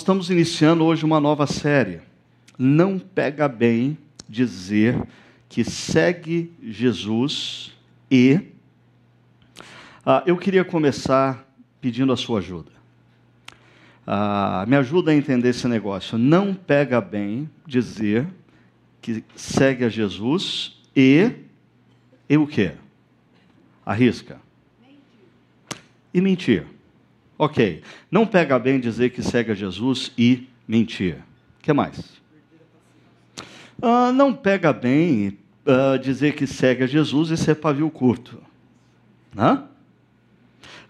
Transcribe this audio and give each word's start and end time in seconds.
Estamos 0.00 0.30
iniciando 0.30 0.82
hoje 0.82 1.04
uma 1.04 1.20
nova 1.20 1.46
série. 1.46 2.00
Não 2.58 2.98
pega 2.98 3.46
bem 3.46 3.98
dizer 4.26 4.98
que 5.46 5.62
segue 5.62 6.50
Jesus 6.62 7.76
e. 8.10 8.40
Ah, 10.04 10.22
eu 10.24 10.38
queria 10.38 10.64
começar 10.64 11.46
pedindo 11.82 12.14
a 12.14 12.16
sua 12.16 12.38
ajuda. 12.38 12.72
Ah, 14.06 14.64
me 14.66 14.74
ajuda 14.74 15.10
a 15.10 15.14
entender 15.14 15.50
esse 15.50 15.68
negócio. 15.68 16.16
Não 16.16 16.54
pega 16.54 16.98
bem 16.98 17.48
dizer 17.66 18.26
que 19.02 19.22
segue 19.36 19.84
a 19.84 19.90
Jesus 19.90 20.80
e. 20.96 21.30
E 22.26 22.38
o 22.38 22.46
quê? 22.46 22.72
Arrisca. 23.84 24.40
E 26.14 26.22
mentir. 26.22 26.64
Ok. 27.42 27.82
Não 28.10 28.26
pega 28.26 28.58
bem 28.58 28.78
dizer 28.78 29.08
que 29.08 29.22
segue 29.22 29.52
a 29.52 29.54
Jesus 29.54 30.12
e 30.18 30.46
mentir. 30.68 31.14
O 31.58 31.62
que 31.62 31.72
mais? 31.72 32.20
Ah, 33.80 34.12
não 34.12 34.34
pega 34.34 34.74
bem 34.74 35.38
uh, 35.64 35.98
dizer 35.98 36.34
que 36.34 36.46
segue 36.46 36.84
a 36.84 36.86
Jesus 36.86 37.30
e 37.30 37.38
ser 37.38 37.54
pavio 37.54 37.88
curto. 37.88 38.42
Hã? 39.34 39.64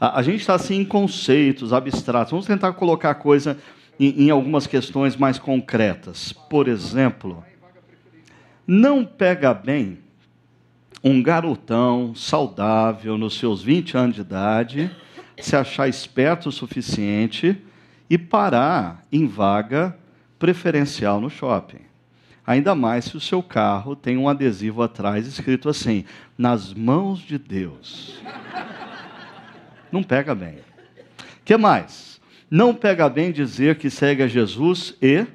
A, 0.00 0.18
a 0.18 0.22
gente 0.24 0.40
está 0.40 0.54
assim 0.54 0.80
em 0.80 0.84
conceitos 0.84 1.72
abstratos. 1.72 2.32
Vamos 2.32 2.46
tentar 2.46 2.72
colocar 2.72 3.10
a 3.10 3.14
coisa 3.14 3.56
em, 4.00 4.24
em 4.24 4.30
algumas 4.30 4.66
questões 4.66 5.14
mais 5.14 5.38
concretas. 5.38 6.32
Por 6.32 6.66
exemplo, 6.66 7.44
não 8.66 9.04
pega 9.04 9.54
bem 9.54 10.00
um 11.04 11.22
garotão 11.22 12.12
saudável 12.12 13.16
nos 13.16 13.38
seus 13.38 13.62
20 13.62 13.96
anos 13.96 14.14
de 14.16 14.22
idade 14.22 14.90
se 15.44 15.56
achar 15.56 15.88
esperto 15.88 16.48
o 16.48 16.52
suficiente 16.52 17.56
e 18.08 18.18
parar 18.18 19.06
em 19.10 19.26
vaga 19.26 19.96
preferencial 20.38 21.20
no 21.20 21.30
shopping. 21.30 21.80
Ainda 22.46 22.74
mais 22.74 23.04
se 23.04 23.16
o 23.16 23.20
seu 23.20 23.42
carro 23.42 23.94
tem 23.94 24.16
um 24.16 24.28
adesivo 24.28 24.82
atrás 24.82 25.26
escrito 25.26 25.68
assim: 25.68 26.04
nas 26.36 26.74
mãos 26.74 27.20
de 27.20 27.38
Deus. 27.38 28.20
Não 29.92 30.02
pega 30.02 30.34
bem. 30.34 30.58
que 31.44 31.56
mais? 31.56 32.20
Não 32.50 32.74
pega 32.74 33.08
bem 33.08 33.30
dizer 33.30 33.78
que 33.78 33.88
segue 33.88 34.22
a 34.22 34.28
Jesus 34.28 34.96
e 35.00 35.26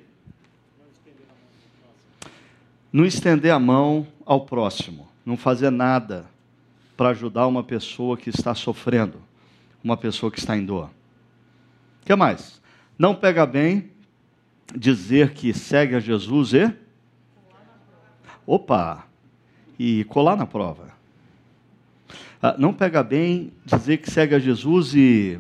não 2.92 3.06
estender 3.06 3.52
a 3.52 3.60
mão 3.60 4.08
ao 4.26 4.42
próximo, 4.42 5.08
não 5.26 5.38
fazer 5.38 5.70
nada 5.70 6.26
para 6.96 7.10
ajudar 7.10 7.48
uma 7.48 7.64
pessoa 7.64 8.18
que 8.18 8.30
está 8.30 8.56
sofrendo, 8.56 9.22
uma 9.86 9.96
pessoa 9.96 10.32
que 10.32 10.40
está 10.40 10.58
em 10.58 10.66
dor. 10.66 10.90
que 12.04 12.16
mais? 12.16 12.60
Não 12.98 13.14
pega 13.14 13.46
bem 13.46 13.92
dizer 14.76 15.32
que 15.34 15.54
segue 15.54 15.94
a 15.94 16.00
Jesus 16.00 16.54
e 16.54 16.74
Opa! 18.48 19.06
E 19.78 20.04
colar 20.06 20.36
na 20.36 20.48
prova. 20.48 20.92
Ah, 22.42 22.56
não 22.58 22.74
pega 22.74 23.04
bem 23.04 23.54
dizer 23.64 23.98
que 23.98 24.10
segue 24.10 24.34
a 24.34 24.40
Jesus 24.40 24.96
e 24.96 25.40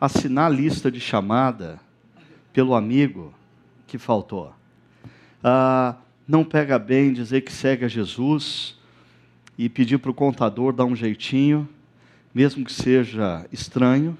assinar 0.00 0.50
a 0.50 0.54
lista 0.54 0.90
de 0.90 0.98
chamada 0.98 1.78
pelo 2.52 2.74
amigo 2.74 3.32
que 3.86 3.96
faltou. 3.96 4.52
Ah, 5.42 5.94
não 6.26 6.44
pega 6.44 6.80
bem 6.80 7.12
dizer 7.12 7.42
que 7.42 7.52
segue 7.52 7.84
a 7.84 7.88
Jesus 7.88 8.76
e 9.56 9.68
pedir 9.68 9.98
para 9.98 10.10
o 10.10 10.14
contador 10.14 10.72
dar 10.72 10.84
um 10.84 10.96
jeitinho, 10.96 11.68
mesmo 12.34 12.64
que 12.64 12.72
seja 12.72 13.46
estranho, 13.52 14.16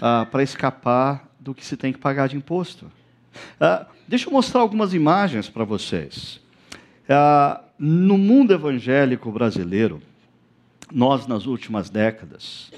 ah, 0.00 0.26
para 0.30 0.42
escapar 0.42 1.28
do 1.38 1.54
que 1.54 1.64
se 1.64 1.76
tem 1.76 1.92
que 1.92 1.98
pagar 1.98 2.28
de 2.28 2.36
imposto. 2.36 2.90
Ah, 3.60 3.86
deixa 4.08 4.28
eu 4.28 4.32
mostrar 4.32 4.60
algumas 4.60 4.94
imagens 4.94 5.48
para 5.48 5.64
vocês. 5.64 6.40
Ah, 7.08 7.62
no 7.78 8.16
mundo 8.16 8.52
evangélico 8.52 9.30
brasileiro, 9.30 10.00
nós, 10.92 11.26
nas 11.26 11.46
últimas 11.46 11.90
décadas, 11.90 12.70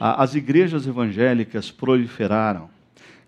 as 0.00 0.34
igrejas 0.34 0.86
evangélicas 0.86 1.70
proliferaram, 1.70 2.68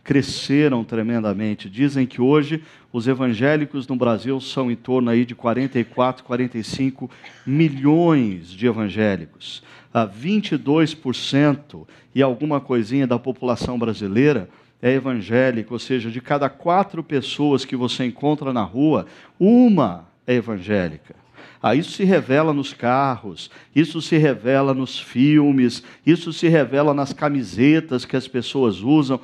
cresceram 0.04 0.84
tremendamente. 0.84 1.68
Dizem 1.70 2.06
que 2.06 2.20
hoje 2.20 2.62
os 2.92 3.08
evangélicos 3.08 3.88
no 3.88 3.96
Brasil 3.96 4.38
são 4.40 4.70
em 4.70 4.76
torno 4.76 5.10
aí 5.10 5.24
de 5.24 5.34
44, 5.34 6.22
45 6.22 7.10
milhões 7.46 8.50
de 8.50 8.66
evangélicos. 8.66 9.62
22% 9.92 11.86
e 12.14 12.22
alguma 12.22 12.60
coisinha 12.60 13.06
da 13.06 13.18
população 13.18 13.78
brasileira 13.78 14.48
é 14.82 14.92
evangélica, 14.92 15.72
ou 15.72 15.78
seja, 15.78 16.10
de 16.10 16.20
cada 16.20 16.48
quatro 16.50 17.02
pessoas 17.02 17.64
que 17.64 17.74
você 17.74 18.04
encontra 18.04 18.52
na 18.52 18.62
rua, 18.62 19.06
uma 19.40 20.06
é 20.26 20.34
evangélica. 20.34 21.14
Ah, 21.62 21.74
isso 21.74 21.92
se 21.92 22.04
revela 22.04 22.52
nos 22.52 22.74
carros, 22.74 23.50
isso 23.74 24.02
se 24.02 24.18
revela 24.18 24.74
nos 24.74 24.98
filmes, 24.98 25.82
isso 26.04 26.30
se 26.30 26.46
revela 26.48 26.92
nas 26.92 27.14
camisetas 27.14 28.04
que 28.04 28.16
as 28.16 28.28
pessoas 28.28 28.82
usam. 28.82 29.18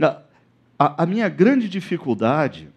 A, 0.00 0.22
a, 0.78 1.02
a 1.02 1.06
minha 1.06 1.28
grande 1.28 1.68
dificuldade, 1.68 2.68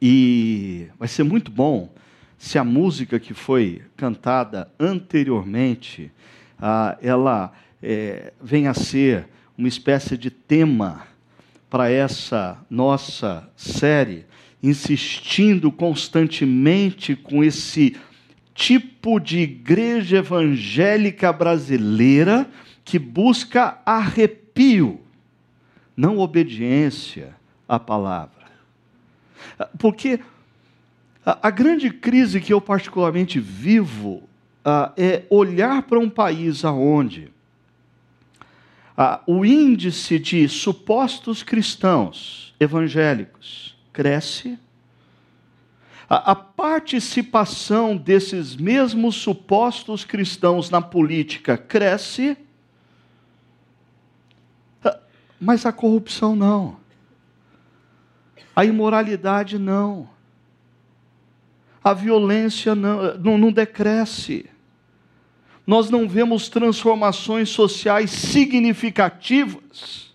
e 0.00 0.88
vai 0.98 1.08
ser 1.08 1.22
muito 1.22 1.50
bom 1.50 1.92
se 2.38 2.58
a 2.58 2.64
música 2.64 3.20
que 3.20 3.34
foi 3.34 3.82
cantada 3.96 4.68
anteriormente, 4.78 6.10
ah, 6.58 6.96
ela 7.00 7.52
é, 7.80 8.32
venha 8.42 8.70
a 8.70 8.74
ser 8.74 9.28
uma 9.56 9.68
espécie 9.68 10.16
de 10.16 10.30
tema 10.30 11.06
para 11.70 11.90
essa 11.90 12.58
nossa 12.68 13.48
série, 13.56 14.26
insistindo 14.62 15.70
constantemente 15.70 17.14
com 17.16 17.44
esse 17.44 17.96
tipo 18.54 19.18
de 19.18 19.38
igreja 19.38 20.18
evangélica 20.18 21.32
brasileira 21.32 22.48
que 22.84 22.98
busca 22.98 23.78
arrepio, 23.86 25.00
não 25.96 26.18
obediência 26.18 27.34
à 27.68 27.78
palavra. 27.78 28.42
Porque 29.78 30.20
a, 31.24 31.50
grande 31.50 31.90
crise 31.90 32.40
que 32.40 32.52
eu 32.52 32.60
particularmente 32.60 33.38
vivo 33.38 34.22
uh, 34.64 34.92
é 34.96 35.24
olhar 35.30 35.82
para 35.82 35.98
um 35.98 36.10
país 36.10 36.64
aonde 36.64 37.30
uh, 38.96 39.18
o 39.26 39.44
índice 39.44 40.18
de 40.18 40.48
supostos 40.48 41.42
cristãos 41.42 42.54
evangélicos 42.58 43.76
cresce, 43.92 44.58
a 46.08 46.34
participação 46.34 47.96
desses 47.96 48.54
mesmos 48.54 49.14
supostos 49.14 50.04
cristãos 50.04 50.68
na 50.68 50.82
política 50.82 51.56
cresce, 51.56 52.36
mas 55.42 55.66
a 55.66 55.72
corrupção 55.72 56.36
não, 56.36 56.76
a 58.54 58.64
imoralidade 58.64 59.58
não, 59.58 60.08
a 61.82 61.92
violência 61.92 62.74
não, 62.74 63.18
não, 63.18 63.38
não 63.38 63.52
decresce 63.52 64.46
nós 65.66 65.90
não 65.90 66.08
vemos 66.08 66.48
transformações 66.48 67.48
sociais 67.48 68.10
significativas. 68.10 70.12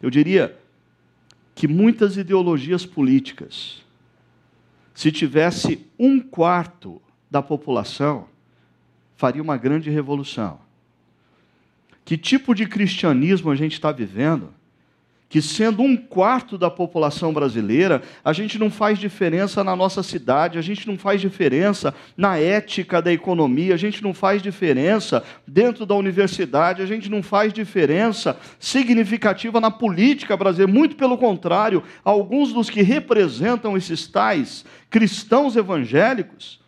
Eu 0.00 0.08
diria, 0.08 0.58
que 1.54 1.68
muitas 1.68 2.16
ideologias 2.16 2.86
políticas, 2.86 3.84
se 4.94 5.12
tivesse 5.12 5.86
um 5.98 6.18
quarto 6.18 7.02
da 7.30 7.42
população, 7.42 8.26
faria 9.14 9.42
uma 9.42 9.58
grande 9.58 9.90
revolução. 9.90 10.58
Que 12.10 12.18
tipo 12.18 12.56
de 12.56 12.66
cristianismo 12.66 13.52
a 13.52 13.54
gente 13.54 13.74
está 13.74 13.92
vivendo? 13.92 14.52
que, 15.28 15.40
sendo 15.40 15.80
um 15.84 15.96
quarto 15.96 16.58
da 16.58 16.68
população 16.68 17.32
brasileira, 17.32 18.02
a 18.24 18.32
gente 18.32 18.58
não 18.58 18.68
faz 18.68 18.98
diferença 18.98 19.62
na 19.62 19.76
nossa 19.76 20.02
cidade, 20.02 20.58
a 20.58 20.60
gente 20.60 20.88
não 20.88 20.98
faz 20.98 21.20
diferença 21.20 21.94
na 22.16 22.36
ética 22.36 23.00
da 23.00 23.12
economia, 23.12 23.74
a 23.74 23.76
gente 23.76 24.02
não 24.02 24.12
faz 24.12 24.42
diferença 24.42 25.22
dentro 25.46 25.86
da 25.86 25.94
universidade, 25.94 26.82
a 26.82 26.86
gente 26.86 27.08
não 27.08 27.22
faz 27.22 27.52
diferença 27.52 28.36
significativa 28.58 29.60
na 29.60 29.70
política 29.70 30.36
brasileira. 30.36 30.72
Muito 30.72 30.96
pelo 30.96 31.16
contrário, 31.16 31.80
alguns 32.02 32.52
dos 32.52 32.68
que 32.68 32.82
representam 32.82 33.76
esses 33.76 34.08
tais 34.08 34.64
cristãos 34.90 35.54
evangélicos 35.54 36.60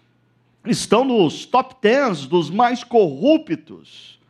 estão 0.64 1.04
nos 1.04 1.44
top 1.44 1.74
tens 1.80 2.26
dos 2.26 2.48
mais 2.48 2.84
corruptos 2.84 4.21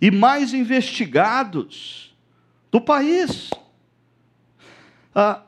e 0.00 0.10
mais 0.10 0.52
investigados 0.52 2.14
do 2.70 2.80
país. 2.80 3.50
Ah, 5.14 5.42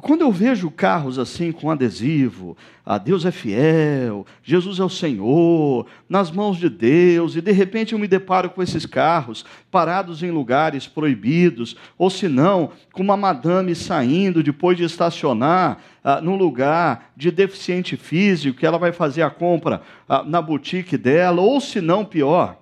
quando 0.00 0.22
eu 0.22 0.30
vejo 0.30 0.70
carros 0.70 1.18
assim 1.18 1.50
com 1.50 1.70
adesivo, 1.70 2.56
ah, 2.86 2.96
Deus 2.96 3.24
é 3.24 3.30
fiel, 3.30 4.24
Jesus 4.42 4.78
é 4.78 4.84
o 4.84 4.88
Senhor, 4.88 5.86
nas 6.08 6.30
mãos 6.30 6.58
de 6.58 6.68
Deus, 6.68 7.34
e 7.34 7.40
de 7.40 7.50
repente 7.50 7.92
eu 7.92 7.98
me 7.98 8.06
deparo 8.06 8.50
com 8.50 8.62
esses 8.62 8.86
carros 8.86 9.44
parados 9.70 10.22
em 10.22 10.30
lugares 10.30 10.86
proibidos, 10.86 11.76
ou 11.98 12.08
se 12.08 12.28
não, 12.28 12.70
com 12.92 13.02
uma 13.02 13.16
madame 13.16 13.74
saindo 13.74 14.42
depois 14.42 14.76
de 14.76 14.84
estacionar 14.84 15.78
ah, 16.04 16.20
num 16.20 16.36
lugar 16.36 17.12
de 17.16 17.30
deficiente 17.30 17.96
físico, 17.96 18.58
que 18.58 18.66
ela 18.66 18.78
vai 18.78 18.92
fazer 18.92 19.22
a 19.22 19.30
compra 19.30 19.82
ah, 20.08 20.22
na 20.22 20.40
boutique 20.40 20.96
dela, 20.96 21.40
ou 21.42 21.60
se 21.60 21.80
não, 21.80 22.04
pior, 22.04 22.59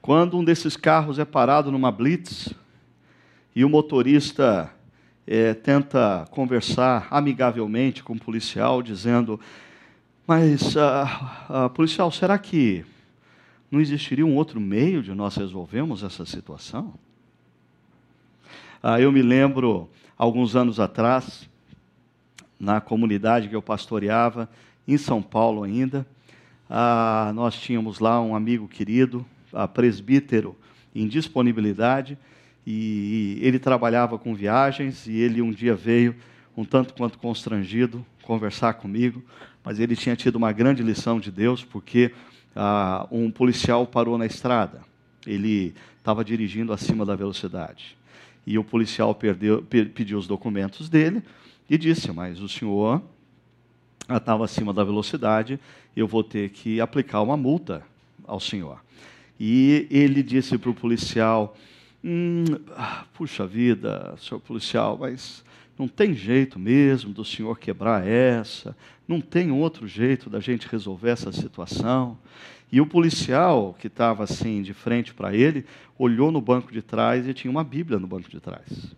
quando 0.00 0.38
um 0.38 0.44
desses 0.44 0.76
carros 0.76 1.18
é 1.18 1.24
parado 1.24 1.70
numa 1.70 1.90
blitz 1.90 2.54
e 3.54 3.64
o 3.64 3.68
motorista 3.68 4.72
é, 5.26 5.52
tenta 5.52 6.26
conversar 6.30 7.06
amigavelmente 7.10 8.02
com 8.02 8.14
o 8.14 8.20
policial, 8.20 8.82
dizendo: 8.82 9.38
Mas, 10.26 10.74
uh, 10.74 11.66
uh, 11.66 11.70
policial, 11.70 12.10
será 12.10 12.38
que 12.38 12.84
não 13.70 13.80
existiria 13.80 14.24
um 14.24 14.36
outro 14.36 14.58
meio 14.58 15.02
de 15.02 15.12
nós 15.12 15.36
resolvermos 15.36 16.02
essa 16.02 16.24
situação? 16.24 16.94
Uh, 18.82 18.98
eu 19.00 19.12
me 19.12 19.20
lembro, 19.20 19.90
alguns 20.16 20.56
anos 20.56 20.80
atrás, 20.80 21.46
na 22.58 22.80
comunidade 22.80 23.48
que 23.48 23.56
eu 23.56 23.62
pastoreava, 23.62 24.48
em 24.86 24.96
São 24.96 25.20
Paulo 25.20 25.64
ainda, 25.64 26.06
nós 27.34 27.54
tínhamos 27.54 27.98
lá 27.98 28.20
um 28.20 28.34
amigo 28.34 28.66
querido, 28.66 29.24
presbítero 29.74 30.56
em 30.94 31.06
disponibilidade, 31.06 32.18
e 32.66 33.38
ele 33.40 33.58
trabalhava 33.58 34.18
com 34.18 34.34
viagens 34.34 35.06
e 35.06 35.16
ele 35.16 35.40
um 35.40 35.50
dia 35.50 35.74
veio 35.74 36.14
um 36.56 36.64
tanto 36.64 36.92
quanto 36.92 37.18
constrangido 37.18 38.04
conversar 38.22 38.74
comigo, 38.74 39.22
mas 39.64 39.80
ele 39.80 39.96
tinha 39.96 40.14
tido 40.14 40.36
uma 40.36 40.52
grande 40.52 40.82
lição 40.82 41.18
de 41.18 41.30
Deus 41.30 41.64
porque 41.64 42.12
ah, 42.54 43.06
um 43.10 43.30
policial 43.30 43.86
parou 43.86 44.18
na 44.18 44.26
estrada. 44.26 44.82
Ele 45.26 45.74
estava 45.98 46.24
dirigindo 46.24 46.72
acima 46.72 47.06
da 47.06 47.16
velocidade 47.16 47.96
e 48.48 48.58
o 48.58 48.64
policial 48.64 49.14
perdeu, 49.14 49.62
pediu 49.62 50.18
os 50.18 50.26
documentos 50.26 50.88
dele 50.88 51.22
e 51.68 51.76
disse: 51.76 52.10
Mas 52.12 52.40
o 52.40 52.48
senhor 52.48 53.02
estava 54.08 54.46
acima 54.46 54.72
da 54.72 54.82
velocidade, 54.82 55.60
eu 55.94 56.06
vou 56.06 56.24
ter 56.24 56.48
que 56.48 56.80
aplicar 56.80 57.20
uma 57.20 57.36
multa 57.36 57.82
ao 58.26 58.40
senhor. 58.40 58.80
E 59.38 59.86
ele 59.90 60.22
disse 60.22 60.58
para 60.58 60.70
o 60.70 60.74
policial: 60.74 61.56
Hum, 62.02 62.44
ah, 62.76 63.04
puxa 63.14 63.46
vida, 63.46 64.14
senhor 64.18 64.40
policial, 64.40 64.98
mas 64.98 65.44
não 65.78 65.86
tem 65.86 66.14
jeito 66.14 66.58
mesmo 66.58 67.12
do 67.12 67.24
senhor 67.24 67.58
quebrar 67.58 68.06
essa, 68.06 68.76
não 69.06 69.20
tem 69.20 69.50
outro 69.52 69.86
jeito 69.86 70.28
da 70.28 70.40
gente 70.40 70.66
resolver 70.66 71.10
essa 71.10 71.30
situação. 71.32 72.18
E 72.70 72.80
o 72.80 72.86
policial 72.86 73.74
que 73.78 73.86
estava 73.86 74.24
assim 74.24 74.60
de 74.60 74.74
frente 74.74 75.14
para 75.14 75.34
ele 75.34 75.64
olhou 75.98 76.30
no 76.30 76.40
banco 76.40 76.70
de 76.72 76.82
trás 76.82 77.26
e 77.26 77.32
tinha 77.32 77.50
uma 77.50 77.64
Bíblia 77.64 77.98
no 77.98 78.06
banco 78.06 78.28
de 78.28 78.40
trás. 78.40 78.94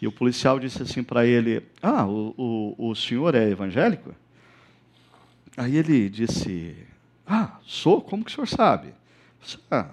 E 0.00 0.06
o 0.06 0.12
policial 0.12 0.58
disse 0.58 0.82
assim 0.82 1.02
para 1.02 1.26
ele: 1.26 1.62
Ah, 1.82 2.06
o, 2.06 2.34
o, 2.36 2.90
o 2.90 2.94
senhor 2.94 3.34
é 3.34 3.48
evangélico? 3.48 4.14
Aí 5.56 5.76
ele 5.76 6.08
disse: 6.08 6.76
Ah, 7.26 7.58
sou, 7.62 8.00
como 8.00 8.24
que 8.24 8.30
o 8.30 8.34
senhor 8.34 8.46
sabe? 8.46 8.92
Ah, 9.70 9.90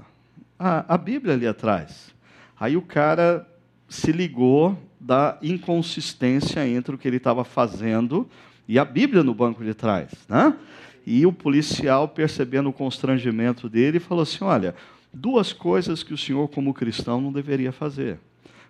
a, 0.57 0.95
a 0.95 0.97
Bíblia 0.97 1.33
ali 1.33 1.47
atrás. 1.47 2.13
Aí 2.59 2.77
o 2.77 2.81
cara 2.81 3.47
se 3.87 4.11
ligou 4.11 4.77
da 4.99 5.37
inconsistência 5.41 6.67
entre 6.67 6.95
o 6.95 6.97
que 6.97 7.07
ele 7.07 7.17
estava 7.17 7.43
fazendo 7.43 8.27
e 8.67 8.79
a 8.79 8.85
Bíblia 8.85 9.23
no 9.23 9.33
banco 9.33 9.63
de 9.63 9.73
trás. 9.73 10.11
Né? 10.27 10.57
E 11.05 11.25
o 11.25 11.31
policial, 11.31 12.07
percebendo 12.07 12.69
o 12.69 12.73
constrangimento 12.73 13.69
dele, 13.69 13.99
falou 13.99 14.23
assim: 14.23 14.43
Olha, 14.43 14.73
duas 15.13 15.53
coisas 15.53 16.01
que 16.01 16.13
o 16.13 16.17
senhor, 16.17 16.47
como 16.49 16.73
cristão, 16.73 17.21
não 17.21 17.31
deveria 17.31 17.71
fazer. 17.71 18.19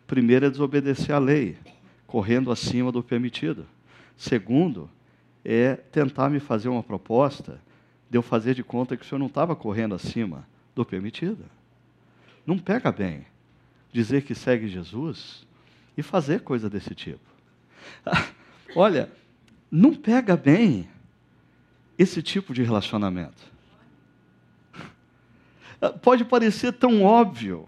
Primeiro 0.05 0.45
é 0.45 0.49
desobedecer 0.49 1.15
à 1.15 1.19
lei, 1.19 1.57
correndo 2.05 2.51
acima 2.51 2.91
do 2.91 3.01
permitido. 3.01 3.65
Segundo, 4.17 4.89
é 5.43 5.75
tentar 5.75 6.29
me 6.29 6.39
fazer 6.39 6.69
uma 6.69 6.83
proposta 6.83 7.59
de 8.09 8.17
eu 8.17 8.21
fazer 8.21 8.53
de 8.53 8.63
conta 8.63 8.97
que 8.97 9.05
o 9.05 9.07
senhor 9.07 9.19
não 9.19 9.27
estava 9.27 9.55
correndo 9.55 9.95
acima 9.95 10.45
do 10.75 10.85
permitido. 10.85 11.45
Não 12.45 12.59
pega 12.59 12.91
bem 12.91 13.25
dizer 13.91 14.23
que 14.23 14.35
segue 14.35 14.67
Jesus 14.67 15.47
e 15.97 16.03
fazer 16.03 16.41
coisa 16.41 16.69
desse 16.69 16.93
tipo. 16.93 17.23
Olha, 18.75 19.09
não 19.71 19.95
pega 19.95 20.35
bem 20.35 20.87
esse 21.97 22.21
tipo 22.21 22.53
de 22.53 22.61
relacionamento. 22.61 23.41
Pode 26.01 26.25
parecer 26.25 26.73
tão 26.73 27.03
óbvio 27.03 27.67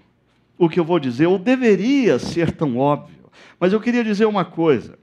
o 0.57 0.67
que 0.67 0.79
eu 0.79 0.85
vou 0.85 0.99
dizer, 0.99 1.27
ou 1.27 1.37
deveria 1.37 2.19
ser 2.19 2.51
tão 2.51 2.77
óbvio, 2.77 3.31
mas 3.59 3.73
eu 3.73 3.79
queria 3.79 4.03
dizer 4.03 4.25
uma 4.25 4.43
coisa. 4.43 4.97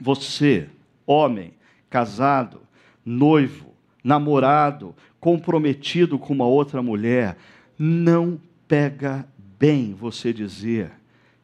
Você, 0.00 0.68
homem, 1.06 1.54
casado, 1.88 2.60
noivo, 3.04 3.73
namorado, 4.04 4.94
comprometido 5.18 6.18
com 6.18 6.34
uma 6.34 6.46
outra 6.46 6.82
mulher, 6.82 7.38
não 7.78 8.38
pega 8.68 9.26
bem 9.58 9.94
você 9.94 10.32
dizer 10.32 10.92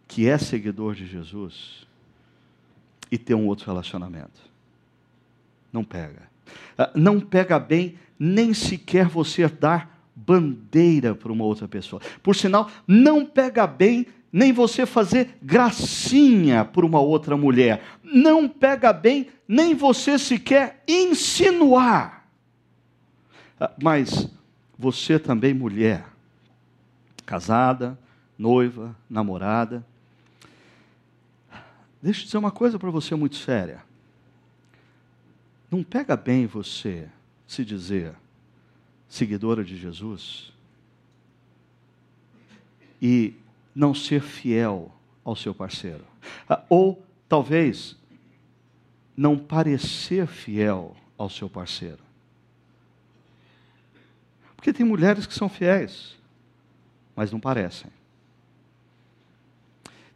que 0.06 0.28
é 0.28 0.36
seguidor 0.36 0.94
de 0.94 1.06
Jesus 1.06 1.86
e 3.10 3.16
ter 3.16 3.34
um 3.34 3.46
outro 3.46 3.66
relacionamento. 3.66 4.40
Não 5.72 5.82
pega. 5.82 6.28
Ah, 6.76 6.90
não 6.94 7.18
pega 7.18 7.58
bem 7.58 7.94
nem 8.18 8.52
sequer 8.52 9.06
você 9.06 9.48
dar 9.48 9.98
bandeira 10.14 11.14
para 11.14 11.32
uma 11.32 11.44
outra 11.44 11.66
pessoa. 11.66 12.02
Por 12.22 12.36
sinal, 12.36 12.70
não 12.86 13.24
pega 13.24 13.66
bem 13.66 14.06
nem 14.32 14.52
você 14.52 14.84
fazer 14.84 15.38
gracinha 15.42 16.64
por 16.64 16.84
uma 16.84 17.00
outra 17.00 17.36
mulher. 17.36 17.82
Não 18.02 18.48
pega 18.48 18.92
bem 18.92 19.28
nem 19.48 19.74
você 19.74 20.18
sequer 20.18 20.82
insinuar. 20.86 22.19
Ah, 23.60 23.70
mas 23.80 24.26
você 24.78 25.18
também, 25.18 25.52
mulher, 25.52 26.06
casada, 27.26 27.98
noiva, 28.38 28.96
namorada. 29.08 29.86
Deixa 32.02 32.22
eu 32.22 32.24
dizer 32.24 32.38
uma 32.38 32.50
coisa 32.50 32.78
para 32.78 32.90
você 32.90 33.14
muito 33.14 33.36
séria. 33.36 33.84
Não 35.70 35.84
pega 35.84 36.16
bem 36.16 36.46
você 36.46 37.06
se 37.46 37.64
dizer 37.64 38.14
seguidora 39.06 39.62
de 39.62 39.76
Jesus 39.76 40.52
e 43.02 43.34
não 43.74 43.94
ser 43.94 44.22
fiel 44.22 44.90
ao 45.22 45.36
seu 45.36 45.54
parceiro. 45.54 46.04
Ah, 46.48 46.62
ou 46.68 47.04
talvez 47.28 47.96
não 49.16 49.38
parecer 49.38 50.26
fiel 50.26 50.96
ao 51.18 51.28
seu 51.28 51.48
parceiro. 51.48 52.09
Porque 54.60 54.74
tem 54.74 54.84
mulheres 54.84 55.26
que 55.26 55.32
são 55.32 55.48
fiéis, 55.48 56.18
mas 57.16 57.32
não 57.32 57.40
parecem. 57.40 57.90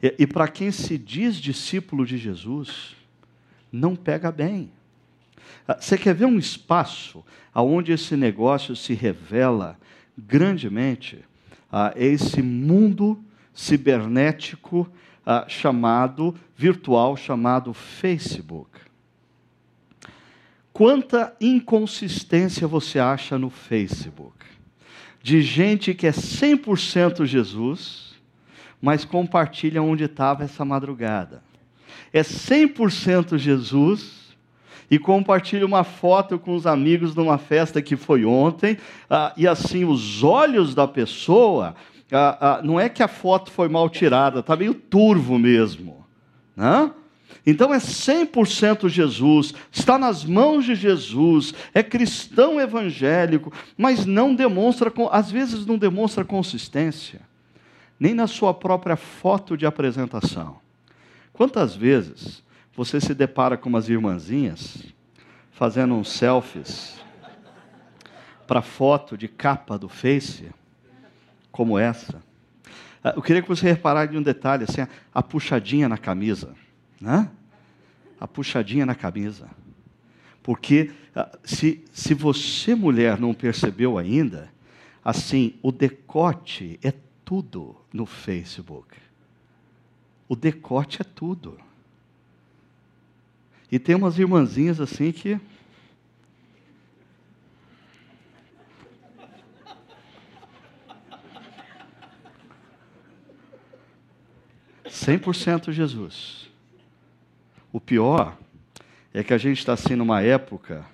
E, 0.03 0.15
e 0.19 0.27
para 0.27 0.47
quem 0.49 0.71
se 0.71 0.99
diz 0.99 1.37
discípulo 1.37 2.05
de 2.05 2.19
Jesus, 2.19 2.95
não 3.73 3.97
pega 3.97 4.31
bem. 4.31 4.71
Ah, 5.67 5.79
você 5.81 5.97
quer 5.97 6.15
ver 6.15 6.27
um 6.27 6.37
espaço 6.39 7.25
onde 7.55 7.93
esse 7.93 8.19
negócio 8.19 8.77
se 8.77 8.93
revela 8.93 9.79
grandemente? 10.19 11.25
Ah, 11.73 11.95
é 11.97 12.05
esse 12.05 12.43
mundo 12.43 13.19
cibernético 13.55 14.87
ah, 15.25 15.47
chamado, 15.49 16.35
virtual, 16.55 17.17
chamado 17.17 17.73
Facebook. 17.73 18.79
Quanta 20.75 21.35
inconsistência 21.41 22.69
você 22.69 22.99
acha 22.99 23.39
no 23.39 23.49
Facebook? 23.49 24.45
De 25.23 25.41
gente 25.41 25.95
que 25.95 26.07
é 26.07 26.11
100% 26.11 27.25
Jesus 27.25 28.05
mas 28.85 29.03
compartilha 29.03 29.83
onde 29.83 30.05
estava 30.05 30.45
essa 30.45 30.63
madrugada. 30.63 31.43
É 32.13 32.21
100% 32.21 33.39
Jesus 33.39 34.37
e 34.91 34.99
compartilha 34.99 35.65
uma 35.65 35.83
foto 35.85 36.39
com 36.39 36.55
os 36.55 36.67
amigos 36.67 37.15
numa 37.15 37.39
festa 37.39 37.81
que 37.81 37.97
foi 37.97 38.27
ontem, 38.27 38.77
ah, 39.09 39.33
e 39.39 39.49
assim, 39.49 39.87
os 39.87 40.23
olhos 40.23 40.75
da 40.75 40.87
pessoa, 40.87 41.75
ah, 42.13 42.37
ah, 42.39 42.61
não 42.63 42.79
é 42.79 42.91
que 42.91 43.03
a 43.03 43.09
foto 43.09 43.51
foi 43.51 43.71
mal 43.71 43.89
tirada, 43.89 44.41
está 44.41 44.55
meio 44.55 44.75
turvo 44.75 45.39
mesmo. 45.39 46.05
Né? 46.55 46.91
Então 47.47 47.75
é 47.75 47.79
100% 47.79 48.89
Jesus, 48.89 49.53
está 49.71 49.99
nas 49.99 50.25
mãos 50.25 50.65
de 50.65 50.75
Jesus, 50.75 51.53
é 51.75 51.83
cristão 51.83 52.59
evangélico, 52.61 53.53
mas 53.77 54.07
não 54.07 54.35
demonstra, 54.35 54.93
às 55.11 55.31
vezes 55.31 55.67
não 55.67 55.77
demonstra 55.77 56.25
consistência 56.25 57.21
nem 57.99 58.15
na 58.15 58.27
sua 58.27 58.53
própria 58.53 58.97
foto 58.97 59.57
de 59.57 59.67
apresentação. 59.67 60.59
Quantas 61.33 61.75
vezes 61.75 62.43
você 62.75 63.01
se 63.01 63.15
depara 63.15 63.57
com 63.57 63.69
umas 63.69 63.89
irmãzinhas 63.89 64.83
fazendo 65.53 65.95
uns 65.95 66.11
selfies 66.11 67.01
para 68.47 68.63
foto 68.63 69.17
de 69.17 69.29
capa 69.29 69.79
do 69.79 69.89
Face, 69.89 70.51
como 71.51 71.79
essa? 71.79 72.23
Ah, 73.03 73.15
eu 73.17 73.23
queria 73.23 73.43
que 73.43 73.49
você 73.49 73.67
reparasse 73.67 74.15
em 74.15 74.19
um 74.19 74.23
detalhe, 74.23 74.65
assim, 74.65 74.87
a 75.15 75.23
puxadinha 75.23 75.89
na 75.89 75.97
camisa, 75.97 76.55
né? 77.05 77.31
A 78.19 78.27
puxadinha 78.27 78.87
na 78.87 78.95
camisa. 78.95 79.51
Porque 80.43 80.91
ah, 81.15 81.39
se, 81.45 81.85
se 81.93 82.15
você, 82.15 82.75
mulher, 82.75 83.21
não 83.21 83.35
percebeu 83.35 83.99
ainda, 83.99 84.51
assim, 85.05 85.55
o 85.63 85.71
decote 85.71 86.79
é 86.83 86.93
tudo 87.25 87.77
no 87.93 88.07
Facebook. 88.07 88.97
O 90.27 90.35
decote 90.35 91.03
é 91.03 91.05
tudo. 91.05 91.59
E 93.71 93.79
tem 93.79 93.95
umas 93.95 94.19
irmãzinhas 94.19 94.81
assim 94.81 95.13
que. 95.13 95.39
Cem 104.89 105.19
por 105.19 105.35
cento 105.35 105.71
Jesus. 105.71 106.54
O 107.75 107.81
pior 107.81 108.37
é 109.13 109.25
que 109.25 109.35
a 109.35 109.37
gente 109.37 109.59
está 109.59 109.73
assim 109.73 109.97
numa 109.97 110.23
época 110.23 110.87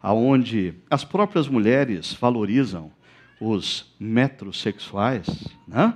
onde 0.00 0.72
as 0.88 1.02
próprias 1.02 1.48
mulheres 1.48 2.12
valorizam 2.12 2.92
os 3.40 3.92
metrosexuais, 3.98 5.48
né? 5.66 5.92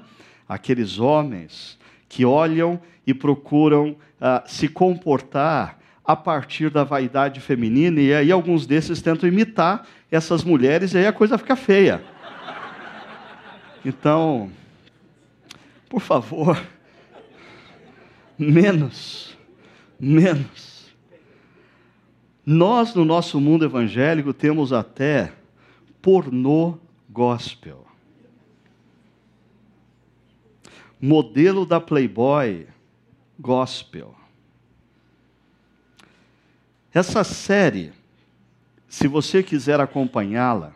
aqueles 0.49 0.99
homens 0.99 1.78
que 2.09 2.25
olham 2.25 2.80
e 3.06 3.14
procuram 3.14 3.90
uh, 3.90 4.42
se 4.47 4.66
comportar 4.66 5.78
a 6.04 6.16
partir 6.16 6.71
da 6.71 6.83
vaidade 6.83 7.38
feminina, 7.38 8.00
e 8.00 8.12
aí 8.12 8.33
alguns 8.33 8.66
desses 8.66 9.00
tentam 9.00 9.28
imitar 9.28 9.87
essas 10.11 10.42
mulheres, 10.42 10.92
e 10.92 10.99
aí 10.99 11.06
a 11.06 11.12
coisa 11.12 11.38
fica 11.38 11.54
feia. 11.54 12.02
Então, 13.85 14.50
por 15.88 16.00
favor, 16.00 16.61
menos, 18.37 19.36
menos. 19.99 20.95
Nós, 22.45 22.95
no 22.95 23.05
nosso 23.05 23.41
mundo 23.41 23.65
evangélico, 23.65 24.33
temos 24.33 24.73
até 24.73 25.33
pornô 26.00 26.79
gospel. 27.11 27.85
Modelo 31.00 31.67
da 31.67 31.81
Playboy 31.81 32.67
gospel. 33.38 34.15
Essa 36.95 37.25
série, 37.25 37.93
se 38.88 39.07
você 39.07 39.43
quiser 39.43 39.81
acompanhá-la, 39.81 40.73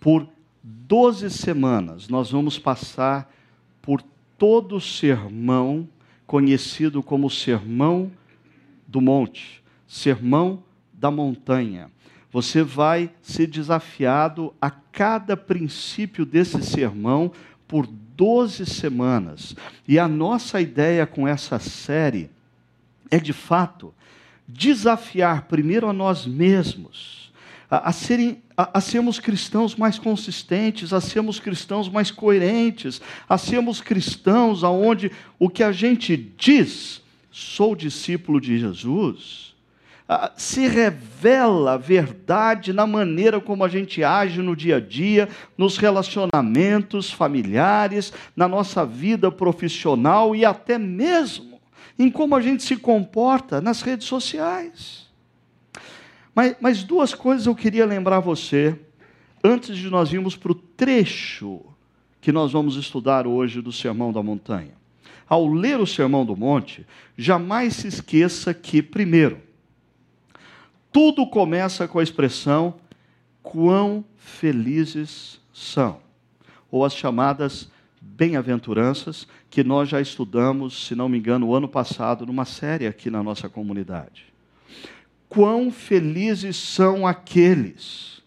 por 0.00 0.26
12 0.62 1.30
semanas 1.30 2.08
nós 2.08 2.30
vamos 2.30 2.58
passar 2.58 3.32
por 3.80 4.02
todo 4.36 4.76
o 4.76 4.80
sermão 4.80 5.88
conhecido 6.32 7.02
como 7.02 7.28
Sermão 7.28 8.10
do 8.88 9.02
Monte, 9.02 9.62
Sermão 9.86 10.64
da 10.90 11.10
Montanha. 11.10 11.90
Você 12.30 12.62
vai 12.62 13.10
ser 13.20 13.48
desafiado 13.48 14.54
a 14.58 14.70
cada 14.70 15.36
princípio 15.36 16.24
desse 16.24 16.62
sermão 16.62 17.30
por 17.68 17.86
12 17.86 18.64
semanas. 18.64 19.54
E 19.86 19.98
a 19.98 20.08
nossa 20.08 20.58
ideia 20.58 21.06
com 21.06 21.28
essa 21.28 21.58
série 21.58 22.30
é, 23.10 23.18
de 23.18 23.34
fato, 23.34 23.92
desafiar 24.48 25.42
primeiro 25.42 25.86
a 25.86 25.92
nós 25.92 26.24
mesmos, 26.26 27.30
a, 27.72 27.88
a, 27.88 27.92
serem, 27.92 28.42
a, 28.54 28.76
a 28.76 28.80
sermos 28.82 29.18
cristãos 29.18 29.74
mais 29.74 29.98
consistentes, 29.98 30.92
a 30.92 31.00
sermos 31.00 31.40
cristãos 31.40 31.88
mais 31.88 32.10
coerentes, 32.10 33.00
a 33.26 33.38
sermos 33.38 33.80
cristãos 33.80 34.62
aonde 34.62 35.10
o 35.38 35.48
que 35.48 35.62
a 35.62 35.72
gente 35.72 36.14
diz, 36.36 37.00
sou 37.30 37.74
discípulo 37.74 38.38
de 38.38 38.58
Jesus, 38.58 39.54
se 40.36 40.68
revela 40.68 41.78
verdade 41.78 42.74
na 42.74 42.86
maneira 42.86 43.40
como 43.40 43.64
a 43.64 43.68
gente 43.68 44.04
age 44.04 44.42
no 44.42 44.54
dia 44.54 44.76
a 44.76 44.80
dia, 44.80 45.26
nos 45.56 45.78
relacionamentos 45.78 47.10
familiares, 47.10 48.12
na 48.36 48.46
nossa 48.46 48.84
vida 48.84 49.32
profissional 49.32 50.36
e 50.36 50.44
até 50.44 50.76
mesmo 50.76 51.58
em 51.98 52.10
como 52.10 52.36
a 52.36 52.42
gente 52.42 52.62
se 52.62 52.76
comporta 52.76 53.62
nas 53.62 53.80
redes 53.80 54.06
sociais. 54.06 55.10
Mas, 56.34 56.56
mas 56.60 56.82
duas 56.82 57.14
coisas 57.14 57.46
eu 57.46 57.54
queria 57.54 57.84
lembrar 57.84 58.20
você, 58.20 58.78
antes 59.42 59.76
de 59.76 59.90
nós 59.90 60.12
irmos 60.12 60.36
para 60.36 60.52
o 60.52 60.54
trecho 60.54 61.60
que 62.20 62.32
nós 62.32 62.52
vamos 62.52 62.76
estudar 62.76 63.26
hoje 63.26 63.60
do 63.60 63.72
Sermão 63.72 64.12
da 64.12 64.22
Montanha. 64.22 64.72
Ao 65.28 65.46
ler 65.46 65.80
o 65.80 65.86
Sermão 65.86 66.24
do 66.24 66.36
Monte, 66.36 66.86
jamais 67.16 67.76
se 67.76 67.88
esqueça 67.88 68.54
que, 68.54 68.82
primeiro, 68.82 69.40
tudo 70.92 71.26
começa 71.26 71.88
com 71.88 71.98
a 71.98 72.02
expressão 72.02 72.74
quão 73.42 74.04
felizes 74.16 75.40
são, 75.52 75.98
ou 76.70 76.84
as 76.84 76.94
chamadas 76.94 77.70
bem-aventuranças, 78.00 79.26
que 79.50 79.64
nós 79.64 79.88
já 79.88 80.00
estudamos, 80.00 80.86
se 80.86 80.94
não 80.94 81.08
me 81.08 81.18
engano, 81.18 81.48
o 81.48 81.54
ano 81.54 81.68
passado, 81.68 82.24
numa 82.24 82.44
série 82.44 82.86
aqui 82.86 83.10
na 83.10 83.22
nossa 83.22 83.48
comunidade. 83.48 84.31
Quão 85.32 85.70
felizes 85.70 86.56
são 86.56 87.06
aqueles 87.06 88.20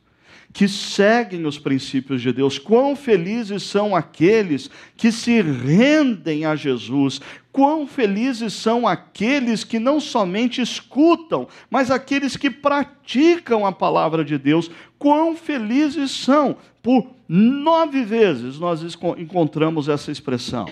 que 0.51 0.67
seguem 0.67 1.45
os 1.45 1.59
princípios 1.59 2.19
de 2.19 2.33
Deus. 2.33 2.57
Quão 2.57 2.95
felizes 2.95 3.61
são 3.61 3.95
aqueles 3.95 4.71
que 4.97 5.11
se 5.11 5.39
rendem 5.39 6.45
a 6.45 6.55
Jesus. 6.55 7.21
Quão 7.51 7.85
felizes 7.85 8.53
são 8.53 8.87
aqueles 8.87 9.63
que 9.63 9.77
não 9.77 9.99
somente 9.99 10.59
escutam, 10.59 11.47
mas 11.69 11.91
aqueles 11.91 12.35
que 12.35 12.49
praticam 12.49 13.67
a 13.67 13.71
palavra 13.71 14.25
de 14.25 14.39
Deus. 14.39 14.71
Quão 14.97 15.35
felizes 15.35 16.09
são. 16.09 16.57
Por 16.81 17.05
nove 17.29 18.03
vezes 18.03 18.57
nós 18.57 18.81
encontramos 19.15 19.87
essa 19.87 20.11
expressão. 20.11 20.65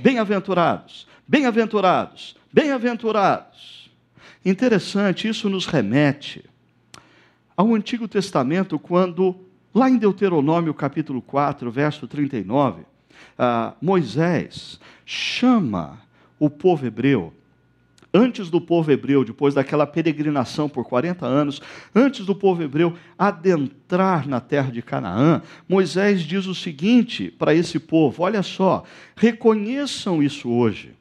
Bem-aventurados, 0.00 1.06
bem-aventurados, 1.28 2.34
bem-aventurados. 2.50 3.85
Interessante, 4.46 5.26
isso 5.26 5.50
nos 5.50 5.66
remete 5.66 6.44
ao 7.56 7.74
Antigo 7.74 8.06
Testamento, 8.06 8.78
quando, 8.78 9.34
lá 9.74 9.90
em 9.90 9.96
Deuteronômio 9.96 10.72
capítulo 10.72 11.20
4, 11.20 11.68
verso 11.68 12.06
39, 12.06 12.82
ah, 13.36 13.74
Moisés 13.82 14.78
chama 15.04 15.98
o 16.38 16.48
povo 16.48 16.86
hebreu, 16.86 17.34
antes 18.14 18.48
do 18.48 18.60
povo 18.60 18.92
hebreu, 18.92 19.24
depois 19.24 19.52
daquela 19.52 19.84
peregrinação 19.84 20.68
por 20.68 20.84
40 20.84 21.26
anos, 21.26 21.60
antes 21.92 22.24
do 22.24 22.32
povo 22.34 22.62
hebreu 22.62 22.94
adentrar 23.18 24.28
na 24.28 24.40
terra 24.40 24.70
de 24.70 24.80
Canaã, 24.80 25.42
Moisés 25.68 26.22
diz 26.22 26.46
o 26.46 26.54
seguinte 26.54 27.32
para 27.32 27.52
esse 27.52 27.80
povo: 27.80 28.22
olha 28.22 28.44
só, 28.44 28.84
reconheçam 29.16 30.22
isso 30.22 30.48
hoje 30.48 30.94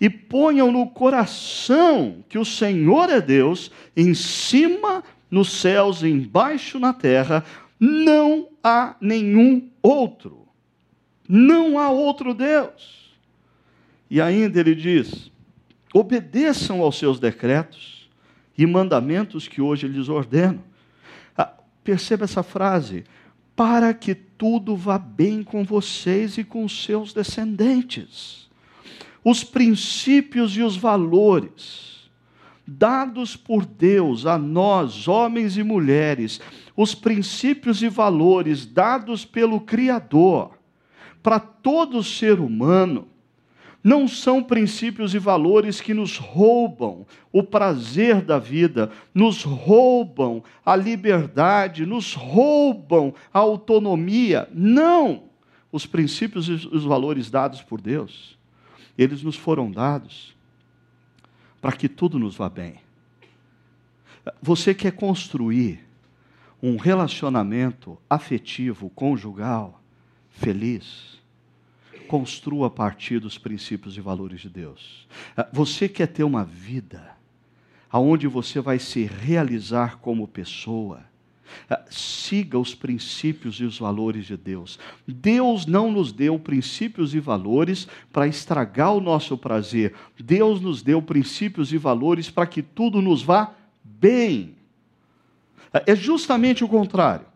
e 0.00 0.08
ponham 0.08 0.72
no 0.72 0.86
coração 0.86 2.24
que 2.28 2.38
o 2.38 2.44
Senhor 2.44 3.10
é 3.10 3.20
Deus, 3.20 3.70
em 3.94 4.14
cima 4.14 5.04
nos 5.30 5.52
céus 5.52 6.02
embaixo 6.02 6.78
na 6.78 6.92
terra, 6.92 7.44
não 7.78 8.48
há 8.64 8.96
nenhum 9.00 9.70
outro. 9.82 10.48
Não 11.28 11.78
há 11.78 11.90
outro 11.90 12.34
Deus. 12.34 13.14
E 14.10 14.20
ainda 14.20 14.58
ele 14.58 14.74
diz: 14.74 15.30
obedeçam 15.94 16.80
aos 16.80 16.98
seus 16.98 17.20
decretos 17.20 18.10
e 18.58 18.66
mandamentos 18.66 19.46
que 19.46 19.60
hoje 19.60 19.86
lhes 19.86 20.08
ordeno. 20.08 20.64
Ah, 21.36 21.52
perceba 21.84 22.24
essa 22.24 22.42
frase: 22.42 23.04
para 23.54 23.94
que 23.94 24.14
tudo 24.14 24.74
vá 24.74 24.98
bem 24.98 25.42
com 25.42 25.62
vocês 25.62 26.38
e 26.38 26.42
com 26.42 26.68
seus 26.68 27.12
descendentes. 27.12 28.49
Os 29.24 29.44
princípios 29.44 30.56
e 30.56 30.62
os 30.62 30.76
valores 30.76 31.90
dados 32.66 33.36
por 33.36 33.66
Deus 33.66 34.26
a 34.26 34.38
nós, 34.38 35.08
homens 35.08 35.56
e 35.56 35.62
mulheres, 35.62 36.40
os 36.76 36.94
princípios 36.94 37.82
e 37.82 37.88
valores 37.88 38.64
dados 38.64 39.24
pelo 39.24 39.60
Criador 39.60 40.52
para 41.22 41.38
todo 41.40 42.02
ser 42.02 42.40
humano, 42.40 43.08
não 43.82 44.06
são 44.06 44.42
princípios 44.42 45.14
e 45.14 45.18
valores 45.18 45.80
que 45.80 45.94
nos 45.94 46.16
roubam 46.16 47.06
o 47.32 47.42
prazer 47.42 48.20
da 48.20 48.38
vida, 48.38 48.90
nos 49.14 49.42
roubam 49.42 50.42
a 50.64 50.76
liberdade, 50.76 51.86
nos 51.86 52.14
roubam 52.14 53.14
a 53.32 53.38
autonomia. 53.38 54.48
Não! 54.52 55.24
Os 55.72 55.86
princípios 55.86 56.48
e 56.48 56.52
os 56.52 56.84
valores 56.84 57.30
dados 57.30 57.62
por 57.62 57.80
Deus, 57.80 58.38
eles 59.02 59.22
nos 59.22 59.36
foram 59.36 59.70
dados 59.70 60.36
para 61.60 61.72
que 61.72 61.88
tudo 61.88 62.18
nos 62.18 62.36
vá 62.36 62.50
bem. 62.50 62.80
Você 64.42 64.74
quer 64.74 64.92
construir 64.92 65.86
um 66.62 66.76
relacionamento 66.76 67.96
afetivo, 68.08 68.90
conjugal, 68.90 69.82
feliz? 70.28 71.18
Construa 72.06 72.66
a 72.66 72.70
partir 72.70 73.18
dos 73.18 73.38
princípios 73.38 73.96
e 73.96 74.00
valores 74.02 74.42
de 74.42 74.50
Deus. 74.50 75.08
Você 75.50 75.88
quer 75.88 76.08
ter 76.08 76.24
uma 76.24 76.44
vida 76.44 77.16
aonde 77.90 78.26
você 78.26 78.60
vai 78.60 78.78
se 78.78 79.04
realizar 79.04 79.96
como 79.96 80.28
pessoa? 80.28 81.09
Siga 81.88 82.58
os 82.58 82.74
princípios 82.74 83.56
e 83.56 83.64
os 83.64 83.78
valores 83.78 84.26
de 84.26 84.36
Deus. 84.36 84.78
Deus 85.06 85.66
não 85.66 85.90
nos 85.90 86.12
deu 86.12 86.38
princípios 86.38 87.14
e 87.14 87.20
valores 87.20 87.86
para 88.12 88.26
estragar 88.26 88.94
o 88.94 89.00
nosso 89.00 89.38
prazer. 89.38 89.94
Deus 90.18 90.60
nos 90.60 90.82
deu 90.82 91.00
princípios 91.00 91.72
e 91.72 91.78
valores 91.78 92.30
para 92.30 92.46
que 92.46 92.62
tudo 92.62 93.00
nos 93.00 93.22
vá 93.22 93.52
bem. 93.84 94.54
É 95.72 95.94
justamente 95.94 96.64
o 96.64 96.68
contrário. 96.68 97.29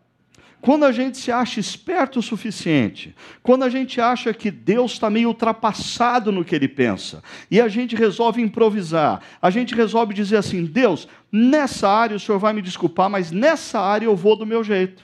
Quando 0.65 0.83
a 0.83 0.91
gente 0.91 1.19
se 1.19 1.31
acha 1.31 1.59
esperto 1.59 2.17
o 2.17 2.23
suficiente, 2.23 3.15
quando 3.43 3.61
a 3.61 3.69
gente 3.69 4.01
acha 4.01 4.33
que 4.33 4.49
Deus 4.49 4.93
está 4.93 5.11
meio 5.11 5.27
ultrapassado 5.27 6.31
no 6.31 6.43
que 6.43 6.55
ele 6.55 6.67
pensa, 6.67 7.21
e 7.51 7.61
a 7.61 7.67
gente 7.67 7.95
resolve 7.95 8.41
improvisar, 8.41 9.21
a 9.39 9.51
gente 9.51 9.75
resolve 9.75 10.11
dizer 10.11 10.37
assim: 10.37 10.65
Deus, 10.65 11.07
nessa 11.31 11.87
área 11.87 12.17
o 12.17 12.19
senhor 12.19 12.39
vai 12.39 12.51
me 12.51 12.63
desculpar, 12.63 13.11
mas 13.11 13.31
nessa 13.31 13.79
área 13.79 14.07
eu 14.07 14.15
vou 14.15 14.35
do 14.35 14.43
meu 14.43 14.63
jeito. 14.63 15.03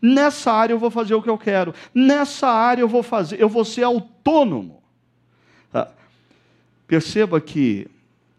Nessa 0.00 0.52
área 0.52 0.74
eu 0.74 0.78
vou 0.78 0.90
fazer 0.90 1.14
o 1.14 1.22
que 1.22 1.30
eu 1.30 1.38
quero. 1.38 1.72
Nessa 1.94 2.48
área 2.48 2.82
eu 2.82 2.88
vou 2.88 3.02
fazer, 3.02 3.40
eu 3.40 3.48
vou 3.48 3.64
ser 3.64 3.84
autônomo. 3.84 4.82
Ah, 5.72 5.88
perceba 6.86 7.40
que 7.40 7.86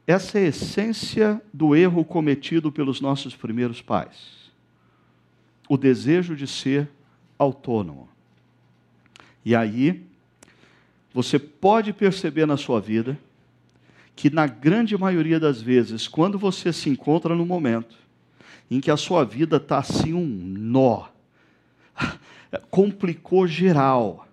essa 0.06 0.38
é 0.38 0.44
a 0.44 0.48
essência 0.50 1.42
do 1.52 1.76
erro 1.76 2.06
cometido 2.06 2.72
pelos 2.72 3.02
nossos 3.02 3.36
primeiros 3.36 3.82
pais 3.82 4.39
o 5.70 5.78
desejo 5.78 6.36
de 6.36 6.48
ser 6.48 6.90
autônomo. 7.38 8.10
E 9.46 9.56
aí, 9.56 10.04
você 11.14 11.38
pode 11.38 11.94
perceber 11.94 12.48
na 12.48 12.58
sua 12.58 12.82
vida 12.82 13.18
que, 14.16 14.32
na 14.32 14.48
grande 14.48 14.98
maioria 14.98 15.40
das 15.40 15.62
vezes, 15.62 16.08
quando 16.08 16.40
você 16.40 16.74
se 16.74 16.90
encontra 16.90 17.36
no 17.36 17.46
momento 17.46 17.96
em 18.70 18.82
que 18.82 18.90
a 18.90 18.98
sua 18.98 19.24
vida 19.24 19.58
está 19.58 19.78
assim 19.78 20.14
um 20.14 20.26
nó, 20.26 21.08
complicou 22.70 23.48
geral, 23.48 24.28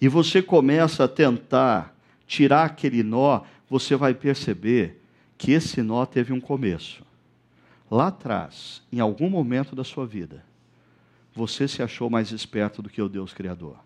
e 0.00 0.08
você 0.08 0.40
começa 0.40 1.04
a 1.04 1.08
tentar 1.08 1.94
tirar 2.26 2.64
aquele 2.64 3.02
nó, 3.02 3.42
você 3.68 3.94
vai 3.94 4.14
perceber 4.14 5.02
que 5.36 5.52
esse 5.52 5.82
nó 5.82 6.06
teve 6.06 6.32
um 6.32 6.40
começo 6.40 7.02
lá 7.90 8.06
atrás, 8.06 8.82
em 8.92 9.00
algum 9.00 9.28
momento 9.28 9.74
da 9.74 9.82
sua 9.82 10.06
vida, 10.06 10.44
você 11.34 11.66
se 11.66 11.82
achou 11.82 12.08
mais 12.08 12.30
esperto 12.30 12.80
do 12.80 12.88
que 12.88 13.02
o 13.02 13.08
Deus 13.08 13.32
Criador. 13.32 13.76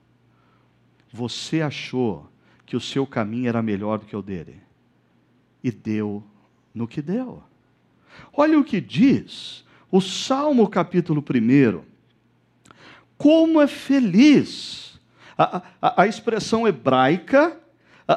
Você 1.13 1.63
achou 1.63 2.29
que 2.67 2.77
o 2.77 2.81
seu 2.81 3.07
caminho 3.07 3.49
era 3.49 3.63
melhor 3.63 3.99
do 3.99 4.07
que 4.07 4.17
o 4.17 4.23
dele. 4.23 4.61
E 5.63 5.71
deu 5.71 6.23
no 6.75 6.87
que 6.89 7.01
deu. 7.01 7.43
Olha 8.33 8.59
o 8.59 8.65
que 8.65 8.81
diz 8.81 9.65
o 9.91 10.01
Salmo 10.01 10.69
capítulo 10.69 11.23
1. 11.23 11.83
Como 13.17 13.61
é 13.61 13.67
feliz. 13.67 15.01
A, 15.37 15.63
a, 15.81 16.03
a 16.03 16.07
expressão 16.07 16.67
hebraica, 16.67 17.61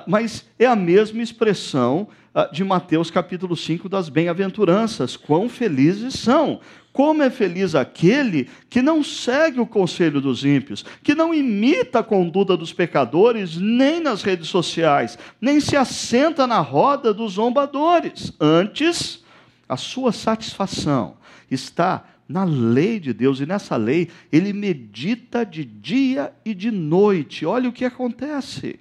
mas 0.06 0.45
é 0.60 0.65
a 0.65 0.76
mesma 0.76 1.21
expressão 1.21 2.08
ah, 2.34 2.50
de 2.52 2.63
Mateus 2.63 3.10
capítulo 3.10 3.56
5 3.56 3.88
das 3.88 4.10
bem-aventuranças. 4.10 5.15
Quão 5.15 5.47
felizes 5.47 6.15
são! 6.15 6.60
Como 6.91 7.21
é 7.21 7.30
feliz 7.30 7.76
aquele 7.76 8.50
que 8.71 8.82
não 8.82 9.04
segue 9.04 9.60
o 9.60 9.67
conselho 9.67 10.19
dos 10.19 10.43
ímpios, 10.43 10.84
que 11.04 11.13
não 11.13 11.32
imita 11.32 12.00
a 12.00 12.04
conduta 12.04 12.58
dos 12.58 12.73
pecadores, 12.73 13.56
nem 13.56 14.00
nas 14.00 14.23
redes 14.23 14.47
sociais, 14.47 15.17
nem 15.39 15.60
se 15.60 15.78
assenta 15.78 16.47
na 16.47 16.60
roda 16.60 17.13
dos 17.13 17.34
zombadores. 17.34 18.34
Antes, 18.39 19.23
a 19.69 19.78
sua 19.78 20.12
satisfação 20.12 21.17
está 21.52 22.04
na 22.28 22.43
lei 22.43 23.00
de 23.00 23.13
Deus, 23.13 23.39
e 23.39 23.45
nessa 23.45 23.76
lei 23.76 24.10
ele 24.32 24.52
medita 24.52 25.45
de 25.45 25.63
dia 25.63 26.34
e 26.43 26.54
de 26.54 26.71
noite. 26.71 27.45
Olha 27.45 27.69
o 27.69 27.73
que 27.73 27.86
acontece. 27.86 28.80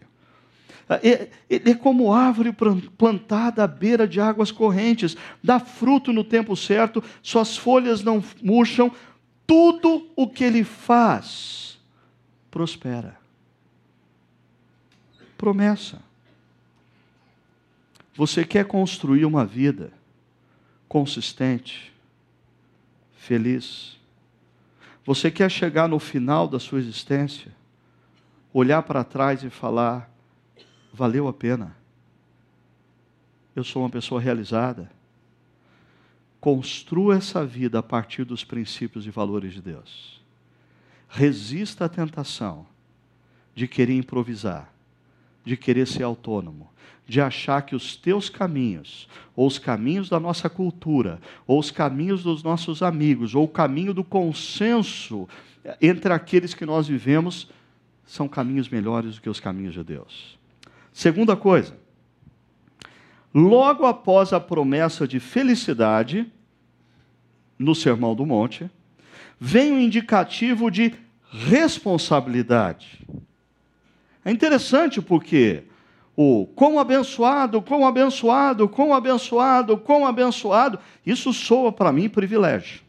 É, 0.88 1.28
ele 1.50 1.70
é 1.70 1.74
como 1.74 2.12
árvore 2.12 2.54
plantada 2.96 3.64
à 3.64 3.66
beira 3.66 4.06
de 4.06 4.20
águas 4.20 4.52
correntes, 4.52 5.16
dá 5.42 5.58
fruto 5.58 6.12
no 6.12 6.22
tempo 6.22 6.56
certo, 6.56 7.02
suas 7.22 7.56
folhas 7.56 8.04
não 8.04 8.22
murcham, 8.40 8.92
tudo 9.46 10.08
o 10.14 10.28
que 10.28 10.44
ele 10.44 10.62
faz 10.62 11.78
prospera. 12.56 13.18
Promessa. 15.36 16.00
Você 18.14 18.44
quer 18.44 18.64
construir 18.64 19.26
uma 19.26 19.44
vida 19.44 19.92
consistente, 20.88 21.92
feliz? 23.18 23.98
Você 25.04 25.30
quer 25.30 25.50
chegar 25.50 25.86
no 25.86 25.98
final 25.98 26.48
da 26.48 26.58
sua 26.58 26.78
existência, 26.78 27.52
olhar 28.54 28.82
para 28.82 29.04
trás 29.04 29.44
e 29.44 29.50
falar: 29.50 30.10
valeu 30.96 31.28
a 31.28 31.32
pena. 31.32 31.76
Eu 33.54 33.62
sou 33.62 33.82
uma 33.82 33.90
pessoa 33.90 34.20
realizada. 34.20 34.90
Construa 36.40 37.16
essa 37.16 37.44
vida 37.44 37.78
a 37.78 37.82
partir 37.82 38.24
dos 38.24 38.44
princípios 38.44 39.06
e 39.06 39.10
valores 39.10 39.52
de 39.52 39.60
Deus. 39.60 40.22
Resista 41.08 41.84
à 41.84 41.88
tentação 41.88 42.66
de 43.54 43.68
querer 43.68 43.94
improvisar, 43.94 44.72
de 45.44 45.56
querer 45.56 45.86
ser 45.86 46.02
autônomo, 46.02 46.70
de 47.06 47.20
achar 47.20 47.62
que 47.62 47.76
os 47.76 47.94
teus 47.94 48.28
caminhos, 48.28 49.08
ou 49.34 49.46
os 49.46 49.58
caminhos 49.58 50.08
da 50.08 50.18
nossa 50.18 50.48
cultura, 50.48 51.20
ou 51.46 51.58
os 51.58 51.70
caminhos 51.70 52.22
dos 52.22 52.42
nossos 52.42 52.82
amigos, 52.82 53.34
ou 53.34 53.44
o 53.44 53.48
caminho 53.48 53.92
do 53.92 54.02
consenso 54.02 55.28
entre 55.80 56.12
aqueles 56.12 56.54
que 56.54 56.66
nós 56.66 56.88
vivemos, 56.88 57.48
são 58.06 58.28
caminhos 58.28 58.68
melhores 58.68 59.16
do 59.16 59.20
que 59.20 59.30
os 59.30 59.40
caminhos 59.40 59.74
de 59.74 59.84
Deus. 59.84 60.36
Segunda 60.96 61.36
coisa, 61.36 61.76
logo 63.34 63.84
após 63.84 64.32
a 64.32 64.40
promessa 64.40 65.06
de 65.06 65.20
felicidade, 65.20 66.26
no 67.58 67.74
Sermão 67.74 68.14
do 68.14 68.24
Monte, 68.24 68.70
vem 69.38 69.74
o 69.74 69.78
indicativo 69.78 70.70
de 70.70 70.94
responsabilidade. 71.30 73.06
É 74.24 74.30
interessante 74.32 75.02
porque 75.02 75.64
o 76.16 76.46
quão 76.56 76.78
abençoado, 76.78 77.60
quão 77.60 77.86
abençoado, 77.86 78.66
quão 78.66 78.94
abençoado, 78.94 79.76
quão 79.76 80.06
abençoado, 80.06 80.78
isso 81.04 81.30
soa 81.30 81.70
para 81.70 81.92
mim 81.92 82.08
privilégio. 82.08 82.80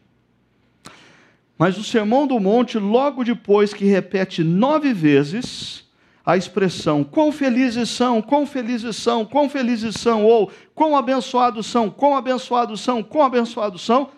Mas 1.58 1.76
o 1.76 1.84
Sermão 1.84 2.26
do 2.26 2.40
Monte, 2.40 2.78
logo 2.78 3.22
depois 3.22 3.74
que 3.74 3.84
repete 3.84 4.42
nove 4.42 4.94
vezes, 4.94 5.86
a 6.28 6.36
expressão 6.36 7.02
quão 7.02 7.32
felizes 7.32 7.88
são, 7.88 8.20
quão 8.20 8.46
felizes 8.46 8.96
são, 8.96 9.24
quão 9.24 9.48
felizes 9.48 9.94
são, 9.94 10.26
ou 10.26 10.52
quão 10.74 10.94
abençoados 10.94 11.64
são, 11.66 11.88
quão 11.88 12.14
abençoados 12.14 12.82
são, 12.82 13.02
quão 13.02 13.24
abençoados 13.24 13.80
são, 13.80 14.10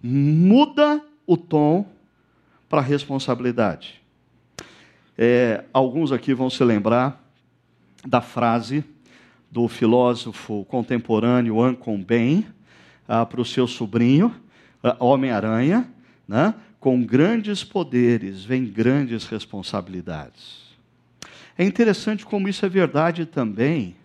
muda 0.00 1.02
o 1.26 1.36
tom 1.36 1.84
para 2.68 2.78
a 2.78 2.84
responsabilidade. 2.84 4.00
É, 5.18 5.64
alguns 5.72 6.12
aqui 6.12 6.32
vão 6.32 6.48
se 6.48 6.62
lembrar 6.62 7.20
da 8.06 8.20
frase 8.20 8.84
do 9.50 9.66
filósofo 9.66 10.64
contemporâneo 10.66 11.60
Ancon 11.60 12.00
Ben 12.00 12.46
ah, 13.08 13.26
para 13.26 13.40
o 13.40 13.44
seu 13.44 13.66
sobrinho, 13.66 14.32
ah, 14.84 14.96
Homem-Aranha, 15.00 15.92
né? 16.28 16.54
com 16.78 17.02
grandes 17.02 17.64
poderes 17.64 18.44
vem 18.44 18.64
grandes 18.64 19.26
responsabilidades. 19.26 20.67
É 21.58 21.64
interessante 21.64 22.24
como 22.24 22.48
isso 22.48 22.64
é 22.64 22.68
verdade 22.68 23.26
também, 23.26 23.96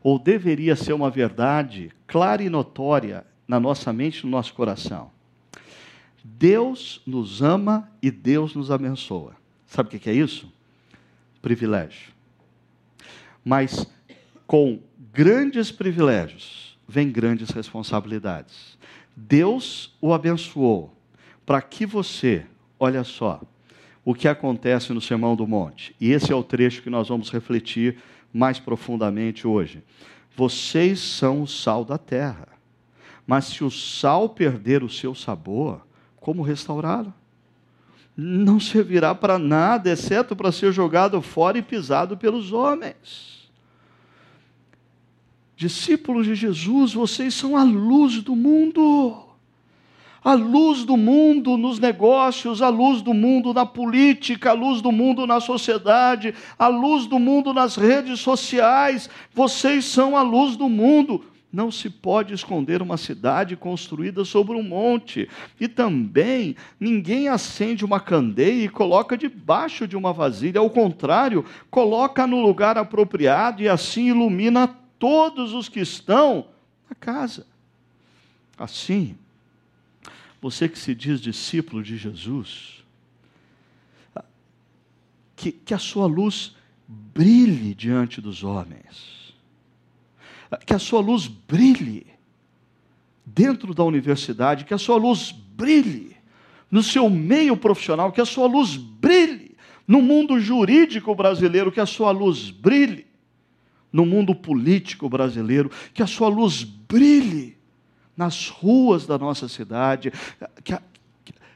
ou 0.00 0.16
deveria 0.16 0.76
ser 0.76 0.92
uma 0.92 1.10
verdade 1.10 1.90
clara 2.06 2.40
e 2.40 2.48
notória 2.48 3.26
na 3.48 3.58
nossa 3.58 3.92
mente 3.92 4.20
e 4.20 4.26
no 4.26 4.30
nosso 4.30 4.54
coração. 4.54 5.10
Deus 6.22 7.02
nos 7.04 7.42
ama 7.42 7.90
e 8.00 8.12
Deus 8.12 8.54
nos 8.54 8.70
abençoa. 8.70 9.34
Sabe 9.66 9.88
o 9.96 9.98
que 9.98 10.08
é 10.08 10.12
isso? 10.12 10.50
Privilégio. 11.42 12.12
Mas 13.44 13.84
com 14.46 14.78
grandes 15.12 15.72
privilégios 15.72 16.78
vem 16.86 17.10
grandes 17.10 17.50
responsabilidades. 17.50 18.78
Deus 19.16 19.94
o 20.00 20.14
abençoou 20.14 20.94
para 21.44 21.60
que 21.60 21.84
você, 21.84 22.46
olha 22.78 23.02
só, 23.02 23.40
o 24.04 24.14
que 24.14 24.28
acontece 24.28 24.92
no 24.92 25.00
Sermão 25.00 25.34
do 25.34 25.46
Monte. 25.46 25.94
E 26.00 26.12
esse 26.12 26.30
é 26.30 26.34
o 26.34 26.42
trecho 26.42 26.82
que 26.82 26.90
nós 26.90 27.08
vamos 27.08 27.30
refletir 27.30 27.96
mais 28.32 28.58
profundamente 28.58 29.46
hoje. 29.46 29.82
Vocês 30.36 31.00
são 31.00 31.42
o 31.42 31.46
sal 31.46 31.84
da 31.84 31.96
terra. 31.96 32.48
Mas 33.26 33.46
se 33.46 33.64
o 33.64 33.70
sal 33.70 34.28
perder 34.28 34.82
o 34.82 34.90
seu 34.90 35.14
sabor, 35.14 35.86
como 36.16 36.42
restaurá-lo? 36.42 37.14
Não 38.16 38.60
servirá 38.60 39.14
para 39.14 39.38
nada, 39.38 39.90
exceto 39.90 40.36
para 40.36 40.52
ser 40.52 40.72
jogado 40.72 41.20
fora 41.22 41.56
e 41.56 41.62
pisado 41.62 42.16
pelos 42.16 42.52
homens. 42.52 43.50
Discípulos 45.56 46.26
de 46.26 46.34
Jesus, 46.34 46.92
vocês 46.92 47.32
são 47.32 47.56
a 47.56 47.62
luz 47.62 48.22
do 48.22 48.36
mundo 48.36 49.23
a 50.24 50.32
luz 50.32 50.84
do 50.84 50.96
mundo 50.96 51.58
nos 51.58 51.78
negócios, 51.78 52.62
a 52.62 52.70
luz 52.70 53.02
do 53.02 53.12
mundo 53.12 53.52
na 53.52 53.66
política, 53.66 54.50
a 54.50 54.54
luz 54.54 54.80
do 54.80 54.90
mundo 54.90 55.26
na 55.26 55.38
sociedade, 55.38 56.34
a 56.58 56.66
luz 56.66 57.06
do 57.06 57.18
mundo 57.18 57.52
nas 57.52 57.76
redes 57.76 58.20
sociais. 58.20 59.10
Vocês 59.34 59.84
são 59.84 60.16
a 60.16 60.22
luz 60.22 60.56
do 60.56 60.66
mundo. 60.66 61.26
Não 61.52 61.70
se 61.70 61.90
pode 61.90 62.32
esconder 62.32 62.80
uma 62.80 62.96
cidade 62.96 63.54
construída 63.54 64.24
sobre 64.24 64.56
um 64.56 64.62
monte. 64.62 65.28
E 65.60 65.68
também, 65.68 66.56
ninguém 66.80 67.28
acende 67.28 67.84
uma 67.84 68.00
candeia 68.00 68.64
e 68.64 68.68
coloca 68.68 69.18
debaixo 69.18 69.86
de 69.86 69.94
uma 69.94 70.12
vasilha. 70.12 70.58
Ao 70.58 70.70
contrário, 70.70 71.44
coloca 71.70 72.26
no 72.26 72.40
lugar 72.40 72.78
apropriado 72.78 73.62
e 73.62 73.68
assim 73.68 74.08
ilumina 74.08 74.74
todos 74.98 75.52
os 75.52 75.68
que 75.68 75.80
estão 75.80 76.46
na 76.88 76.96
casa. 76.96 77.46
Assim, 78.58 79.16
você 80.44 80.68
que 80.68 80.78
se 80.78 80.94
diz 80.94 81.22
discípulo 81.22 81.82
de 81.82 81.96
Jesus, 81.96 82.84
que, 85.34 85.50
que 85.50 85.72
a 85.72 85.78
sua 85.78 86.06
luz 86.06 86.54
brilhe 86.86 87.74
diante 87.74 88.20
dos 88.20 88.44
homens, 88.44 89.32
que 90.66 90.74
a 90.74 90.78
sua 90.78 91.00
luz 91.00 91.28
brilhe 91.28 92.06
dentro 93.24 93.72
da 93.72 93.84
universidade, 93.84 94.66
que 94.66 94.74
a 94.74 94.78
sua 94.78 94.98
luz 94.98 95.32
brilhe 95.32 96.14
no 96.70 96.82
seu 96.82 97.08
meio 97.08 97.56
profissional, 97.56 98.12
que 98.12 98.20
a 98.20 98.26
sua 98.26 98.46
luz 98.46 98.76
brilhe 98.76 99.56
no 99.88 100.02
mundo 100.02 100.38
jurídico 100.38 101.14
brasileiro, 101.14 101.72
que 101.72 101.80
a 101.80 101.86
sua 101.86 102.10
luz 102.10 102.50
brilhe 102.50 103.06
no 103.90 104.04
mundo 104.04 104.34
político 104.34 105.08
brasileiro, 105.08 105.70
que 105.94 106.02
a 106.02 106.06
sua 106.06 106.28
luz 106.28 106.64
brilhe 106.64 107.53
nas 108.16 108.48
ruas 108.48 109.06
da 109.06 109.18
nossa 109.18 109.48
cidade, 109.48 110.12
que 110.62 110.72
a, 110.72 110.82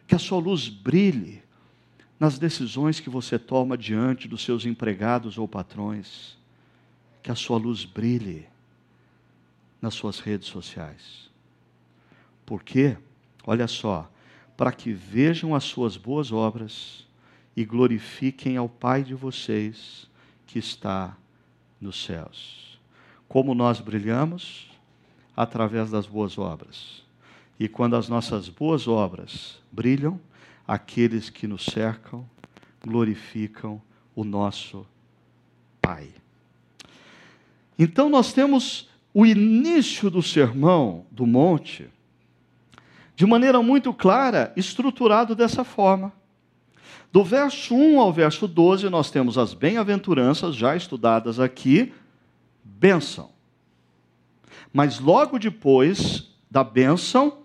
que 0.06 0.14
a 0.14 0.18
sua 0.18 0.38
luz 0.38 0.68
brilhe 0.68 1.42
nas 2.18 2.38
decisões 2.38 2.98
que 2.98 3.10
você 3.10 3.38
toma 3.38 3.78
diante 3.78 4.26
dos 4.26 4.42
seus 4.42 4.64
empregados 4.66 5.38
ou 5.38 5.46
patrões, 5.46 6.36
que 7.22 7.30
a 7.30 7.34
sua 7.34 7.58
luz 7.58 7.84
brilhe 7.84 8.46
nas 9.80 9.94
suas 9.94 10.18
redes 10.18 10.48
sociais. 10.48 11.30
Por 12.44 12.64
quê? 12.64 12.96
Olha 13.46 13.68
só, 13.68 14.10
para 14.56 14.72
que 14.72 14.92
vejam 14.92 15.54
as 15.54 15.64
suas 15.64 15.96
boas 15.96 16.32
obras 16.32 17.06
e 17.56 17.64
glorifiquem 17.64 18.56
ao 18.56 18.68
Pai 18.68 19.04
de 19.04 19.14
vocês 19.14 20.08
que 20.46 20.58
está 20.58 21.16
nos 21.80 22.02
céus. 22.04 22.80
Como 23.28 23.54
nós 23.54 23.80
brilhamos? 23.80 24.67
Através 25.38 25.88
das 25.88 26.04
boas 26.04 26.36
obras. 26.36 27.04
E 27.60 27.68
quando 27.68 27.94
as 27.94 28.08
nossas 28.08 28.48
boas 28.48 28.88
obras 28.88 29.60
brilham, 29.70 30.20
aqueles 30.66 31.30
que 31.30 31.46
nos 31.46 31.64
cercam 31.64 32.28
glorificam 32.84 33.80
o 34.16 34.24
nosso 34.24 34.84
Pai. 35.80 36.08
Então 37.78 38.08
nós 38.08 38.32
temos 38.32 38.90
o 39.14 39.24
início 39.24 40.10
do 40.10 40.20
sermão 40.20 41.06
do 41.08 41.24
monte 41.24 41.88
de 43.14 43.24
maneira 43.24 43.62
muito 43.62 43.94
clara, 43.94 44.52
estruturado 44.56 45.36
dessa 45.36 45.62
forma. 45.62 46.12
Do 47.12 47.22
verso 47.24 47.76
1 47.76 48.00
ao 48.00 48.12
verso 48.12 48.48
12, 48.48 48.88
nós 48.90 49.08
temos 49.08 49.38
as 49.38 49.54
bem-aventuranças 49.54 50.54
já 50.54 50.74
estudadas 50.74 51.38
aqui, 51.38 51.92
bênção. 52.62 53.37
Mas 54.72 54.98
logo 54.98 55.38
depois 55.38 56.28
da 56.50 56.62
bênção 56.62 57.38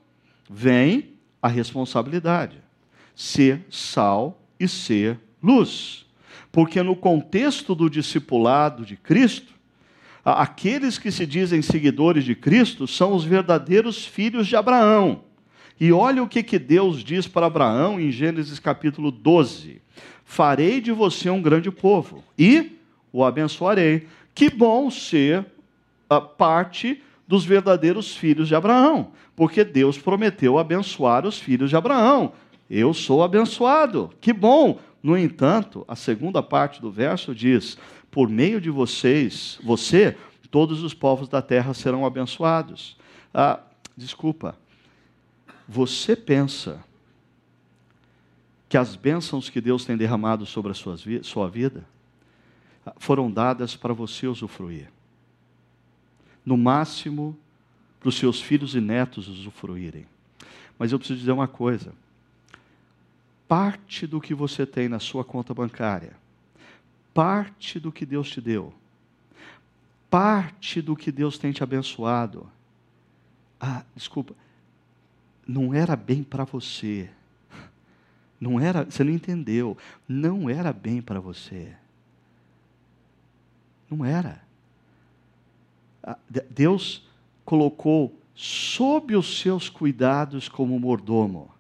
vem 0.50 1.14
a 1.42 1.48
responsabilidade: 1.48 2.58
ser 3.16 3.66
sal 3.70 4.42
e 4.60 4.68
ser 4.68 5.20
luz. 5.42 6.06
Porque 6.52 6.84
no 6.84 6.96
contexto 6.96 7.74
do 7.74 7.90
discipulado 7.90 8.86
de 8.86 8.96
Cristo, 8.96 9.54
aqueles 10.24 10.98
que 10.98 11.12
se 11.12 11.26
dizem 11.26 11.62
seguidores 11.62 12.24
de 12.24 12.36
Cristo 12.36 12.88
são 12.88 13.14
os 13.14 13.24
verdadeiros 13.24 14.06
filhos 14.06 14.48
de 14.48 14.56
Abraão. 14.56 15.24
E 15.80 15.92
olha 15.92 16.22
o 16.22 16.28
que, 16.28 16.44
que 16.44 16.60
Deus 16.60 17.04
diz 17.04 17.28
para 17.28 17.48
Abraão 17.48 18.00
em 18.00 18.12
Gênesis 18.12 18.60
capítulo 18.60 19.12
12: 19.12 19.82
Farei 20.24 20.80
de 20.80 20.92
você 20.92 21.30
um 21.30 21.42
grande 21.42 21.72
povo 21.72 22.24
e 22.38 22.78
o 23.12 23.24
abençoarei. 23.24 24.08
Que 24.36 24.50
bom 24.50 24.90
ser 24.90 25.46
a 26.10 26.22
parte 26.22 27.02
dos 27.34 27.44
verdadeiros 27.44 28.16
filhos 28.16 28.48
de 28.48 28.54
Abraão, 28.54 29.12
porque 29.36 29.64
Deus 29.64 29.98
prometeu 29.98 30.60
abençoar 30.60 31.26
os 31.26 31.40
filhos 31.40 31.68
de 31.68 31.76
Abraão. 31.76 32.34
Eu 32.70 32.94
sou 32.94 33.24
abençoado, 33.24 34.12
que 34.22 34.32
bom! 34.32 34.80
No 35.02 35.18
entanto, 35.18 35.84
a 35.88 35.96
segunda 35.96 36.44
parte 36.44 36.80
do 36.80 36.92
verso 36.92 37.34
diz: 37.34 37.76
por 38.12 38.30
meio 38.30 38.62
de 38.62 38.70
vocês, 38.70 39.58
você, 39.64 40.16
todos 40.52 40.84
os 40.84 40.94
povos 40.94 41.28
da 41.28 41.42
terra 41.42 41.74
serão 41.74 42.06
abençoados. 42.06 42.96
Ah, 43.34 43.62
desculpa, 43.98 44.56
você 45.68 46.16
pensa 46.16 46.86
que 48.70 48.78
as 48.78 48.96
bênçãos 48.96 49.50
que 49.50 49.60
Deus 49.60 49.86
tem 49.86 49.98
derramado 49.98 50.46
sobre 50.46 50.72
a 50.72 51.24
sua 51.24 51.50
vida 51.50 51.84
foram 53.00 53.32
dadas 53.32 53.76
para 53.76 53.92
você 53.92 54.28
usufruir 54.28 54.88
no 56.46 56.58
máximo, 56.58 57.38
para 58.00 58.10
os 58.10 58.18
seus 58.18 58.42
filhos 58.42 58.76
e 58.76 58.82
netos 58.82 59.28
usufruírem. 59.28 60.06
Mas 60.78 60.92
eu 60.92 61.00
preciso 61.00 61.20
dizer 61.20 61.32
uma 61.32 61.48
coisa: 61.48 61.94
parte 63.48 64.06
do 64.06 64.20
que 64.20 64.34
você 64.34 64.66
tem 64.66 64.90
na 64.90 65.00
sua 65.00 65.24
conta 65.24 65.54
bancária, 65.54 66.16
parte 67.14 67.80
do 67.80 67.92
que 67.92 68.06
Deus 68.06 68.30
te 68.30 68.42
deu, 68.42 68.74
parte 70.10 70.82
do 70.82 70.96
que 70.96 71.12
Deus 71.12 71.38
tem 71.38 71.52
te 71.52 71.64
abençoado, 71.64 72.50
ah, 73.60 73.86
desculpa, 73.96 74.36
não 75.48 75.74
era 75.74 75.96
bem 75.96 76.24
para 76.24 76.44
você. 76.44 77.10
Não 78.40 78.60
era, 78.60 78.84
você 78.84 79.06
não 79.06 79.12
entendeu. 79.14 79.78
Não 80.06 80.50
era 80.50 80.74
bem 80.74 81.02
para 81.02 81.22
você. 81.22 81.74
Não 83.90 84.04
era. 84.04 84.42
Deus 86.50 87.08
colocou 87.46 88.18
sob 88.36 89.16
os 89.16 89.40
seus 89.40 89.70
cuidados 89.70 90.50
como 90.50 90.80
mordomo. 90.80 91.52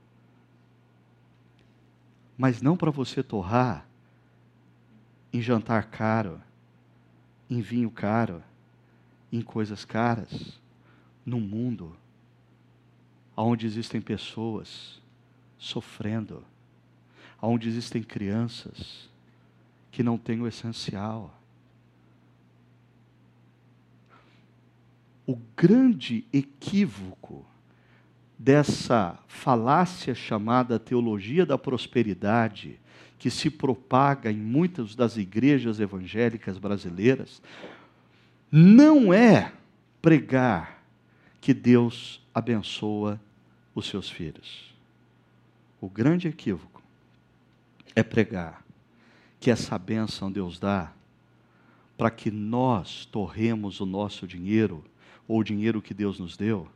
Mas 2.38 2.62
não 2.62 2.75
para 2.75 2.91
você 2.91 3.21
torrar 3.21 3.88
em 5.32 5.41
jantar 5.41 5.86
caro, 5.86 6.41
em 7.49 7.62
vinho 7.62 7.89
caro, 7.89 8.43
em 9.32 9.41
coisas 9.41 9.86
caras, 9.86 10.60
num 11.25 11.39
mundo 11.39 11.95
onde 13.36 13.65
existem 13.65 14.01
pessoas 14.01 15.01
sofrendo, 15.58 16.43
onde 17.41 17.67
existem 17.67 18.03
crianças 18.03 19.10
que 19.91 20.03
não 20.03 20.17
têm 20.17 20.41
o 20.41 20.47
essencial. 20.47 21.34
O 25.26 25.38
grande 25.56 26.26
equívoco 26.34 27.46
dessa 28.38 29.18
falácia 29.28 30.14
chamada 30.14 30.78
teologia 30.78 31.46
da 31.46 31.58
prosperidade, 31.58 32.80
que 33.18 33.30
se 33.30 33.50
propaga 33.50 34.30
em 34.32 34.38
muitas 34.38 34.96
das 34.96 35.16
igrejas 35.16 35.80
evangélicas 35.80 36.58
brasileiras, 36.58 37.42
não 38.52 39.14
é 39.14 39.54
pregar 40.02 40.84
que 41.40 41.54
Deus 41.54 42.22
abençoa 42.34 43.20
os 43.74 43.88
seus 43.88 44.10
filhos. 44.10 44.74
O 45.80 45.90
grande 45.90 46.28
equívoco 46.28 46.82
é 47.96 48.04
pregar 48.04 48.64
que 49.40 49.50
essa 49.50 49.78
bênção 49.78 50.32
Deus 50.32 50.60
dá 50.60 50.92
para 51.98 52.10
que 52.10 52.30
nós 52.30 53.06
torremos 53.06 53.80
o 53.80 53.86
nosso 53.86 54.28
dinheiro 54.28 54.84
ou 55.28 55.40
o 55.40 55.44
dinheiro 55.44 55.82
que 55.82 55.94
Deus 55.94 56.20
nos 56.20 56.36
deu 56.38 56.70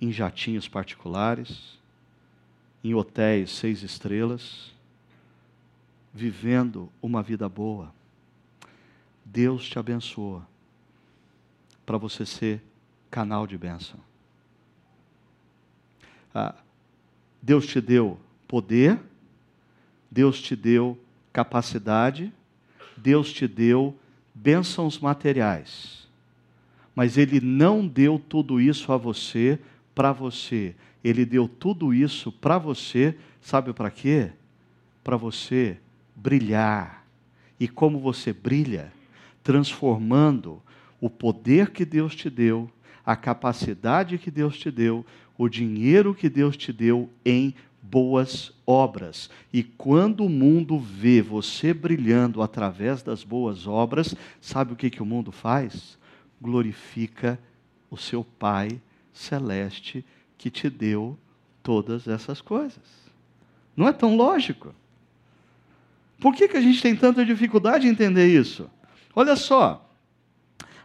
em 0.00 0.10
jatinhos 0.10 0.66
particulares, 0.66 1.78
em 2.82 2.92
hotéis 2.92 3.52
seis 3.52 3.84
estrelas, 3.84 4.72
vivendo 6.12 6.90
uma 7.00 7.22
vida 7.22 7.48
boa. 7.48 7.94
Deus 9.24 9.68
te 9.68 9.78
abençoa 9.78 10.44
para 11.86 11.96
você 11.96 12.26
ser 12.26 12.60
canal 13.10 13.46
de 13.46 13.56
bênção. 13.56 14.00
Ah, 16.34 16.54
Deus 17.40 17.66
te 17.66 17.80
deu 17.80 18.18
poder, 18.48 18.98
Deus 20.10 20.42
te 20.42 20.56
deu 20.56 20.98
capacidade, 21.32 22.32
Deus 22.96 23.32
te 23.32 23.46
deu 23.46 23.96
bênçãos 24.34 24.98
materiais. 24.98 26.01
Mas 26.94 27.16
Ele 27.16 27.40
não 27.40 27.86
deu 27.86 28.18
tudo 28.18 28.60
isso 28.60 28.92
a 28.92 28.96
você 28.96 29.58
para 29.94 30.12
você. 30.12 30.74
Ele 31.02 31.24
deu 31.24 31.48
tudo 31.48 31.92
isso 31.92 32.30
para 32.30 32.58
você, 32.58 33.16
sabe 33.40 33.72
para 33.72 33.90
quê? 33.90 34.30
Para 35.02 35.16
você 35.16 35.78
brilhar. 36.14 37.04
E 37.58 37.66
como 37.66 37.98
você 37.98 38.32
brilha? 38.32 38.92
Transformando 39.42 40.62
o 41.00 41.10
poder 41.10 41.70
que 41.70 41.84
Deus 41.84 42.14
te 42.14 42.30
deu, 42.30 42.70
a 43.04 43.16
capacidade 43.16 44.18
que 44.18 44.30
Deus 44.30 44.56
te 44.56 44.70
deu, 44.70 45.04
o 45.36 45.48
dinheiro 45.48 46.14
que 46.14 46.28
Deus 46.28 46.56
te 46.56 46.72
deu 46.72 47.10
em 47.24 47.54
boas 47.82 48.52
obras. 48.64 49.28
E 49.52 49.62
quando 49.62 50.24
o 50.24 50.28
mundo 50.28 50.78
vê 50.78 51.20
você 51.20 51.74
brilhando 51.74 52.40
através 52.40 53.02
das 53.02 53.24
boas 53.24 53.66
obras, 53.66 54.14
sabe 54.40 54.72
o 54.72 54.76
que, 54.76 54.88
que 54.88 55.02
o 55.02 55.06
mundo 55.06 55.32
faz? 55.32 55.98
Glorifica 56.42 57.38
o 57.88 57.96
seu 57.96 58.24
Pai 58.24 58.80
celeste 59.12 60.04
que 60.36 60.50
te 60.50 60.68
deu 60.68 61.16
todas 61.62 62.08
essas 62.08 62.40
coisas. 62.40 62.82
Não 63.76 63.86
é 63.86 63.92
tão 63.92 64.16
lógico. 64.16 64.74
Por 66.20 66.34
que, 66.34 66.48
que 66.48 66.56
a 66.56 66.60
gente 66.60 66.82
tem 66.82 66.96
tanta 66.96 67.24
dificuldade 67.24 67.86
em 67.86 67.90
entender 67.90 68.26
isso? 68.26 68.68
Olha 69.14 69.36
só, 69.36 69.88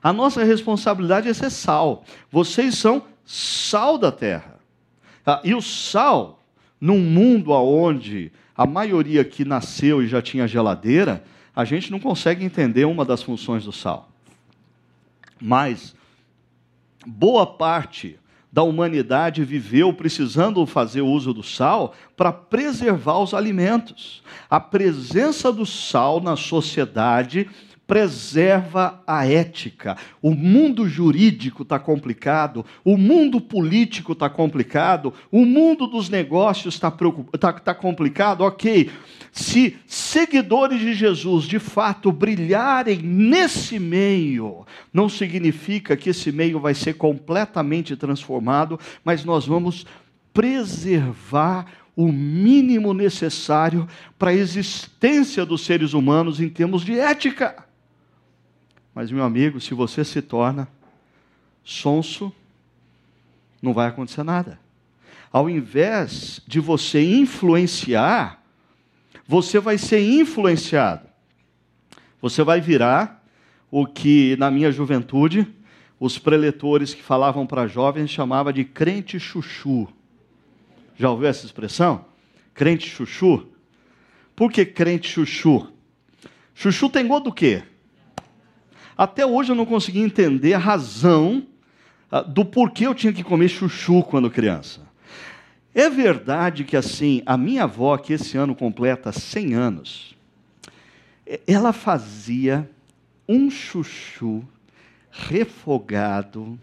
a 0.01 0.13
nossa 0.13 0.43
responsabilidade 0.43 1.27
é 1.27 1.33
ser 1.33 1.49
sal. 1.49 2.05
Vocês 2.31 2.75
são 2.75 3.03
sal 3.25 3.97
da 3.97 4.11
terra. 4.11 4.59
Ah, 5.25 5.41
e 5.43 5.55
o 5.55 5.61
sal, 5.61 6.43
num 6.79 6.99
mundo 6.99 7.51
onde 7.51 8.31
a 8.55 8.65
maioria 8.65 9.25
que 9.25 9.43
nasceu 9.43 10.03
e 10.03 10.07
já 10.07 10.21
tinha 10.21 10.47
geladeira, 10.47 11.23
a 11.55 11.65
gente 11.65 11.91
não 11.91 11.99
consegue 11.99 12.45
entender 12.45 12.85
uma 12.85 13.03
das 13.03 13.23
funções 13.23 13.65
do 13.65 13.71
sal. 13.71 14.09
Mas 15.39 15.95
boa 17.05 17.45
parte 17.45 18.19
da 18.51 18.63
humanidade 18.63 19.43
viveu 19.43 19.93
precisando 19.93 20.65
fazer 20.65 21.01
uso 21.01 21.33
do 21.33 21.43
sal 21.43 21.93
para 22.15 22.31
preservar 22.31 23.19
os 23.19 23.33
alimentos. 23.33 24.23
A 24.49 24.59
presença 24.59 25.51
do 25.51 25.65
sal 25.65 26.19
na 26.19 26.35
sociedade 26.35 27.49
preserva 27.87 29.01
a 29.07 29.25
ética. 29.25 29.95
O 30.21 30.35
mundo 30.35 30.87
jurídico 30.87 31.63
está 31.63 31.79
complicado, 31.79 32.65
o 32.83 32.97
mundo 32.97 33.39
político 33.39 34.11
está 34.11 34.29
complicado, 34.29 35.13
o 35.31 35.45
mundo 35.45 35.87
dos 35.87 36.09
negócios 36.09 36.75
está 36.75 36.91
tá, 37.39 37.53
tá 37.53 37.73
complicado. 37.73 38.41
Ok, 38.41 38.91
se 39.31 39.77
seguidores 39.87 40.81
de 40.81 40.93
Jesus 40.93 41.45
de 41.45 41.59
fato 41.59 42.11
brilharem 42.11 43.01
nesse 43.01 43.79
meio, 43.79 44.65
não 44.91 45.07
significa 45.07 45.95
que 45.95 46.09
esse 46.09 46.31
meio 46.31 46.59
vai 46.59 46.73
ser 46.73 46.95
completamente 46.95 47.95
transformado, 47.95 48.77
mas 49.03 49.23
nós 49.23 49.47
vamos 49.47 49.85
preservar 50.33 51.65
o 51.95 52.11
mínimo 52.11 52.93
necessário 52.93 53.87
para 54.19 54.29
a 54.29 54.35
existência 54.35 55.43
dos 55.43 55.65
seres 55.65 55.93
humanos 55.93 56.39
em 56.39 56.49
termos 56.49 56.83
de 56.83 56.99
ética. 56.99 57.66
Mas, 58.97 59.11
meu 59.11 59.23
amigo, 59.23 59.61
se 59.61 59.75
você 59.75 60.03
se 60.03 60.23
torna 60.23 60.67
sonso, 61.63 62.33
não 63.61 63.71
vai 63.71 63.87
acontecer 63.87 64.23
nada. 64.23 64.59
Ao 65.31 65.47
invés 65.47 66.41
de 66.47 66.59
você 66.59 67.03
influenciar, 67.03 68.43
você 69.27 69.59
vai 69.59 69.77
ser 69.77 70.01
influenciado. 70.01 71.07
Você 72.19 72.41
vai 72.43 72.59
virar 72.59 73.23
o 73.69 73.85
que 73.85 74.35
na 74.37 74.49
minha 74.49 74.71
juventude 74.71 75.47
os 75.99 76.17
preletores 76.17 76.95
que 76.95 77.03
falavam 77.03 77.45
para 77.45 77.67
jovens 77.67 78.09
chamava 78.09 78.51
de 78.51 78.65
crente 78.65 79.19
chuchu. 79.19 79.87
Já 80.95 81.11
ouviu 81.11 81.27
essa 81.27 81.45
expressão? 81.45 82.03
Crente 82.51 82.89
chuchu? 82.89 83.45
Por 84.35 84.51
que 84.51 84.65
crente 84.65 85.07
chuchu? 85.07 85.71
Chuchu 86.55 86.89
tem 86.89 87.07
gosto 87.07 87.25
do 87.25 87.31
quê? 87.31 87.61
Até 88.97 89.25
hoje 89.25 89.51
eu 89.51 89.55
não 89.55 89.65
consegui 89.65 89.99
entender 89.99 90.55
a 90.55 90.57
razão 90.57 91.45
ah, 92.09 92.21
do 92.21 92.43
porquê 92.43 92.87
eu 92.87 92.95
tinha 92.95 93.13
que 93.13 93.23
comer 93.23 93.47
chuchu 93.47 94.01
quando 94.01 94.31
criança. 94.31 94.81
É 95.73 95.89
verdade 95.89 96.63
que 96.63 96.75
assim, 96.75 97.21
a 97.23 97.37
minha 97.37 97.65
avó, 97.65 97.95
que 97.97 98.13
esse 98.13 98.35
ano 98.37 98.55
completa 98.55 99.11
100 99.11 99.53
anos, 99.53 100.15
ela 101.45 101.71
fazia 101.71 102.67
um 103.29 103.51
chuchu 103.51 104.43
refogado 105.11 106.57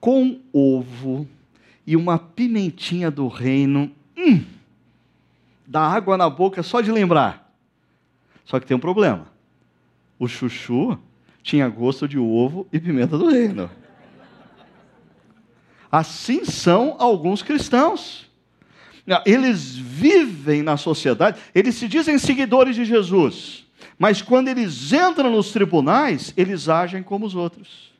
com 0.00 0.40
ovo 0.52 1.28
e 1.86 1.94
uma 1.94 2.18
pimentinha 2.18 3.10
do 3.10 3.28
reino. 3.28 3.92
Hum, 4.16 4.42
dá 5.64 5.82
água 5.82 6.16
na 6.16 6.28
boca 6.28 6.62
só 6.64 6.80
de 6.80 6.90
lembrar. 6.90 7.52
Só 8.44 8.58
que 8.58 8.66
tem 8.66 8.76
um 8.76 8.80
problema. 8.80 9.26
O 10.18 10.26
chuchu 10.26 10.98
tinha 11.42 11.68
gosto 11.68 12.06
de 12.08 12.18
ovo 12.18 12.66
e 12.72 12.78
pimenta 12.78 13.16
do 13.16 13.28
reino. 13.28 13.70
Assim 15.90 16.44
são 16.44 16.96
alguns 16.98 17.42
cristãos. 17.42 18.28
Eles 19.24 19.74
vivem 19.74 20.62
na 20.62 20.76
sociedade, 20.76 21.40
eles 21.54 21.76
se 21.76 21.88
dizem 21.88 22.18
seguidores 22.18 22.76
de 22.76 22.84
Jesus, 22.84 23.66
mas 23.98 24.20
quando 24.20 24.48
eles 24.48 24.92
entram 24.92 25.30
nos 25.30 25.50
tribunais, 25.50 26.34
eles 26.36 26.68
agem 26.68 27.02
como 27.02 27.24
os 27.24 27.34
outros. 27.34 27.90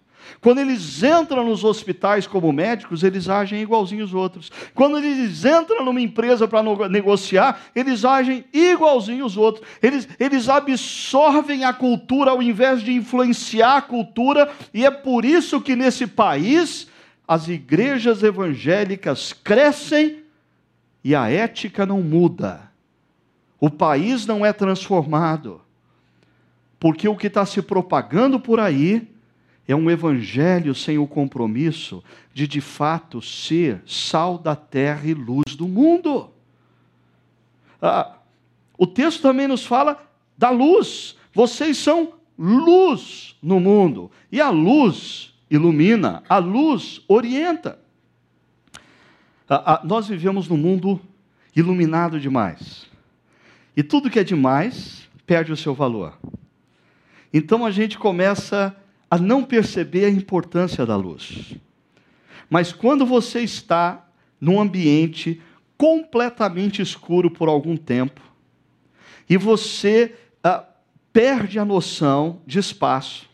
Quando 0.41 0.61
eles 0.61 1.03
entram 1.03 1.45
nos 1.45 1.65
hospitais 1.65 2.27
como 2.27 2.53
médicos, 2.53 3.03
eles 3.03 3.29
agem 3.29 3.61
igualzinho 3.61 4.05
os 4.05 4.15
outros. 4.15 4.51
Quando 4.75 4.99
eles 4.99 5.45
entram 5.45 5.85
numa 5.85 6.01
empresa 6.01 6.47
para 6.47 6.89
negociar, 6.89 7.61
eles 7.75 8.05
agem 8.05 8.45
igualzinho 8.53 9.25
os 9.25 9.37
outros. 9.37 9.67
Eles, 9.83 10.09
eles 10.19 10.49
absorvem 10.49 11.65
a 11.65 11.73
cultura 11.73 12.31
ao 12.31 12.43
invés 12.43 12.83
de 12.83 12.93
influenciar 12.93 13.77
a 13.77 13.83
cultura, 13.83 14.51
e 14.73 14.85
é 14.85 14.91
por 14.91 15.25
isso 15.25 15.61
que 15.61 15.75
nesse 15.75 16.07
país 16.07 16.89
as 17.27 17.49
igrejas 17.49 18.23
evangélicas 18.23 19.33
crescem 19.33 20.23
e 21.05 21.15
a 21.15 21.31
ética 21.31 21.85
não 21.85 22.01
muda. 22.01 22.71
O 23.61 23.69
país 23.69 24.25
não 24.25 24.47
é 24.47 24.53
transformado. 24.53 25.61
Porque 26.79 27.09
o 27.09 27.17
que 27.17 27.27
está 27.27 27.45
se 27.45 27.61
propagando 27.61 28.39
por 28.39 28.61
aí 28.61 29.09
é 29.69 29.77
um 29.77 29.91
evangelho 29.91 30.75
sem 30.75 30.97
o 30.97 31.07
compromisso 31.07 32.03
de 32.33 32.49
de 32.49 32.59
fato 32.59 33.21
ser 33.21 33.83
sal 33.87 34.39
da 34.39 34.57
terra 34.57 35.07
e 35.07 35.13
luz 35.13 35.55
do 35.55 35.69
mundo. 35.69 36.31
Ah, 37.81 38.17
o 38.79 38.87
texto 38.87 39.21
também 39.21 39.47
nos 39.47 39.67
fala 39.67 40.03
da 40.39 40.49
luz. 40.49 41.17
Vocês 41.35 41.77
são 41.77 42.15
luz 42.39 43.37
no 43.43 43.61
mundo. 43.61 44.11
E 44.33 44.41
a 44.41 44.49
luz 44.49 45.35
ilumina, 45.51 46.23
a 46.27 46.39
luz 46.39 47.03
orienta. 47.07 47.79
Ah, 49.47 49.75
ah, 49.75 49.81
nós 49.85 50.09
vivemos 50.09 50.49
num 50.49 50.57
mundo 50.57 50.99
iluminado 51.55 52.19
demais. 52.19 52.87
E 53.77 53.83
tudo 53.83 54.09
que 54.09 54.19
é 54.19 54.25
demais 54.25 55.07
perde 55.27 55.53
o 55.53 55.57
seu 55.57 55.75
valor. 55.75 56.19
Então 57.33 57.67
a 57.67 57.71
gente 57.71 57.99
começa 57.99 58.75
a 58.75 58.88
a 59.11 59.19
não 59.19 59.43
perceber 59.45 60.05
a 60.05 60.11
importância 60.11 60.85
da 60.85 60.97
luz. 60.97 61.55
Mas 62.51 62.73
quando 62.73 63.05
você 63.07 63.41
está 63.41 64.07
num 64.41 64.61
ambiente 64.61 65.41
completamente 65.77 66.83
escuro 66.83 67.31
por 67.31 67.49
algum 67.49 67.77
tempo, 67.77 68.21
e 69.29 69.37
você 69.37 70.15
ah, 70.43 70.65
perde 71.13 71.59
a 71.59 71.65
noção 71.65 72.41
de 72.47 72.59
espaço, 72.59 73.29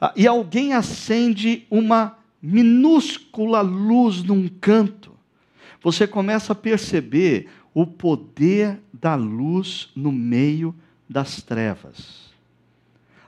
ah, 0.00 0.12
e 0.16 0.26
alguém 0.26 0.74
acende 0.74 1.66
uma 1.70 2.18
minúscula 2.40 3.62
luz 3.62 4.22
num 4.22 4.48
canto, 4.48 5.12
você 5.82 6.06
começa 6.06 6.52
a 6.52 6.56
perceber 6.56 7.48
o 7.74 7.86
poder 7.86 8.80
da 8.92 9.14
luz 9.14 9.90
no 9.96 10.12
meio 10.12 10.74
das 11.08 11.42
trevas. 11.42 12.32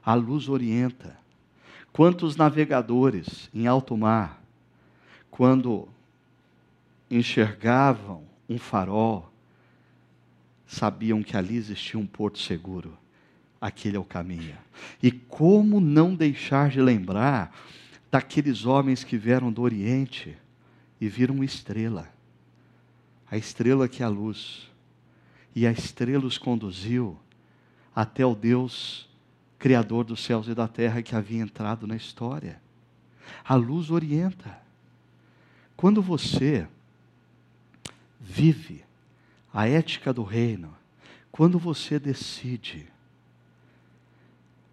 A 0.04 0.14
luz 0.14 0.48
orienta. 0.48 1.25
Quantos 1.96 2.36
navegadores 2.36 3.48
em 3.54 3.66
alto 3.66 3.96
mar, 3.96 4.44
quando 5.30 5.88
enxergavam 7.10 8.22
um 8.46 8.58
farol, 8.58 9.32
sabiam 10.66 11.22
que 11.22 11.38
ali 11.38 11.56
existia 11.56 11.98
um 11.98 12.06
porto 12.06 12.38
seguro, 12.38 12.98
aquele 13.58 13.96
é 13.96 13.98
o 13.98 14.04
caminho. 14.04 14.58
E 15.02 15.10
como 15.10 15.80
não 15.80 16.14
deixar 16.14 16.68
de 16.68 16.82
lembrar 16.82 17.56
daqueles 18.10 18.66
homens 18.66 19.02
que 19.02 19.16
vieram 19.16 19.50
do 19.50 19.62
Oriente 19.62 20.36
e 21.00 21.08
viram 21.08 21.36
uma 21.36 21.46
estrela, 21.46 22.12
a 23.30 23.38
estrela 23.38 23.88
que 23.88 24.02
é 24.02 24.04
a 24.04 24.10
luz, 24.10 24.70
e 25.54 25.66
a 25.66 25.72
estrela 25.72 26.26
os 26.26 26.36
conduziu 26.36 27.18
até 27.94 28.26
o 28.26 28.34
Deus 28.34 29.05
Criador 29.58 30.04
dos 30.04 30.22
céus 30.22 30.48
e 30.48 30.54
da 30.54 30.68
terra 30.68 31.02
que 31.02 31.14
havia 31.14 31.42
entrado 31.42 31.86
na 31.86 31.96
história. 31.96 32.60
A 33.44 33.54
luz 33.54 33.90
orienta. 33.90 34.58
Quando 35.76 36.00
você 36.00 36.66
vive 38.20 38.84
a 39.52 39.66
ética 39.68 40.12
do 40.12 40.22
reino, 40.22 40.74
quando 41.30 41.58
você 41.58 41.98
decide 41.98 42.86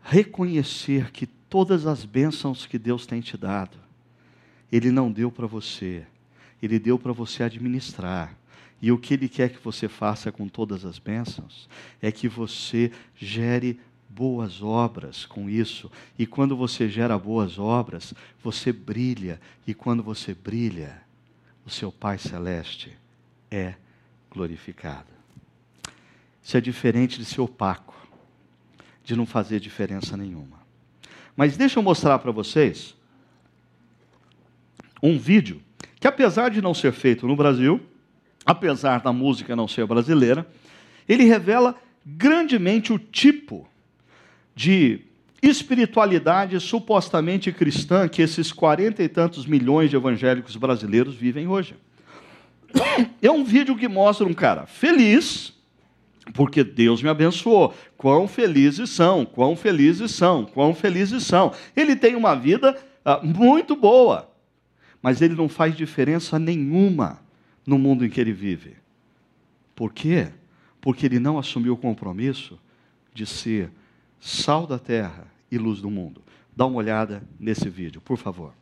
reconhecer 0.04 1.12
que 1.12 1.26
todas 1.26 1.86
as 1.88 2.04
bênçãos 2.04 2.66
que 2.66 2.78
Deus 2.78 3.06
tem 3.06 3.22
te 3.22 3.38
dado, 3.38 3.78
Ele 4.72 4.92
não 4.92 5.12
deu 5.12 5.32
para 5.32 5.48
você, 5.48 6.06
Ele 6.62 6.80
deu 6.80 7.00
para 7.00 7.14
você 7.14 7.44
administrar. 7.44 8.36
E 8.82 8.92
o 8.92 8.98
que 8.98 9.14
Ele 9.14 9.30
quer 9.30 9.50
que 9.50 9.64
você 9.64 9.88
faça 9.88 10.32
com 10.32 10.48
todas 10.48 10.84
as 10.84 11.00
bênçãos 11.00 11.70
é 12.02 12.12
que 12.12 12.28
você 12.28 12.92
gere 13.16 13.80
boas 14.16 14.62
obras 14.62 15.26
com 15.26 15.50
isso. 15.50 15.92
E 16.18 16.26
quando 16.26 16.56
você 16.56 16.88
gera 16.88 17.18
boas 17.18 17.58
obras, 17.58 18.14
você 18.44 18.72
brilha. 18.72 19.42
E 19.66 19.74
quando 19.74 20.04
você 20.04 20.34
brilha, 20.34 21.02
o 21.66 21.70
seu 21.70 21.92
Pai 21.92 22.18
Celeste 22.18 22.96
é 23.50 23.74
glorificado. 24.30 25.12
Isso 26.44 26.58
é 26.58 26.62
diferente 26.62 27.18
de 27.18 27.26
ser 27.26 27.42
opaco, 27.42 27.96
de 29.04 29.16
não 29.16 29.26
fazer 29.26 29.60
diferença 29.60 30.16
nenhuma. 30.16 30.62
Mas 31.36 31.58
deixa 31.58 31.80
eu 31.80 31.84
mostrar 31.84 32.20
para 32.20 32.32
vocês 32.32 32.96
um 35.02 35.18
vídeo 35.18 35.62
que, 36.00 36.08
apesar 36.08 36.50
de 36.50 36.62
não 36.62 36.74
ser 36.74 36.92
feito 36.92 37.28
no 37.28 37.36
Brasil, 37.36 37.82
apesar 38.46 39.02
da 39.02 39.12
música 39.12 39.56
não 39.56 39.68
ser 39.68 39.88
brasileira, 39.88 40.48
ele 41.08 41.24
revela 41.24 41.76
grandemente 42.06 42.92
o 42.94 43.00
tipo 43.00 43.68
de 44.56 45.02
espiritualidade 45.42 46.60
supostamente 46.60 47.52
cristã 47.52 48.08
que 48.08 48.22
esses 48.22 48.52
quarenta 48.52 49.04
e 49.04 49.10
tantos 49.10 49.46
milhões 49.46 49.90
de 49.90 49.96
evangélicos 49.96 50.56
brasileiros 50.56 51.16
vivem 51.16 51.48
hoje. 51.48 51.76
É 53.22 53.30
um 53.30 53.44
vídeo 53.44 53.76
que 53.76 53.88
mostra 53.88 54.26
um 54.26 54.34
cara 54.34 54.66
feliz, 54.66 55.54
porque 56.34 56.64
Deus 56.64 57.04
me 57.04 57.10
abençoou. 57.10 57.74
Quão 57.98 58.28
felizes 58.28 58.90
são, 58.90 59.26
quão 59.26 59.56
felizes 59.56 60.12
são, 60.12 60.46
quão 60.46 60.74
felizes 60.74 61.24
são. 61.24 61.54
Ele 61.76 61.96
tem 61.96 62.16
uma 62.16 62.36
vida 62.36 62.78
uh, 63.06 63.26
muito 63.26 63.76
boa, 63.76 64.30
mas 65.02 65.22
ele 65.22 65.36
não 65.36 65.50
faz 65.50 65.76
diferença 65.76 66.40
nenhuma 66.40 67.20
no 67.68 67.78
mundo 67.78 68.06
em 68.06 68.10
que 68.10 68.22
ele 68.22 68.34
vive. 68.34 68.76
Por 69.76 69.92
quê? 69.92 70.30
Porque 70.80 71.06
ele 71.06 71.20
não 71.20 71.38
assumiu 71.38 71.74
o 71.74 71.78
compromisso 71.78 72.58
de 73.14 73.26
ser 73.26 73.70
sal 74.24 74.66
da 74.66 74.80
terra 74.80 75.28
e 75.52 75.58
luz 75.58 75.82
do 75.82 75.92
mundo. 75.92 76.22
Dá 76.56 76.66
uma 76.66 76.78
olhada 76.78 77.22
nesse 77.38 77.70
vídeo, 77.70 78.00
por 78.00 78.18
favor. 78.18 78.54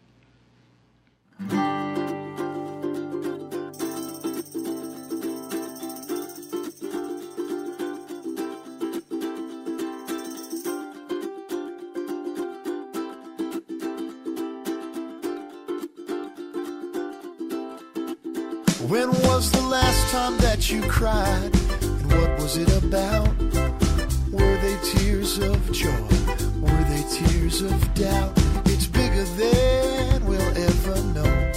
When 18.90 19.10
was 19.26 19.52
the 19.52 19.62
last 19.62 20.12
time 20.12 20.38
that 20.40 20.70
you 20.70 20.82
cried? 20.82 21.52
And 21.82 22.12
what 22.12 22.42
was 22.42 22.58
it 22.58 22.68
about? 22.84 23.30
They 24.62 24.78
tears 24.84 25.40
of 25.40 25.72
joy? 25.72 25.90
Were 26.60 26.84
they 26.84 27.04
tears 27.10 27.62
of 27.62 27.94
doubt? 27.96 28.32
It's 28.66 28.86
bigger 28.86 29.24
than 29.24 30.24
we'll 30.28 30.40
ever 30.40 31.02
know. 31.16 31.54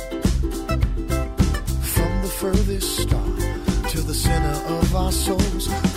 From 1.83 2.23
the 2.23 2.35
furthest 2.41 3.01
star 3.01 3.89
to 3.91 4.01
the 4.01 4.15
center 4.15 4.59
of 4.75 4.97
our 4.97 5.13
souls. 5.13 5.94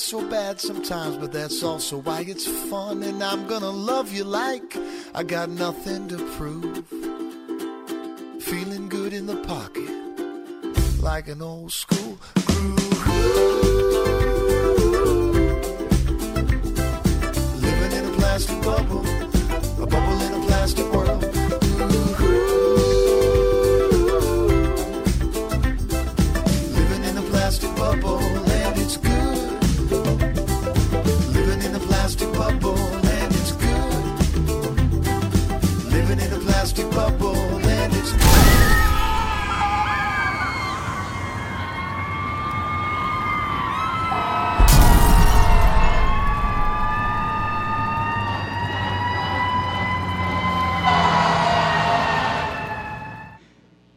So 0.00 0.26
bad 0.28 0.60
sometimes, 0.60 1.16
but 1.16 1.32
that's 1.32 1.62
also 1.62 1.98
why 1.98 2.20
it's 2.26 2.46
fun. 2.46 3.02
And 3.02 3.22
I'm 3.22 3.46
gonna 3.46 3.70
love 3.70 4.12
you 4.12 4.24
like 4.24 4.76
I 5.14 5.22
got 5.22 5.50
nothing 5.50 6.08
to 6.08 6.16
prove. 6.36 6.86
Feeling 8.40 8.88
good 8.88 9.12
in 9.12 9.26
the 9.26 9.36
pocket, 9.36 9.90
like 11.02 11.28
an 11.28 11.42
old 11.42 11.72
school 11.72 12.18
groove. 12.46 13.06
Living 17.60 17.92
in 17.98 18.04
a 18.04 18.12
plastic 18.16 18.62
bubble, 18.62 19.04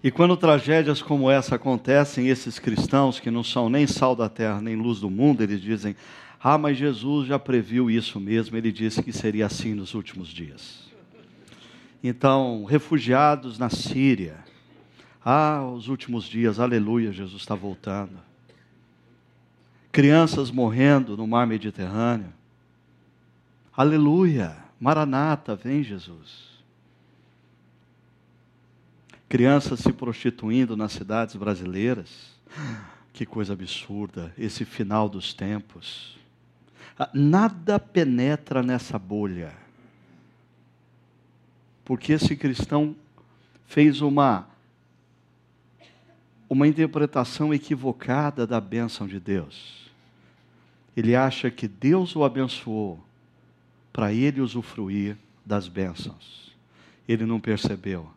E 0.06 0.12
quando 0.12 0.38
tragédias 0.38 1.02
como 1.02 1.32
essa 1.32 1.56
acontecem, 1.56 2.28
esses 2.28 2.60
cristãos 2.60 3.20
que 3.20 3.32
não 3.32 3.44
são 3.44 3.72
nem 3.72 3.88
sal 3.88 4.16
da 4.16 4.30
terra, 4.30 4.62
nem 4.62 4.76
luz 4.76 5.00
do 5.00 5.10
mundo, 5.10 5.42
eles 5.42 5.60
dizem: 5.60 5.96
Ah, 6.40 6.60
mas 6.60 6.78
Jesus 6.78 7.28
já 7.28 7.40
previu 7.40 7.90
isso 7.90 8.20
mesmo, 8.20 8.56
ele 8.56 8.72
disse 8.72 9.02
que 9.02 9.12
seria 9.12 9.48
assim 9.48 9.74
nos 9.74 9.96
últimos 9.96 10.28
dias. 10.28 10.92
Então, 12.04 12.66
refugiados 12.66 13.58
na 13.58 13.72
Síria, 13.72 14.36
ah, 15.26 15.66
os 15.76 15.88
últimos 15.88 16.26
dias, 16.26 16.60
aleluia, 16.60 17.12
Jesus 17.12 17.42
está 17.42 17.56
voltando. 17.56 18.20
crianças 19.92 20.52
morrendo 20.52 21.18
no 21.18 21.26
mar 21.26 21.48
Mediterrâneo. 21.48 22.32
Aleluia! 23.76 24.56
Maranata, 24.80 25.56
vem 25.56 25.82
Jesus. 25.82 26.45
Crianças 29.28 29.80
se 29.80 29.92
prostituindo 29.92 30.78
nas 30.78 30.92
cidades 30.92 31.36
brasileiras. 31.36 32.36
Que 33.12 33.26
coisa 33.26 33.54
absurda, 33.54 34.34
esse 34.38 34.66
final 34.66 35.08
dos 35.08 35.34
tempos. 35.34 36.18
Ah, 37.00 37.10
nada 37.14 37.80
penetra 37.80 38.62
nessa 38.62 39.00
bolha. 39.00 39.54
Porque 41.84 42.14
esse 42.14 42.36
cristão 42.36 42.96
fez 43.66 44.02
uma 44.02 44.48
uma 46.48 46.68
interpretação 46.68 47.54
equivocada 47.54 48.46
da 48.46 48.62
bênção 48.62 49.08
de 49.08 49.20
Deus. 49.20 49.90
Ele 50.96 51.16
acha 51.16 51.50
que 51.50 51.68
Deus 51.68 52.16
o 52.16 52.24
abençoou 52.24 53.04
para 53.92 54.14
ele 54.14 54.42
usufruir 54.42 55.18
das 55.46 55.68
bênçãos. 55.68 56.56
Ele 57.08 57.26
não 57.26 57.40
percebeu 57.40 58.10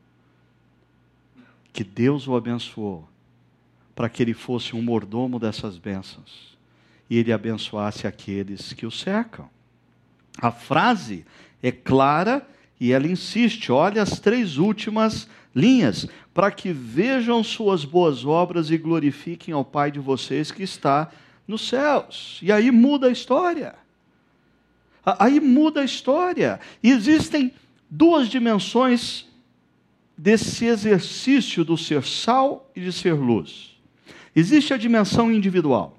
que 1.79 1.85
Deus 1.85 2.27
o 2.27 2.35
abençoou 2.35 3.09
para 3.95 4.09
que 4.09 4.21
ele 4.21 4.35
fosse 4.35 4.75
um 4.75 4.83
mordomo 4.83 5.39
dessas 5.39 5.79
bênçãos 5.79 6.59
e 7.09 7.17
ele 7.17 7.33
abençoasse 7.33 8.05
aqueles 8.05 8.73
que 8.73 8.85
o 8.85 8.91
cercam. 8.91 9.49
A 10.43 10.51
frase 10.51 11.25
é 11.63 11.71
clara 11.71 12.45
e 12.81 12.91
ela 12.91 13.07
insiste, 13.07 13.71
olha 13.71 14.03
as 14.03 14.19
três 14.19 14.57
últimas 14.57 15.29
linhas, 15.55 16.09
para 16.35 16.51
que 16.51 16.73
vejam 16.73 17.45
suas 17.45 17.85
boas 17.85 18.25
obras 18.25 18.73
e 18.73 18.77
glorifiquem 18.77 19.55
ao 19.55 19.65
Pai 19.65 19.93
de 19.93 20.01
vocês 20.01 20.51
que 20.51 20.65
está 20.65 21.13
nos 21.47 21.69
céus. 21.69 22.41
E 22.43 22.51
aí 22.51 22.73
muda 22.73 23.07
a 23.07 23.13
história. 23.13 23.77
Aí 25.07 25.39
muda 25.39 25.83
a 25.83 25.85
história. 25.85 26.59
E 26.83 26.91
existem 26.91 27.55
duas 27.89 28.29
dimensões 28.29 29.28
desse 30.19 30.67
exercício 30.67 31.65
do 31.65 31.77
ser 31.77 32.03
sal 32.03 32.69
e 32.75 32.81
de 32.81 32.93
ser 32.93 33.13
luz. 33.15 33.79
Existe 34.35 34.75
a 34.75 34.77
dimensão 34.77 35.31
individual. 35.31 35.97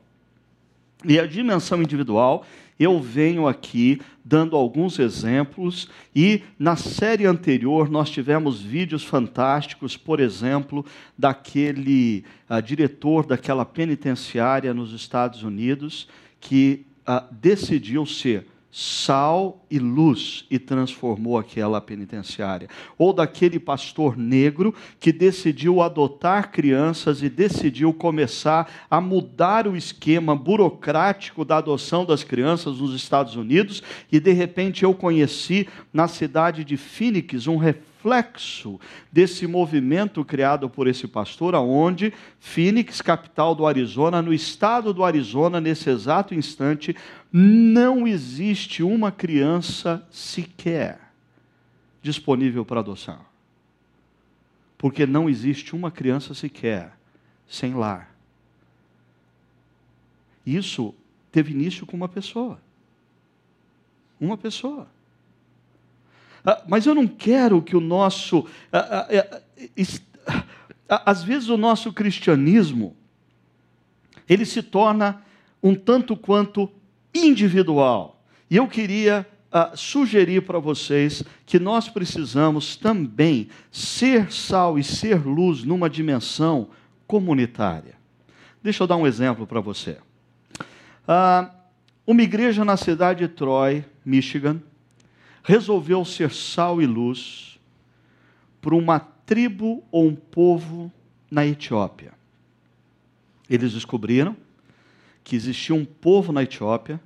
E 1.05 1.17
a 1.17 1.25
dimensão 1.25 1.81
individual, 1.81 2.45
eu 2.77 2.99
venho 2.99 3.47
aqui 3.47 4.01
dando 4.23 4.55
alguns 4.55 4.99
exemplos, 4.99 5.89
e 6.13 6.43
na 6.59 6.75
série 6.75 7.25
anterior 7.25 7.89
nós 7.89 8.09
tivemos 8.09 8.61
vídeos 8.61 9.03
fantásticos, 9.03 9.95
por 9.95 10.19
exemplo, 10.19 10.85
daquele 11.17 12.25
uh, 12.49 12.61
diretor 12.61 13.25
daquela 13.25 13.65
penitenciária 13.65 14.73
nos 14.73 14.93
Estados 14.93 15.41
Unidos 15.41 16.07
que 16.39 16.85
uh, 17.07 17.33
decidiu 17.33 18.05
ser 18.05 18.45
sal 18.71 19.65
e 19.69 19.79
luz 19.79 20.45
e 20.49 20.59
transformou 20.59 21.37
aquela 21.37 21.81
penitenciária. 21.81 22.69
Ou 22.97 23.11
daquele 23.11 23.59
pastor 23.59 24.15
negro 24.15 24.73
que 24.99 25.11
decidiu 25.11 25.81
adotar 25.81 26.51
crianças 26.51 27.23
e 27.23 27.29
decidiu 27.29 27.91
começar 27.93 28.69
a 28.89 29.01
mudar 29.01 29.67
o 29.67 29.75
esquema 29.75 30.35
burocrático 30.35 31.43
da 31.43 31.57
adoção 31.57 32.05
das 32.05 32.23
crianças 32.23 32.79
nos 32.79 32.93
Estados 32.93 33.35
Unidos, 33.35 33.81
e 34.11 34.19
de 34.19 34.31
repente 34.31 34.83
eu 34.83 34.93
conheci 34.93 35.67
na 35.91 36.07
cidade 36.07 36.63
de 36.63 36.77
Phoenix 36.77 37.47
um 37.47 37.57
reflexo 37.57 38.79
desse 39.11 39.45
movimento 39.45 40.23
criado 40.23 40.69
por 40.69 40.87
esse 40.87 41.07
pastor, 41.07 41.55
aonde 41.55 42.13
Phoenix, 42.39 43.01
capital 43.01 43.53
do 43.53 43.67
Arizona, 43.67 44.21
no 44.21 44.33
estado 44.33 44.93
do 44.93 45.03
Arizona, 45.03 45.59
nesse 45.59 45.89
exato 45.89 46.33
instante, 46.33 46.95
não 47.31 48.07
existe 48.07 48.81
uma 48.81 49.11
criança 49.11 50.05
sequer 50.09 50.99
disponível 52.01 52.65
para 52.65 52.79
adoção. 52.79 53.19
Porque 54.77 55.05
não 55.05 55.29
existe 55.29 55.75
uma 55.75 55.91
criança 55.91 56.33
sequer 56.33 56.97
sem 57.47 57.73
lar. 57.73 58.15
Isso 60.45 60.95
teve 61.31 61.51
início 61.51 61.85
com 61.85 61.95
uma 61.95 62.09
pessoa. 62.09 62.59
Uma 64.19 64.37
pessoa. 64.37 64.87
Ah, 66.43 66.63
mas 66.67 66.85
eu 66.85 66.95
não 66.95 67.07
quero 67.07 67.61
que 67.61 67.75
o 67.75 67.81
nosso. 67.81 68.47
Ah, 68.71 69.07
ah, 70.87 71.03
às 71.05 71.21
vezes 71.21 71.49
o 71.49 71.57
nosso 71.57 71.93
cristianismo 71.93 72.95
ele 74.27 74.45
se 74.45 74.63
torna 74.63 75.23
um 75.61 75.75
tanto 75.75 76.15
quanto 76.15 76.71
individual. 77.25 78.23
E 78.49 78.55
eu 78.55 78.67
queria 78.67 79.27
uh, 79.51 79.75
sugerir 79.77 80.41
para 80.41 80.59
vocês 80.59 81.23
que 81.45 81.59
nós 81.59 81.89
precisamos 81.89 82.75
também 82.75 83.49
ser 83.71 84.31
sal 84.31 84.77
e 84.77 84.83
ser 84.83 85.25
luz 85.25 85.63
numa 85.63 85.89
dimensão 85.89 86.69
comunitária. 87.07 87.95
Deixa 88.61 88.83
eu 88.83 88.87
dar 88.87 88.97
um 88.97 89.07
exemplo 89.07 89.47
para 89.47 89.59
você. 89.61 89.97
Uh, 91.07 91.49
uma 92.05 92.21
igreja 92.21 92.65
na 92.65 92.75
cidade 92.75 93.19
de 93.19 93.27
Troy, 93.27 93.85
Michigan, 94.03 94.61
resolveu 95.43 96.03
ser 96.03 96.31
sal 96.31 96.81
e 96.81 96.85
luz 96.85 97.59
para 98.61 98.75
uma 98.75 98.99
tribo 98.99 99.83
ou 99.91 100.07
um 100.07 100.15
povo 100.15 100.91
na 101.29 101.45
Etiópia. 101.45 102.13
Eles 103.49 103.73
descobriram 103.73 104.35
que 105.23 105.35
existia 105.35 105.75
um 105.75 105.85
povo 105.85 106.31
na 106.31 106.43
Etiópia 106.43 106.99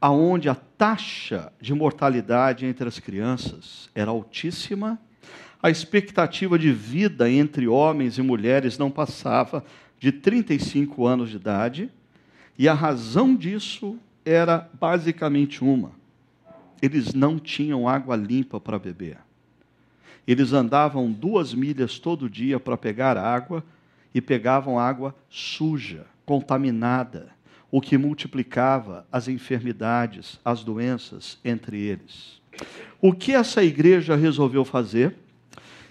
aonde 0.00 0.48
a 0.48 0.54
taxa 0.54 1.52
de 1.60 1.74
mortalidade 1.74 2.66
entre 2.66 2.86
as 2.86 2.98
crianças 2.98 3.90
era 3.94 4.10
altíssima, 4.10 4.98
a 5.62 5.70
expectativa 5.70 6.58
de 6.58 6.70
vida 6.72 7.30
entre 7.30 7.66
homens 7.66 8.18
e 8.18 8.22
mulheres 8.22 8.78
não 8.78 8.90
passava 8.90 9.64
de 9.98 10.12
35 10.12 11.06
anos 11.06 11.30
de 11.30 11.36
idade, 11.36 11.90
e 12.58 12.68
a 12.68 12.74
razão 12.74 13.34
disso 13.34 13.98
era 14.24 14.68
basicamente 14.78 15.64
uma: 15.64 15.92
eles 16.80 17.14
não 17.14 17.38
tinham 17.38 17.88
água 17.88 18.16
limpa 18.16 18.60
para 18.60 18.78
beber. 18.78 19.18
Eles 20.26 20.52
andavam 20.52 21.10
duas 21.10 21.54
milhas 21.54 21.98
todo 21.98 22.28
dia 22.28 22.58
para 22.58 22.76
pegar 22.76 23.16
água 23.16 23.64
e 24.12 24.20
pegavam 24.20 24.78
água 24.78 25.14
suja 25.28 26.06
contaminada, 26.24 27.35
o 27.70 27.80
que 27.80 27.98
multiplicava 27.98 29.06
as 29.10 29.28
enfermidades, 29.28 30.38
as 30.44 30.62
doenças 30.62 31.38
entre 31.44 31.80
eles. 31.80 32.40
O 33.00 33.12
que 33.12 33.32
essa 33.32 33.62
igreja 33.62 34.16
resolveu 34.16 34.64
fazer? 34.64 35.16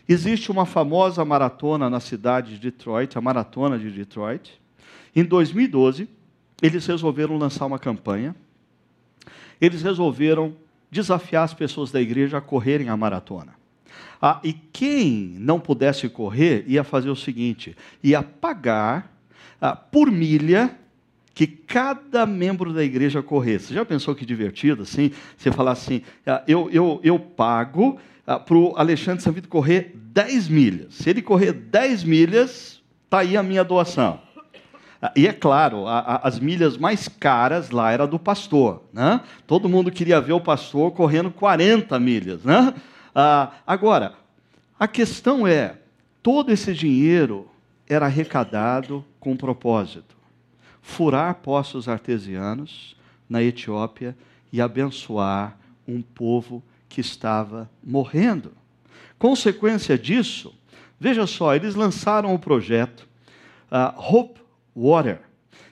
Existe 0.07 0.51
uma 0.51 0.65
famosa 0.65 1.25
maratona 1.25 1.89
na 1.89 1.99
cidade 1.99 2.51
de 2.51 2.59
Detroit, 2.59 3.17
a 3.17 3.21
Maratona 3.21 3.77
de 3.77 3.89
Detroit. 3.89 4.59
Em 5.15 5.23
2012, 5.23 6.07
eles 6.61 6.85
resolveram 6.85 7.37
lançar 7.37 7.65
uma 7.65 7.79
campanha. 7.79 8.35
Eles 9.59 9.81
resolveram 9.81 10.55
desafiar 10.91 11.43
as 11.43 11.53
pessoas 11.53 11.91
da 11.91 12.01
igreja 12.01 12.37
a 12.37 12.41
correrem 12.41 12.89
a 12.89 12.97
maratona. 12.97 13.55
Ah, 14.21 14.39
e 14.43 14.53
quem 14.53 15.35
não 15.39 15.59
pudesse 15.59 16.07
correr 16.07 16.63
ia 16.67 16.83
fazer 16.83 17.09
o 17.09 17.15
seguinte: 17.15 17.75
ia 18.03 18.21
pagar 18.23 19.11
ah, 19.59 19.75
por 19.75 20.11
milha 20.11 20.77
que 21.35 21.45
cada 21.45 22.25
membro 22.25 22.73
da 22.73 22.81
igreja 22.81 23.21
corresse. 23.21 23.73
Já 23.73 23.83
pensou 23.83 24.15
que 24.15 24.25
divertido 24.25 24.83
assim? 24.83 25.11
Você 25.37 25.51
falar 25.51 25.73
assim, 25.73 26.01
ah, 26.25 26.41
eu, 26.47 26.69
eu, 26.71 27.01
eu 27.03 27.19
pago 27.19 27.99
ah, 28.25 28.39
para 28.39 28.55
o 28.55 28.73
Alexandre 28.77 29.21
Sanvito 29.21 29.49
correr 29.49 29.91
10 29.93 30.47
milhas. 30.47 30.93
Se 30.93 31.09
ele 31.09 31.21
correr 31.21 31.51
10 31.51 32.05
milhas, 32.05 32.81
está 33.03 33.19
aí 33.19 33.35
a 33.35 33.43
minha 33.43 33.65
doação. 33.65 34.21
Ah, 35.01 35.11
e 35.13 35.27
é 35.27 35.33
claro, 35.33 35.85
a, 35.85 35.99
a, 35.99 36.27
as 36.27 36.39
milhas 36.39 36.77
mais 36.77 37.09
caras 37.09 37.69
lá 37.69 37.91
era 37.91 38.07
do 38.07 38.17
pastor. 38.17 38.85
Né? 38.93 39.19
Todo 39.45 39.67
mundo 39.67 39.91
queria 39.91 40.21
ver 40.21 40.33
o 40.33 40.39
pastor 40.39 40.91
correndo 40.91 41.29
40 41.29 41.99
milhas. 41.99 42.45
Né? 42.45 42.73
Agora, 43.67 44.13
a 44.79 44.87
questão 44.87 45.45
é: 45.45 45.75
todo 46.23 46.49
esse 46.49 46.73
dinheiro 46.73 47.49
era 47.89 48.05
arrecadado 48.05 49.03
com 49.19 49.35
propósito: 49.35 50.14
furar 50.85 51.33
poços 51.35 51.89
artesianos 51.89 52.95
na 53.27 53.41
Etiópia 53.41 54.15
e 54.53 54.61
abençoar 54.61 55.57
um 55.85 55.99
povo 55.99 56.63
que 56.87 57.01
estava 57.01 57.69
morrendo. 57.83 58.53
Consequência 59.17 59.97
disso, 59.97 60.53
veja 60.99 61.25
só, 61.25 61.55
eles 61.55 61.73
lançaram 61.73 62.33
o 62.33 62.39
projeto 62.39 63.07
uh, 63.71 63.99
Hope 63.99 64.39
Water 64.75 65.21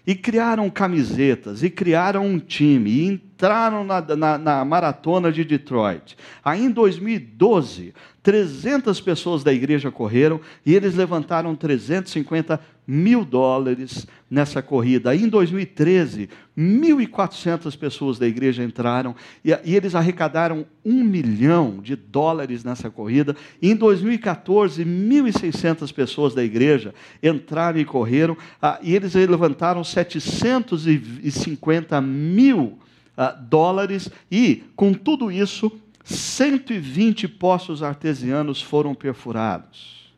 e 0.05 0.15
criaram 0.15 0.69
camisetas, 0.69 1.63
e 1.63 1.69
criaram 1.69 2.25
um 2.25 2.39
time, 2.39 2.89
e 2.89 3.05
entraram 3.05 3.85
na, 3.85 4.01
na, 4.01 4.37
na, 4.37 4.65
maratona 4.65 5.31
de 5.31 5.45
Detroit. 5.45 6.17
Aí 6.43 6.65
em 6.65 6.71
2012, 6.71 7.93
300 8.21 8.99
pessoas 8.99 9.43
da 9.43 9.53
igreja 9.53 9.91
correram 9.91 10.41
e 10.65 10.73
eles 10.73 10.95
levantaram 10.95 11.55
350 11.55 12.59
mil 12.85 13.23
dólares 13.23 14.05
nessa 14.29 14.61
corrida. 14.61 15.11
Aí, 15.11 15.23
em 15.23 15.29
2013, 15.29 16.29
1.400 16.57 17.77
pessoas 17.77 18.19
da 18.19 18.27
igreja 18.27 18.61
entraram 18.63 19.15
e, 19.43 19.51
e, 19.63 19.75
eles 19.75 19.95
arrecadaram 19.95 20.65
um 20.83 21.03
milhão 21.03 21.79
de 21.81 21.95
dólares 21.95 22.63
nessa 22.63 22.89
corrida. 22.89 23.35
E, 23.61 23.71
em 23.71 23.75
2014, 23.75 24.83
1.600 24.83 25.93
pessoas 25.93 26.35
da 26.35 26.43
igreja 26.43 26.93
entraram 27.21 27.79
e 27.79 27.85
correram 27.85 28.35
ah, 28.61 28.79
e 28.81 28.95
eles 28.95 29.13
levantaram 29.13 29.83
750 29.83 32.01
mil 32.01 32.79
ah, 33.15 33.31
dólares 33.31 34.09
e, 34.31 34.63
com 34.75 34.93
tudo 34.93 35.31
isso, 35.31 35.71
120 36.03 37.27
poços 37.27 37.81
artesianos 37.81 38.61
foram 38.61 38.93
perfurados, 38.93 40.11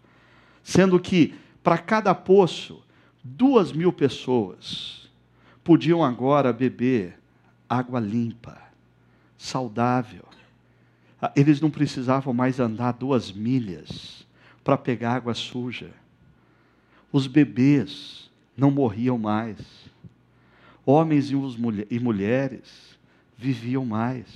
sendo 0.64 1.00
que 1.00 1.36
para 1.66 1.80
cada 1.80 2.14
poço, 2.14 2.84
duas 3.24 3.72
mil 3.72 3.92
pessoas 3.92 5.10
podiam 5.64 6.04
agora 6.04 6.54
beber 6.54 7.20
água 7.68 8.00
limpa, 8.00 8.56
saudável. 9.36 10.26
Ah, 11.20 11.32
eles 11.36 11.60
não 11.60 11.72
precisavam 11.72 12.36
mais 12.36 12.60
andar 12.60 12.92
duas 12.92 13.32
milhas 13.32 14.28
para 14.64 14.78
pegar 14.78 15.16
água 15.16 15.34
suja. 15.34 15.90
Os 17.12 17.26
bebês 17.26 18.30
não 18.56 18.70
morriam 18.70 19.18
mais. 19.18 19.58
Homens 20.86 21.32
e 21.32 22.00
mulheres 22.00 22.96
viviam 23.36 23.84
mais. 23.84 24.28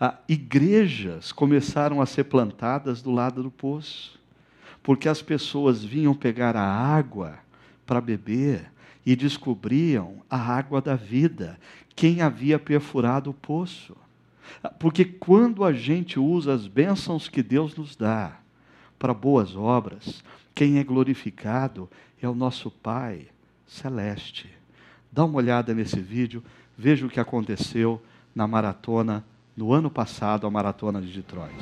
Ah, 0.00 0.16
igrejas 0.28 1.32
começaram 1.32 2.00
a 2.00 2.06
ser 2.06 2.22
plantadas 2.22 3.02
do 3.02 3.10
lado 3.10 3.42
do 3.42 3.50
poço 3.50 4.22
porque 4.84 5.08
as 5.08 5.22
pessoas 5.22 5.82
vinham 5.82 6.14
pegar 6.14 6.54
a 6.54 6.62
água 6.62 7.38
para 7.86 8.02
beber 8.02 8.70
e 9.04 9.16
descobriam 9.16 10.22
a 10.28 10.36
água 10.36 10.80
da 10.80 10.94
vida, 10.94 11.58
quem 11.96 12.20
havia 12.20 12.58
perfurado 12.58 13.30
o 13.30 13.34
poço. 13.34 13.96
Porque 14.78 15.06
quando 15.06 15.64
a 15.64 15.72
gente 15.72 16.20
usa 16.20 16.52
as 16.52 16.66
bênçãos 16.66 17.28
que 17.28 17.42
Deus 17.42 17.74
nos 17.74 17.96
dá 17.96 18.36
para 18.98 19.14
boas 19.14 19.56
obras, 19.56 20.22
quem 20.54 20.78
é 20.78 20.84
glorificado 20.84 21.88
é 22.20 22.28
o 22.28 22.34
nosso 22.34 22.70
Pai 22.70 23.26
celeste. 23.66 24.50
Dá 25.10 25.24
uma 25.24 25.38
olhada 25.38 25.72
nesse 25.72 25.98
vídeo, 25.98 26.44
veja 26.76 27.06
o 27.06 27.10
que 27.10 27.18
aconteceu 27.18 28.02
na 28.34 28.46
maratona 28.46 29.24
no 29.56 29.72
ano 29.72 29.90
passado, 29.90 30.46
a 30.46 30.50
maratona 30.50 31.00
de 31.00 31.10
Detroit. 31.10 31.54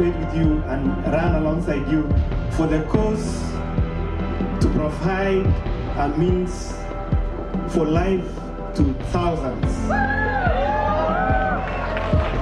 Participate 0.00 0.26
with 0.26 0.34
you 0.36 0.62
and 0.68 1.12
run 1.12 1.34
alongside 1.34 1.86
you 1.90 2.02
for 2.52 2.66
the 2.66 2.82
cause 2.84 3.40
to 4.60 4.68
provide 4.74 5.46
a 5.98 6.08
means 6.16 6.72
for 7.68 7.84
life 7.84 8.24
to 8.74 8.94
thousands. 9.10 9.66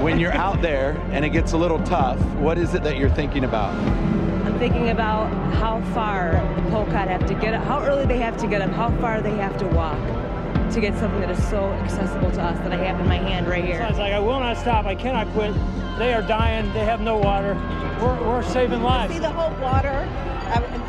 When 0.03 0.21
you're 0.21 0.33
out 0.33 0.63
there 0.63 0.97
and 1.11 1.25
it 1.25 1.31
gets 1.31 1.53
a 1.53 1.57
little 1.57 1.83
tough, 1.83 2.21
what 2.37 2.59
is 2.59 2.75
it 2.75 2.83
that 2.85 2.97
you're 2.97 3.11
thinking 3.11 3.45
about? 3.45 3.75
I'm 4.47 4.59
thinking 4.59 4.91
about 4.91 5.29
how 5.55 5.81
far 5.93 6.33
the 6.57 6.71
Polcott 6.71 7.09
have 7.09 7.27
to 7.27 7.35
get 7.35 7.55
up, 7.55 7.65
how 7.65 7.83
early 7.85 8.07
they 8.07 8.19
have 8.19 8.37
to 8.39 8.47
get 8.47 8.63
up, 8.63 8.71
how 8.71 8.91
far 9.01 9.21
they 9.21 9.37
have 9.37 9.57
to 9.59 9.67
walk 9.69 9.99
to 10.73 10.81
get 10.81 10.99
something 10.99 11.21
that 11.21 11.31
is 11.31 11.49
so 11.49 11.65
accessible 11.85 12.31
to 12.33 12.43
us 12.43 12.59
that 12.59 12.73
I 12.73 12.77
have 12.77 13.01
in 13.01 13.07
my 13.07 13.17
hand 13.17 13.47
right 13.49 13.65
here. 13.65 13.87
It's 13.89 13.99
like 13.99 14.13
I 14.13 14.21
will 14.21 14.41
not 14.41 14.57
stop. 14.57 14.87
I 14.87 14.95
cannot 14.95 15.29
quit. 15.29 15.55
They 15.99 16.13
are 16.13 16.23
dying. 16.23 16.73
They 16.73 16.85
have 16.85 17.01
no 17.01 17.17
water. 17.17 17.55
We're, 18.01 18.29
we're 18.29 18.43
saving 18.43 18.83
lives. 18.83 19.13
See 19.13 19.19
the 19.19 19.31
Hope 19.31 19.59
Water. 19.61 20.09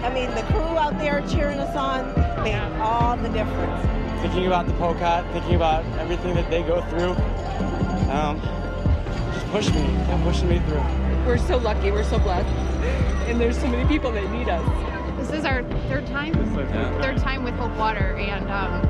I 0.03 0.13
mean, 0.13 0.29
the 0.35 0.43
crew 0.53 0.77
out 0.77 0.97
there 0.99 1.21
cheering 1.27 1.59
us 1.59 1.75
on 1.75 2.13
made 2.43 2.55
all 2.79 3.17
the 3.17 3.29
difference. 3.29 4.21
Thinking 4.21 4.47
about 4.47 4.67
the 4.67 4.73
Polcott, 4.73 5.25
thinking 5.33 5.55
about 5.55 5.85
everything 5.97 6.35
that 6.35 6.49
they 6.49 6.63
go 6.63 6.81
through, 6.83 7.11
um, 8.11 8.39
just 9.33 9.45
push 9.47 9.67
me, 9.73 9.81
kept 10.05 10.23
pushing 10.23 10.49
me 10.49 10.59
through. 10.59 10.83
We're 11.25 11.37
so 11.37 11.57
lucky. 11.57 11.91
We're 11.91 12.03
so 12.03 12.19
blessed 12.19 12.69
and 13.29 13.39
there's 13.39 13.59
so 13.59 13.67
many 13.67 13.87
people 13.87 14.11
that 14.11 14.29
need 14.31 14.49
us. 14.49 14.65
This 15.19 15.39
is 15.39 15.45
our 15.45 15.63
third 15.87 16.07
time, 16.07 16.33
third 16.99 17.17
time 17.17 17.43
with 17.43 17.53
Hope 17.55 17.75
Water, 17.77 18.15
and 18.15 18.49
um, 18.49 18.81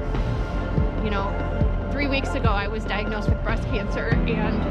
you 1.04 1.10
know, 1.10 1.90
three 1.92 2.08
weeks 2.08 2.34
ago 2.36 2.50
I 2.50 2.68
was 2.68 2.84
diagnosed 2.84 3.30
with 3.30 3.42
breast 3.44 3.64
cancer, 3.64 4.10
and 4.10 4.62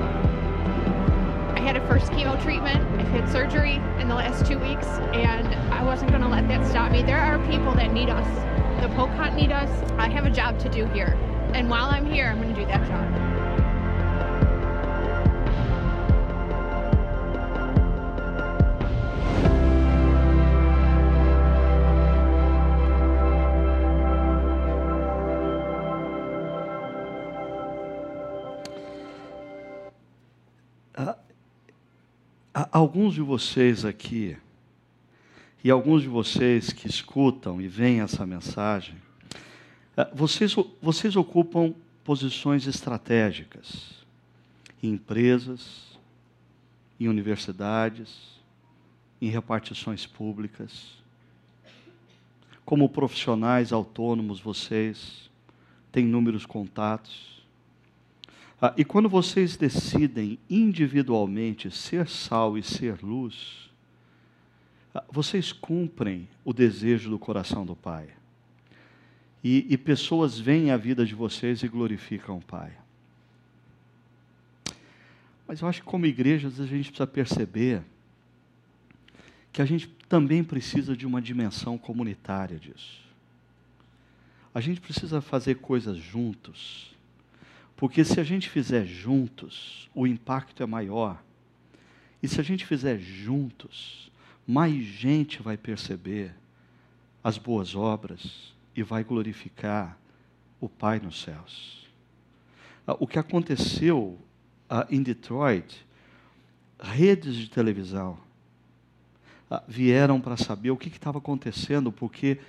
I 1.57 1.61
had 1.61 1.76
a 1.76 1.87
first 1.89 2.12
chemo 2.12 2.41
treatment. 2.43 2.81
I've 3.01 3.09
had 3.09 3.29
surgery 3.31 3.76
in 4.01 4.09
the 4.09 4.14
last 4.14 4.47
two 4.47 4.59
weeks, 4.59 4.87
and 5.14 5.49
I 5.72 5.83
wasn't 5.83 6.11
going 6.11 6.22
to 6.22 6.29
let 6.29 6.47
that 6.49 6.66
stop 6.66 6.93
me. 6.93 7.03
There 7.03 7.18
are 7.18 7.39
people 7.49 7.74
that 7.74 7.93
need 7.93 8.11
us. 8.11 8.26
The 8.83 8.89
Pocahontas 8.95 9.37
need 9.37 9.53
us. 9.53 9.70
I 9.99 10.09
have 10.09 10.26
a 10.26 10.31
job 10.31 10.59
to 10.61 10.68
do 10.68 10.87
here, 10.87 11.16
and 11.55 11.68
while 11.68 11.87
I'm 11.87 12.07
here, 12.07 12.26
I'm 12.26 12.41
going 12.41 12.55
to 12.55 12.61
do 12.61 12.66
that 12.66 12.87
job. 12.87 13.28
Alguns 32.72 33.14
de 33.14 33.20
vocês 33.20 33.84
aqui, 33.84 34.36
e 35.62 35.70
alguns 35.70 36.02
de 36.02 36.08
vocês 36.08 36.72
que 36.72 36.86
escutam 36.86 37.60
e 37.60 37.68
veem 37.68 38.00
essa 38.00 38.24
mensagem, 38.26 38.94
eh, 39.96 40.10
vocês, 40.14 40.54
vocês 40.80 41.16
ocupam 41.16 41.74
posições 42.04 42.66
estratégicas 42.66 44.04
em 44.82 44.90
empresas, 44.90 45.98
em 46.98 47.08
universidades, 47.08 48.40
em 49.20 49.28
repartições 49.28 50.06
públicas. 50.06 50.96
Como 52.64 52.88
profissionais 52.88 53.72
autônomos, 53.72 54.40
vocês 54.40 55.28
têm 55.90 56.04
inúmeros 56.04 56.46
contatos 56.46 57.38
ah, 58.61 58.74
e 58.76 58.84
quando 58.84 59.09
vocês 59.09 59.56
decidem 59.56 60.38
individualmente 60.50 61.70
ser 61.70 62.09
sal 62.09 62.59
e 62.59 62.62
ser 62.62 63.00
luz, 63.02 63.70
ah, 64.92 65.04
vocês 65.11 65.52
cumprem 65.52 66.28
o 66.44 66.52
desejo 66.52 67.09
do 67.09 67.18
coração 67.18 67.64
do 67.64 67.76
Pai. 67.76 68.09
E, 69.44 69.64
e 69.68 69.78
pessoas 69.78 70.38
veem 70.38 70.72
a 70.72 70.76
vida 70.76 71.06
de 71.06 71.14
vocês 71.14 71.62
e 71.62 71.68
glorificam 71.68 72.38
o 72.38 72.44
Pai. 72.44 72.72
Mas 75.46 75.61
eu 75.61 75.68
acho 75.68 75.80
que, 75.80 75.86
como 75.86 76.04
igrejas, 76.04 76.61
a 76.61 76.66
gente 76.66 76.90
precisa 76.90 77.06
perceber 77.06 77.82
que 79.52 79.62
a 79.62 79.64
gente 79.64 79.88
também 80.09 80.42
precisa 80.42 80.96
de 80.96 81.06
uma 81.06 81.22
dimensão 81.22 81.78
comunitária 81.78 82.59
disso. 82.59 83.00
A 84.52 84.61
gente 84.61 84.80
precisa 84.80 85.20
fazer 85.20 85.56
coisas 85.56 85.96
juntos 85.96 86.97
porque 87.79 88.05
se 88.05 88.18
a 88.18 88.24
gente 88.24 88.51
fizer 88.51 88.85
juntos, 88.85 89.89
o 89.95 90.05
impacto 90.05 90.64
é 90.64 90.66
maior. 90.66 91.22
E 92.20 92.26
se 92.26 92.41
a 92.41 92.43
gente 92.43 92.66
fizer 92.66 92.99
juntos, 92.99 94.11
mais 94.45 94.74
gente 94.74 95.41
vai 95.41 95.57
perceber 95.57 96.35
as 97.22 97.39
boas 97.39 97.76
obras 97.76 98.53
e 98.74 98.83
vai 98.83 99.05
glorificar 99.05 99.97
o 100.61 100.68
Pai 100.68 100.99
nos 100.99 101.22
céus. 101.22 101.87
Ah, 102.85 102.97
o 102.99 103.07
que 103.07 103.16
aconteceu 103.16 104.18
ah, 104.68 104.85
em 104.91 105.01
Detroit, 105.01 105.87
redes 106.81 107.37
de 107.37 107.49
televisão 107.49 108.18
ah, 109.49 109.62
vieram 109.68 110.20
para 110.20 110.37
saber 110.37 110.72
o 110.72 110.76
que 110.76 110.89
estava 110.89 111.18
acontecendo, 111.18 111.93
porque 111.93 112.41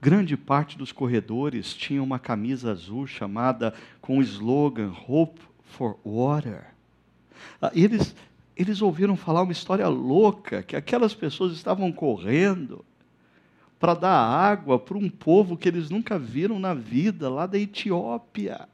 grande 0.00 0.36
parte 0.36 0.78
dos 0.78 0.92
corredores 0.92 1.74
tinha 1.74 2.02
uma 2.02 2.18
camisa 2.18 2.72
azul 2.72 3.06
chamada 3.06 3.74
com 4.00 4.18
o 4.18 4.22
slogan 4.22 4.92
Hope 5.06 5.40
for 5.64 5.98
Water. 6.04 6.66
Eles, 7.74 8.14
eles 8.56 8.80
ouviram 8.80 9.16
falar 9.16 9.42
uma 9.42 9.52
história 9.52 9.88
louca, 9.88 10.62
que 10.62 10.76
aquelas 10.76 11.14
pessoas 11.14 11.52
estavam 11.52 11.92
correndo 11.92 12.84
para 13.78 13.94
dar 13.94 14.16
água 14.16 14.78
para 14.78 14.98
um 14.98 15.08
povo 15.08 15.56
que 15.56 15.68
eles 15.68 15.88
nunca 15.90 16.18
viram 16.18 16.58
na 16.58 16.74
vida, 16.74 17.28
lá 17.28 17.46
da 17.46 17.58
Etiópia. 17.58 18.68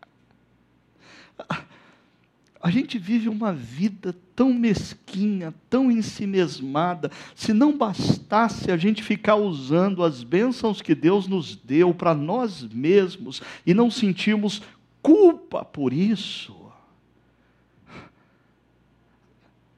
A 2.65 2.71
gente 2.71 2.99
vive 2.99 3.29
uma 3.29 3.53
vida 3.53 4.17
tão 4.35 4.55
mesquinha, 4.55 5.53
tão 5.69 5.91
ensimesmada. 5.91 7.11
Se 7.35 7.53
não 7.53 7.77
bastasse 7.77 8.71
a 8.71 8.77
gente 8.79 9.03
ficar 9.03 9.37
usando 9.37 10.03
as 10.03 10.23
bênçãos 10.23 10.81
que 10.81 10.95
Deus 10.95 11.27
nos 11.29 11.57
deu 11.57 11.93
para 11.93 12.15
nós 12.15 12.63
mesmos 12.63 13.43
e 13.67 13.75
não 13.75 13.91
sentirmos 13.91 14.63
culpa 15.03 15.63
por 15.63 15.93
isso, 15.93 16.57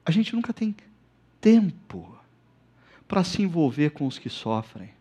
a 0.05 0.09
gente 0.09 0.33
nunca 0.33 0.53
tem 0.53 0.73
tempo 1.41 2.17
para 3.05 3.21
se 3.21 3.41
envolver 3.41 3.89
com 3.89 4.07
os 4.07 4.17
que 4.17 4.29
sofrem. 4.29 4.91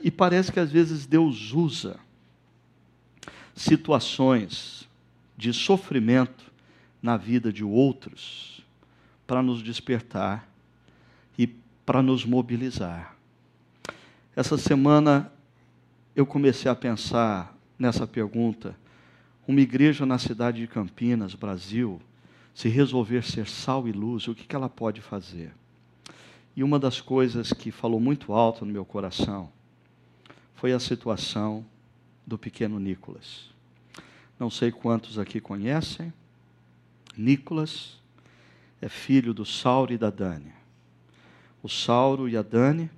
E 0.00 0.12
parece 0.12 0.52
que 0.52 0.60
às 0.60 0.70
vezes 0.70 1.06
Deus 1.06 1.52
usa 1.52 1.98
situações 3.52 4.86
de 5.36 5.52
sofrimento 5.52 6.50
na 7.02 7.16
vida 7.16 7.52
de 7.52 7.62
outros 7.62 8.64
para 9.26 9.42
nos 9.42 9.62
despertar 9.62 10.48
e 11.38 11.46
para 11.46 12.02
nos 12.02 12.24
mobilizar. 12.24 13.16
Essa 14.34 14.56
semana 14.56 15.32
eu 16.14 16.24
comecei 16.24 16.70
a 16.70 16.74
pensar 16.74 17.56
nessa 17.78 18.06
pergunta. 18.06 18.76
Uma 19.46 19.60
igreja 19.60 20.06
na 20.06 20.18
cidade 20.18 20.60
de 20.60 20.66
Campinas, 20.66 21.34
Brasil, 21.34 22.00
se 22.54 22.68
resolver 22.68 23.22
ser 23.22 23.46
sal 23.46 23.86
e 23.86 23.92
luz, 23.92 24.26
o 24.28 24.34
que 24.34 24.56
ela 24.56 24.68
pode 24.68 25.00
fazer? 25.00 25.52
E 26.56 26.64
uma 26.64 26.78
das 26.78 27.00
coisas 27.00 27.52
que 27.52 27.70
falou 27.70 28.00
muito 28.00 28.32
alto 28.32 28.64
no 28.64 28.72
meu 28.72 28.84
coração 28.84 29.50
foi 30.54 30.72
a 30.72 30.80
situação 30.80 31.64
do 32.26 32.38
pequeno 32.38 32.80
Nicolas. 32.80 33.55
Não 34.38 34.50
sei 34.50 34.70
quantos 34.70 35.18
aqui 35.18 35.40
conhecem. 35.40 36.12
Nicolas 37.16 37.98
é 38.80 38.88
filho 38.88 39.32
do 39.32 39.46
Sauro 39.46 39.92
e 39.92 39.98
da 39.98 40.10
Dani. 40.10 40.52
O 41.62 41.68
Sauro 41.68 42.28
e 42.28 42.36
a 42.36 42.42
Dani 42.42 42.90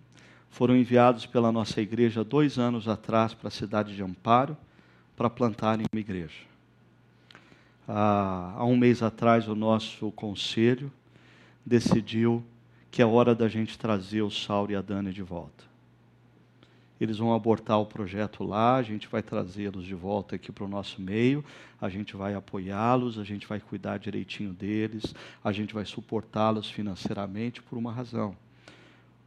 foram 0.50 0.76
enviados 0.76 1.24
pela 1.26 1.52
nossa 1.52 1.80
igreja 1.80 2.24
dois 2.24 2.58
anos 2.58 2.88
atrás 2.88 3.32
para 3.34 3.48
a 3.48 3.52
cidade 3.52 3.94
de 3.94 4.02
Amparo 4.02 4.56
para 5.16 5.30
plantarem 5.30 5.86
uma 5.92 6.00
igreja. 6.00 6.46
há 7.86 8.64
um 8.64 8.76
mês 8.76 9.02
atrás, 9.02 9.48
o 9.48 9.54
nosso 9.54 10.10
conselho 10.12 10.92
decidiu 11.64 12.44
que 12.90 13.00
é 13.00 13.06
hora 13.06 13.34
da 13.34 13.48
gente 13.48 13.78
trazer 13.78 14.22
o 14.22 14.30
Sauro 14.30 14.72
e 14.72 14.76
a 14.76 14.82
Dani 14.82 15.12
de 15.12 15.22
volta 15.22 15.67
eles 17.00 17.18
vão 17.18 17.32
abortar 17.32 17.78
o 17.80 17.86
projeto 17.86 18.42
lá, 18.42 18.76
a 18.76 18.82
gente 18.82 19.06
vai 19.06 19.22
trazê-los 19.22 19.84
de 19.84 19.94
volta 19.94 20.36
aqui 20.36 20.50
para 20.50 20.64
o 20.64 20.68
nosso 20.68 21.00
meio, 21.00 21.44
a 21.80 21.88
gente 21.88 22.16
vai 22.16 22.34
apoiá-los, 22.34 23.18
a 23.18 23.24
gente 23.24 23.46
vai 23.46 23.60
cuidar 23.60 23.98
direitinho 23.98 24.52
deles, 24.52 25.14
a 25.42 25.52
gente 25.52 25.74
vai 25.74 25.84
suportá-los 25.84 26.68
financeiramente 26.70 27.62
por 27.62 27.78
uma 27.78 27.92
razão. 27.92 28.36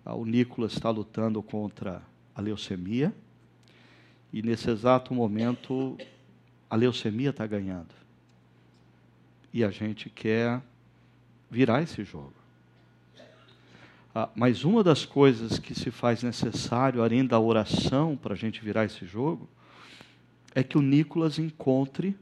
Ah, 0.04 0.16
o 0.16 0.26
Nicolas 0.26 0.74
está 0.74 0.90
lutando 0.90 1.42
contra 1.42 2.02
a 2.36 2.42
leucemia, 2.42 3.14
e 4.34 4.42
nesse 4.42 4.70
exato 4.70 5.14
momento 5.14 5.98
a 6.70 6.76
leucemia 6.76 7.30
está 7.30 7.46
ganhando. 7.46 7.94
E 9.54 9.64
a 9.64 9.70
gente 9.70 10.10
quer 10.10 10.62
virar 11.50 11.82
esse 11.82 12.04
jogo. 12.04 12.41
Ah, 14.14 14.30
mas 14.36 14.66
uma 14.66 14.84
das 14.84 15.06
coisas 15.06 15.58
que 15.58 15.74
se 15.74 15.90
faz 15.90 16.22
necessário, 16.22 17.02
além 17.02 17.26
da 17.26 17.40
oração, 17.40 18.18
para 18.18 18.34
a 18.34 18.38
gente 18.38 18.62
virar 18.62 18.84
esse 18.84 19.06
jogo, 19.06 19.48
é 20.54 20.62
que 20.62 20.78
o 20.78 20.82
Nicolas 20.82 21.40
encontre 21.40 22.18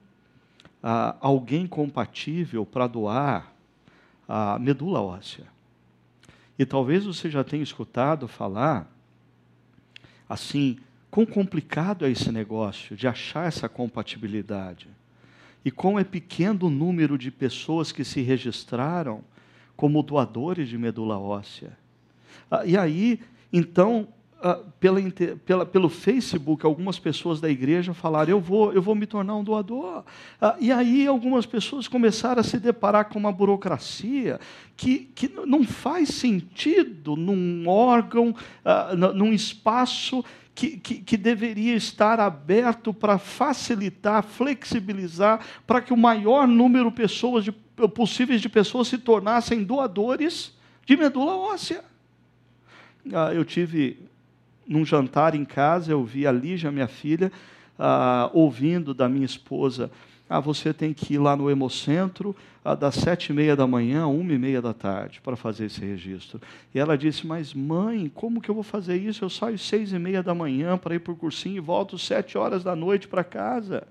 ah, 0.83 1.15
alguém 1.19 1.65
compatível 1.65 2.65
para 2.65 2.85
doar 2.85 3.51
a 4.27 4.59
medula 4.59 5.01
óssea. 5.01 5.47
E 6.59 6.65
talvez 6.65 7.05
você 7.05 7.29
já 7.29 7.43
tenha 7.43 7.63
escutado 7.63 8.27
falar, 8.27 8.87
assim, 10.27 10.77
quão 11.09 11.25
complicado 11.25 12.05
é 12.05 12.11
esse 12.11 12.31
negócio 12.31 12.95
de 12.95 13.07
achar 13.07 13.47
essa 13.47 13.67
compatibilidade. 13.67 14.87
E 15.65 15.71
quão 15.71 15.97
é 15.97 16.03
pequeno 16.03 16.67
o 16.67 16.69
número 16.69 17.17
de 17.17 17.31
pessoas 17.31 17.91
que 17.91 18.03
se 18.03 18.21
registraram 18.21 19.23
como 19.75 20.03
doadores 20.03 20.67
de 20.67 20.77
medula 20.77 21.17
óssea. 21.17 21.78
Ah, 22.49 22.65
e 22.65 22.77
aí, 22.77 23.19
então, 23.51 24.07
ah, 24.41 24.59
pela, 24.79 24.99
pela, 25.45 25.65
pelo 25.65 25.89
Facebook, 25.89 26.65
algumas 26.65 26.97
pessoas 26.97 27.41
da 27.41 27.49
igreja 27.49 27.93
falaram: 27.93 28.31
eu 28.31 28.39
vou, 28.39 28.71
eu 28.73 28.81
vou 28.81 28.95
me 28.95 29.05
tornar 29.05 29.35
um 29.35 29.43
doador. 29.43 30.03
Ah, 30.39 30.55
e 30.59 30.71
aí, 30.71 31.05
algumas 31.05 31.45
pessoas 31.45 31.87
começaram 31.87 32.39
a 32.39 32.43
se 32.43 32.59
deparar 32.59 33.09
com 33.09 33.19
uma 33.19 33.31
burocracia 33.31 34.39
que, 34.77 35.09
que 35.13 35.29
não 35.45 35.63
faz 35.63 36.09
sentido 36.09 37.15
num 37.15 37.67
órgão, 37.67 38.33
num 39.13 39.33
espaço 39.33 40.23
que, 40.55 40.77
que, 40.77 40.95
que, 40.95 41.15
deveria 41.15 41.73
estar 41.75 42.19
aberto 42.19 42.93
para 42.93 43.17
facilitar, 43.17 44.23
flexibilizar, 44.23 45.39
para 45.65 45.81
que 45.81 45.93
o 45.93 45.97
maior 45.97 46.47
número 46.47 46.89
de 46.89 46.95
pessoas 46.97 47.45
de 47.45 47.51
possíveis 47.87 48.41
de 48.41 48.49
pessoas 48.49 48.89
se 48.89 48.97
tornassem 48.97 49.63
doadores 49.63 50.53
de 50.85 50.97
medula 50.97 51.35
óssea. 51.35 51.83
Ah, 53.13 53.33
eu 53.33 53.43
tive 53.43 53.97
num 54.67 54.85
jantar 54.85 55.33
em 55.33 55.43
casa, 55.43 55.91
eu 55.91 56.03
vi 56.03 56.27
a 56.27 56.31
Lígia, 56.31 56.71
minha 56.71 56.87
filha, 56.87 57.31
ah, 57.77 58.29
ouvindo 58.33 58.93
da 58.93 59.09
minha 59.09 59.25
esposa, 59.25 59.89
ah, 60.29 60.39
você 60.39 60.71
tem 60.71 60.93
que 60.93 61.15
ir 61.15 61.17
lá 61.17 61.35
no 61.35 61.49
Hemocentro 61.49 62.35
ah, 62.63 62.75
das 62.75 62.93
sete 62.95 63.31
e 63.31 63.33
meia 63.33 63.55
da 63.55 63.65
manhã 63.65 64.03
a 64.03 64.07
uma 64.07 64.31
e 64.31 64.37
meia 64.37 64.61
da 64.61 64.73
tarde 64.75 65.19
para 65.21 65.35
fazer 65.35 65.65
esse 65.65 65.81
registro. 65.81 66.39
E 66.73 66.77
ela 66.77 66.95
disse, 66.95 67.25
mas 67.25 67.51
mãe, 67.51 68.11
como 68.13 68.39
que 68.39 68.49
eu 68.49 68.53
vou 68.53 68.63
fazer 68.63 68.95
isso? 68.97 69.25
Eu 69.25 69.29
saio 69.29 69.57
seis 69.57 69.91
e 69.91 69.97
meia 69.97 70.21
da 70.21 70.35
manhã 70.35 70.77
para 70.77 70.93
ir 70.93 70.99
para 70.99 71.13
o 71.13 71.15
cursinho 71.15 71.57
e 71.57 71.59
volto 71.59 71.97
sete 71.97 72.37
horas 72.37 72.63
da 72.63 72.75
noite 72.75 73.07
para 73.07 73.23
casa. 73.23 73.87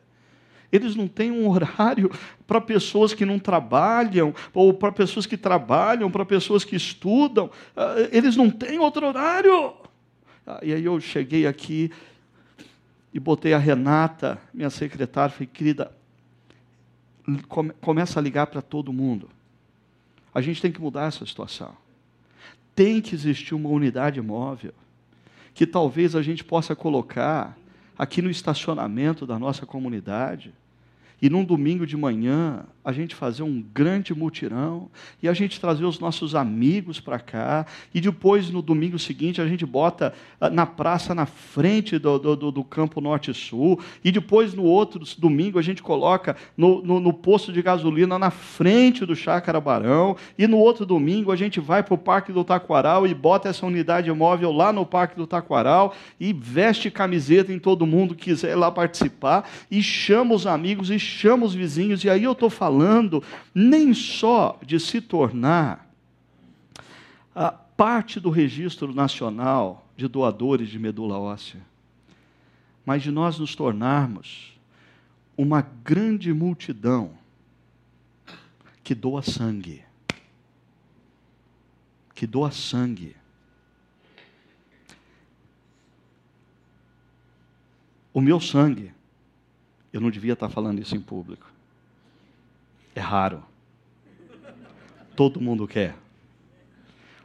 Eles 0.70 0.94
não 0.94 1.08
têm 1.08 1.30
um 1.30 1.48
horário 1.48 2.10
para 2.46 2.60
pessoas 2.60 3.14
que 3.14 3.24
não 3.24 3.38
trabalham, 3.38 4.34
ou 4.52 4.74
para 4.74 4.92
pessoas 4.92 5.26
que 5.26 5.36
trabalham, 5.36 6.10
para 6.10 6.24
pessoas 6.24 6.64
que 6.64 6.76
estudam. 6.76 7.50
Ah, 7.74 7.94
eles 8.12 8.36
não 8.36 8.50
têm 8.50 8.78
outro 8.78 9.06
horário. 9.06 9.74
Ah, 10.46 10.60
e 10.62 10.72
aí 10.72 10.84
eu 10.84 11.00
cheguei 11.00 11.46
aqui 11.46 11.90
e 13.12 13.18
botei 13.18 13.54
a 13.54 13.58
Renata, 13.58 14.38
minha 14.52 14.70
secretária, 14.70 15.32
falei, 15.32 15.48
querida, 15.50 15.90
come, 17.48 17.70
começa 17.80 18.20
a 18.20 18.22
ligar 18.22 18.46
para 18.46 18.60
todo 18.60 18.92
mundo. 18.92 19.30
A 20.34 20.40
gente 20.42 20.60
tem 20.60 20.70
que 20.70 20.80
mudar 20.80 21.06
essa 21.06 21.24
situação. 21.24 21.74
Tem 22.74 23.00
que 23.00 23.14
existir 23.14 23.54
uma 23.54 23.70
unidade 23.70 24.20
móvel 24.20 24.72
que 25.54 25.66
talvez 25.66 26.14
a 26.14 26.22
gente 26.22 26.44
possa 26.44 26.76
colocar 26.76 27.58
aqui 27.98 28.22
no 28.22 28.30
estacionamento 28.30 29.26
da 29.26 29.38
nossa 29.38 29.66
comunidade. 29.66 30.54
E 31.20 31.28
num 31.28 31.44
domingo 31.44 31.86
de 31.86 31.96
manhã, 31.96 32.64
a 32.84 32.92
gente 32.92 33.14
fazer 33.14 33.42
um 33.42 33.60
grande 33.60 34.14
mutirão, 34.14 34.88
e 35.22 35.28
a 35.28 35.34
gente 35.34 35.60
trazer 35.60 35.84
os 35.84 35.98
nossos 35.98 36.34
amigos 36.34 37.00
para 37.00 37.18
cá, 37.18 37.66
e 37.92 38.00
depois 38.00 38.48
no 38.50 38.62
domingo 38.62 38.98
seguinte 38.98 39.42
a 39.42 39.46
gente 39.46 39.66
bota 39.66 40.14
ah, 40.40 40.48
na 40.48 40.64
praça 40.64 41.14
na 41.14 41.26
frente 41.26 41.98
do, 41.98 42.18
do, 42.18 42.50
do 42.50 42.64
campo 42.64 43.00
norte-sul, 43.00 43.78
e 44.02 44.12
depois 44.12 44.54
no 44.54 44.62
outro 44.62 45.02
domingo 45.18 45.58
a 45.58 45.62
gente 45.62 45.82
coloca 45.82 46.36
no, 46.56 46.80
no, 46.80 47.00
no, 47.00 47.12
posto 47.12 47.52
de 47.52 47.60
gasolina 47.60 48.18
na 48.18 48.30
frente 48.30 49.04
do 49.04 49.14
Chácara 49.14 49.60
Barão, 49.60 50.16
e 50.38 50.46
no 50.46 50.56
outro 50.56 50.86
domingo 50.86 51.32
a 51.32 51.36
gente 51.36 51.60
vai 51.60 51.82
para 51.82 51.94
o 51.94 51.98
Parque 51.98 52.32
do 52.32 52.44
Taquaral 52.44 53.06
e 53.06 53.12
bota 53.12 53.48
essa 53.48 53.66
unidade 53.66 54.10
móvel 54.12 54.52
lá 54.52 54.72
no 54.72 54.86
Parque 54.86 55.16
do 55.16 55.26
Taquaral, 55.26 55.94
e 56.18 56.32
veste 56.32 56.90
camiseta 56.90 57.52
em 57.52 57.58
todo 57.58 57.84
mundo 57.84 58.14
que 58.14 58.30
quiser 58.30 58.54
lá 58.54 58.70
participar, 58.70 59.46
e 59.70 59.82
chama 59.82 60.34
os 60.34 60.46
amigos, 60.46 60.90
e 60.90 61.07
chama 61.08 61.46
os 61.46 61.54
vizinhos, 61.54 62.04
e 62.04 62.10
aí 62.10 62.24
eu 62.24 62.32
estou 62.32 62.50
falando 62.50 63.22
nem 63.54 63.92
só 63.94 64.58
de 64.62 64.78
se 64.78 65.00
tornar 65.00 65.88
a 67.34 67.50
parte 67.50 68.20
do 68.20 68.30
registro 68.30 68.94
nacional 68.94 69.86
de 69.96 70.06
doadores 70.06 70.68
de 70.68 70.78
medula 70.78 71.18
óssea, 71.18 71.60
mas 72.84 73.02
de 73.02 73.10
nós 73.10 73.38
nos 73.38 73.54
tornarmos 73.54 74.58
uma 75.36 75.62
grande 75.62 76.32
multidão 76.32 77.12
que 78.82 78.94
doa 78.94 79.22
sangue. 79.22 79.84
Que 82.14 82.26
doa 82.26 82.50
sangue. 82.50 83.14
O 88.12 88.20
meu 88.20 88.40
sangue, 88.40 88.92
eu 89.92 90.00
não 90.00 90.10
devia 90.10 90.34
estar 90.34 90.48
falando 90.48 90.80
isso 90.80 90.94
em 90.94 91.00
público. 91.00 91.50
É 92.94 93.00
raro. 93.00 93.42
Todo 95.14 95.40
mundo 95.40 95.66
quer. 95.66 95.96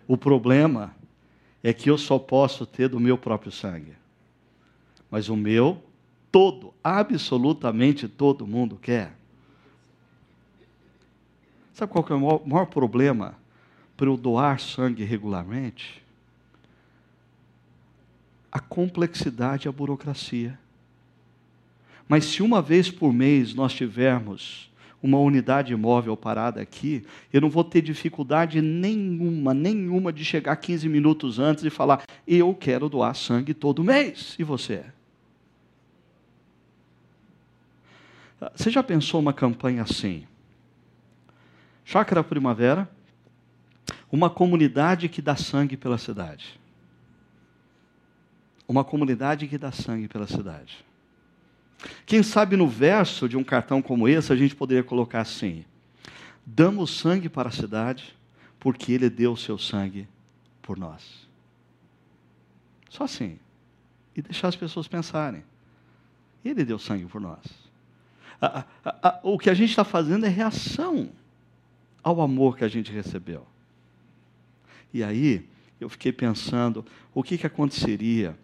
O 0.07 0.18
problema 0.18 0.95
é 1.64 1.74
que 1.74 1.89
eu 1.89 1.97
só 1.97 2.20
posso 2.20 2.66
ter 2.66 2.89
do 2.89 2.99
meu 2.99 3.18
próprio 3.18 3.51
sangue. 3.51 3.93
Mas 5.09 5.30
o 5.30 5.36
meu, 5.36 5.82
todo, 6.32 6.74
absolutamente 6.84 8.07
todo 8.07 8.47
mundo 8.47 8.78
quer. 8.82 9.16
Sabe 11.74 11.91
qual 11.91 12.05
é 12.09 12.14
o 12.14 12.20
maior, 12.20 12.47
maior 12.47 12.66
problema 12.66 13.36
para 13.95 14.07
eu 14.07 14.18
doar 14.18 14.59
sangue 14.59 15.03
regularmente? 15.03 16.03
A 18.51 18.59
complexidade 18.59 19.68
e 19.68 19.70
a 19.70 19.72
burocracia. 19.72 20.59
Mas 22.08 22.26
se 22.26 22.43
uma 22.43 22.62
vez 22.62 22.91
por 22.91 23.14
mês 23.14 23.54
nós 23.54 23.74
tivermos 23.74 24.72
uma 25.01 25.18
unidade 25.18 25.76
móvel 25.76 26.16
parada 26.16 26.62
aqui, 26.62 27.04
eu 27.32 27.41
não 27.41 27.49
vou 27.49 27.64
ter 27.64 27.82
dificuldade 27.82 28.62
nenhuma, 28.62 29.54
nenhuma 29.54 30.14
de 30.14 30.24
chegar 30.24 30.56
15 30.56 30.88
minutos 30.88 31.39
antes 31.39 31.64
e 31.64 31.70
falar: 31.70 32.04
eu 32.28 32.54
quero 32.54 32.88
doar 32.88 33.14
sangue 33.16 33.54
todo 33.54 33.84
mês. 33.84 34.36
E 34.39 34.43
você? 34.43 34.86
Você 38.56 38.70
já 38.70 38.84
pensou 38.84 39.20
uma 39.20 39.34
campanha 39.34 39.84
assim? 39.84 40.26
Chácara 41.86 42.24
Primavera, 42.24 42.89
uma 44.12 44.30
comunidade 44.30 45.10
que 45.10 45.22
dá 45.22 45.36
sangue 45.36 45.76
pela 45.76 45.97
cidade. 45.97 46.60
Uma 48.68 48.84
comunidade 48.84 49.47
que 49.47 49.58
dá 49.58 49.72
sangue 49.72 50.08
pela 50.08 50.28
cidade. 50.28 50.84
Quem 52.05 52.23
sabe 52.23 52.55
no 52.55 52.67
verso 52.67 53.27
de 53.27 53.38
um 53.38 53.43
cartão 53.43 53.81
como 53.81 54.07
esse 54.07 54.31
a 54.31 54.36
gente 54.36 54.55
poderia 54.55 54.84
colocar 54.84 55.21
assim: 55.21 55.65
Damos 56.45 56.91
sangue 56.91 57.29
para 57.29 57.49
a 57.49 57.51
cidade, 57.51 58.15
porque 58.59 58.91
ele 58.91 59.09
deu 59.09 59.34
o 59.34 59.38
seu 59.38 59.57
sangue 59.57 60.07
por 60.61 60.77
nós. 60.77 61.27
Só 62.89 63.05
assim. 63.05 63.39
E 64.15 64.21
deixar 64.21 64.49
as 64.49 64.55
pessoas 64.55 64.88
pensarem. 64.88 65.43
Ele 66.45 66.63
deu 66.63 66.77
sangue 66.77 67.05
por 67.05 67.19
nós. 67.19 67.43
A, 68.39 68.65
a, 68.84 69.09
a, 69.09 69.19
o 69.23 69.39
que 69.39 69.49
a 69.49 69.53
gente 69.53 69.69
está 69.69 69.84
fazendo 69.84 70.25
é 70.25 70.29
reação 70.29 71.09
ao 72.03 72.21
amor 72.21 72.57
que 72.57 72.63
a 72.63 72.67
gente 72.67 72.91
recebeu. 72.91 73.47
E 74.93 75.03
aí, 75.03 75.49
eu 75.79 75.89
fiquei 75.89 76.11
pensando: 76.11 76.86
o 77.13 77.23
que, 77.23 77.38
que 77.38 77.47
aconteceria 77.47 78.38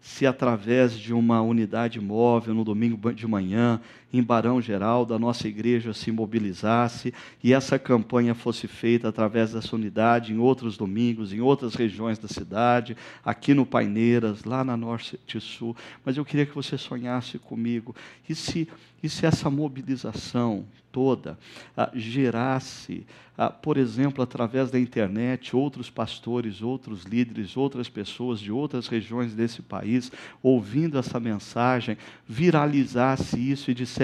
se 0.00 0.26
através 0.26 0.98
de 0.98 1.12
uma 1.12 1.42
unidade 1.42 2.00
móvel 2.00 2.54
no 2.54 2.64
domingo 2.64 3.12
de 3.12 3.26
manhã, 3.26 3.80
em 4.12 4.22
Barão 4.22 4.60
Geral, 4.60 5.04
da 5.04 5.18
nossa 5.18 5.46
igreja 5.46 5.92
se 5.92 6.10
mobilizasse 6.10 7.12
e 7.42 7.52
essa 7.52 7.78
campanha 7.78 8.34
fosse 8.34 8.66
feita 8.66 9.08
através 9.08 9.52
dessa 9.52 9.76
unidade 9.76 10.32
em 10.32 10.38
outros 10.38 10.76
domingos, 10.76 11.32
em 11.32 11.40
outras 11.40 11.74
regiões 11.74 12.18
da 12.18 12.28
cidade, 12.28 12.96
aqui 13.24 13.52
no 13.52 13.66
Paineiras, 13.66 14.44
lá 14.44 14.64
na 14.64 14.76
Norte 14.76 15.18
Sul. 15.40 15.76
Mas 16.04 16.16
eu 16.16 16.24
queria 16.24 16.46
que 16.46 16.54
você 16.54 16.78
sonhasse 16.78 17.38
comigo. 17.38 17.94
E 18.28 18.34
se, 18.34 18.66
e 19.02 19.08
se 19.08 19.26
essa 19.26 19.50
mobilização 19.50 20.64
toda 20.90 21.38
ah, 21.76 21.90
gerasse, 21.94 23.06
ah, 23.36 23.50
por 23.50 23.76
exemplo, 23.76 24.22
através 24.22 24.70
da 24.70 24.80
internet, 24.80 25.54
outros 25.54 25.88
pastores, 25.88 26.60
outros 26.60 27.04
líderes, 27.04 27.56
outras 27.56 27.88
pessoas 27.88 28.40
de 28.40 28.50
outras 28.50 28.88
regiões 28.88 29.34
desse 29.34 29.62
país, 29.62 30.10
ouvindo 30.42 30.98
essa 30.98 31.20
mensagem, 31.20 31.96
viralizasse 32.26 33.38
isso 33.38 33.70
e 33.70 33.74
dissesse: 33.74 33.97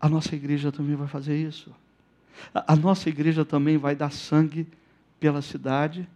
a 0.00 0.08
nossa 0.08 0.34
igreja 0.34 0.72
também 0.72 0.96
vai 0.96 1.08
fazer 1.08 1.36
isso. 1.36 1.74
A, 2.54 2.72
a 2.72 2.76
nossa 2.76 3.08
igreja 3.08 3.44
também 3.44 3.76
vai 3.76 3.94
dar 3.94 4.10
sangue 4.10 4.66
pela 5.18 5.42
cidade. 5.42 6.08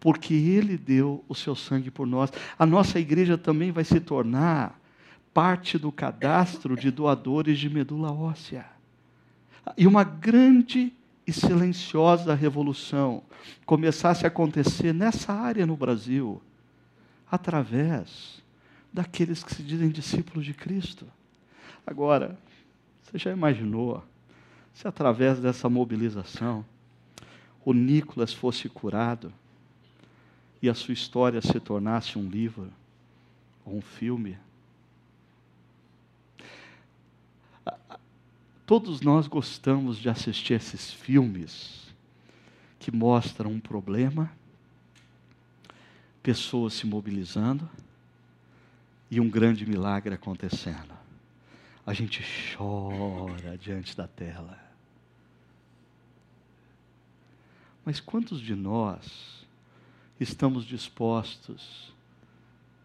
Porque 0.00 0.34
Ele 0.34 0.76
deu 0.76 1.24
o 1.28 1.34
seu 1.34 1.54
sangue 1.54 1.90
por 1.90 2.06
nós. 2.06 2.32
A 2.58 2.66
nossa 2.66 2.98
igreja 2.98 3.38
também 3.38 3.70
vai 3.70 3.84
se 3.84 4.00
tornar 4.00 4.76
parte 5.32 5.78
do 5.78 5.92
cadastro 5.92 6.76
de 6.76 6.90
doadores 6.90 7.58
de 7.58 7.70
medula 7.70 8.10
óssea. 8.10 8.66
E 9.76 9.86
uma 9.86 10.02
grande 10.02 10.92
e 11.24 11.32
silenciosa 11.32 12.34
revolução 12.34 13.22
começasse 13.64 14.24
a 14.24 14.28
acontecer 14.28 14.92
nessa 14.92 15.32
área 15.32 15.64
no 15.64 15.76
Brasil, 15.76 16.42
através 17.30 18.42
daqueles 18.92 19.44
que 19.44 19.54
se 19.54 19.62
dizem 19.62 19.88
discípulos 19.88 20.44
de 20.44 20.52
Cristo. 20.52 21.06
Agora, 21.86 22.38
você 23.02 23.18
já 23.18 23.30
imaginou 23.30 24.02
se 24.72 24.86
através 24.88 25.40
dessa 25.40 25.68
mobilização 25.68 26.64
o 27.64 27.72
Nicolas 27.72 28.32
fosse 28.32 28.68
curado 28.68 29.32
e 30.60 30.68
a 30.68 30.74
sua 30.74 30.94
história 30.94 31.40
se 31.42 31.58
tornasse 31.60 32.18
um 32.18 32.28
livro 32.28 32.72
ou 33.64 33.76
um 33.76 33.82
filme? 33.82 34.38
Todos 38.64 39.00
nós 39.00 39.26
gostamos 39.26 39.98
de 39.98 40.08
assistir 40.08 40.54
esses 40.54 40.90
filmes 40.90 41.92
que 42.78 42.90
mostram 42.90 43.50
um 43.50 43.60
problema, 43.60 44.32
pessoas 46.22 46.72
se 46.72 46.86
mobilizando 46.86 47.68
e 49.10 49.20
um 49.20 49.28
grande 49.28 49.66
milagre 49.66 50.14
acontecendo. 50.14 50.91
A 51.84 51.92
gente 51.92 52.22
chora 52.56 53.58
diante 53.58 53.96
da 53.96 54.06
tela. 54.06 54.58
Mas 57.84 57.98
quantos 57.98 58.40
de 58.40 58.54
nós 58.54 59.44
estamos 60.20 60.64
dispostos 60.64 61.92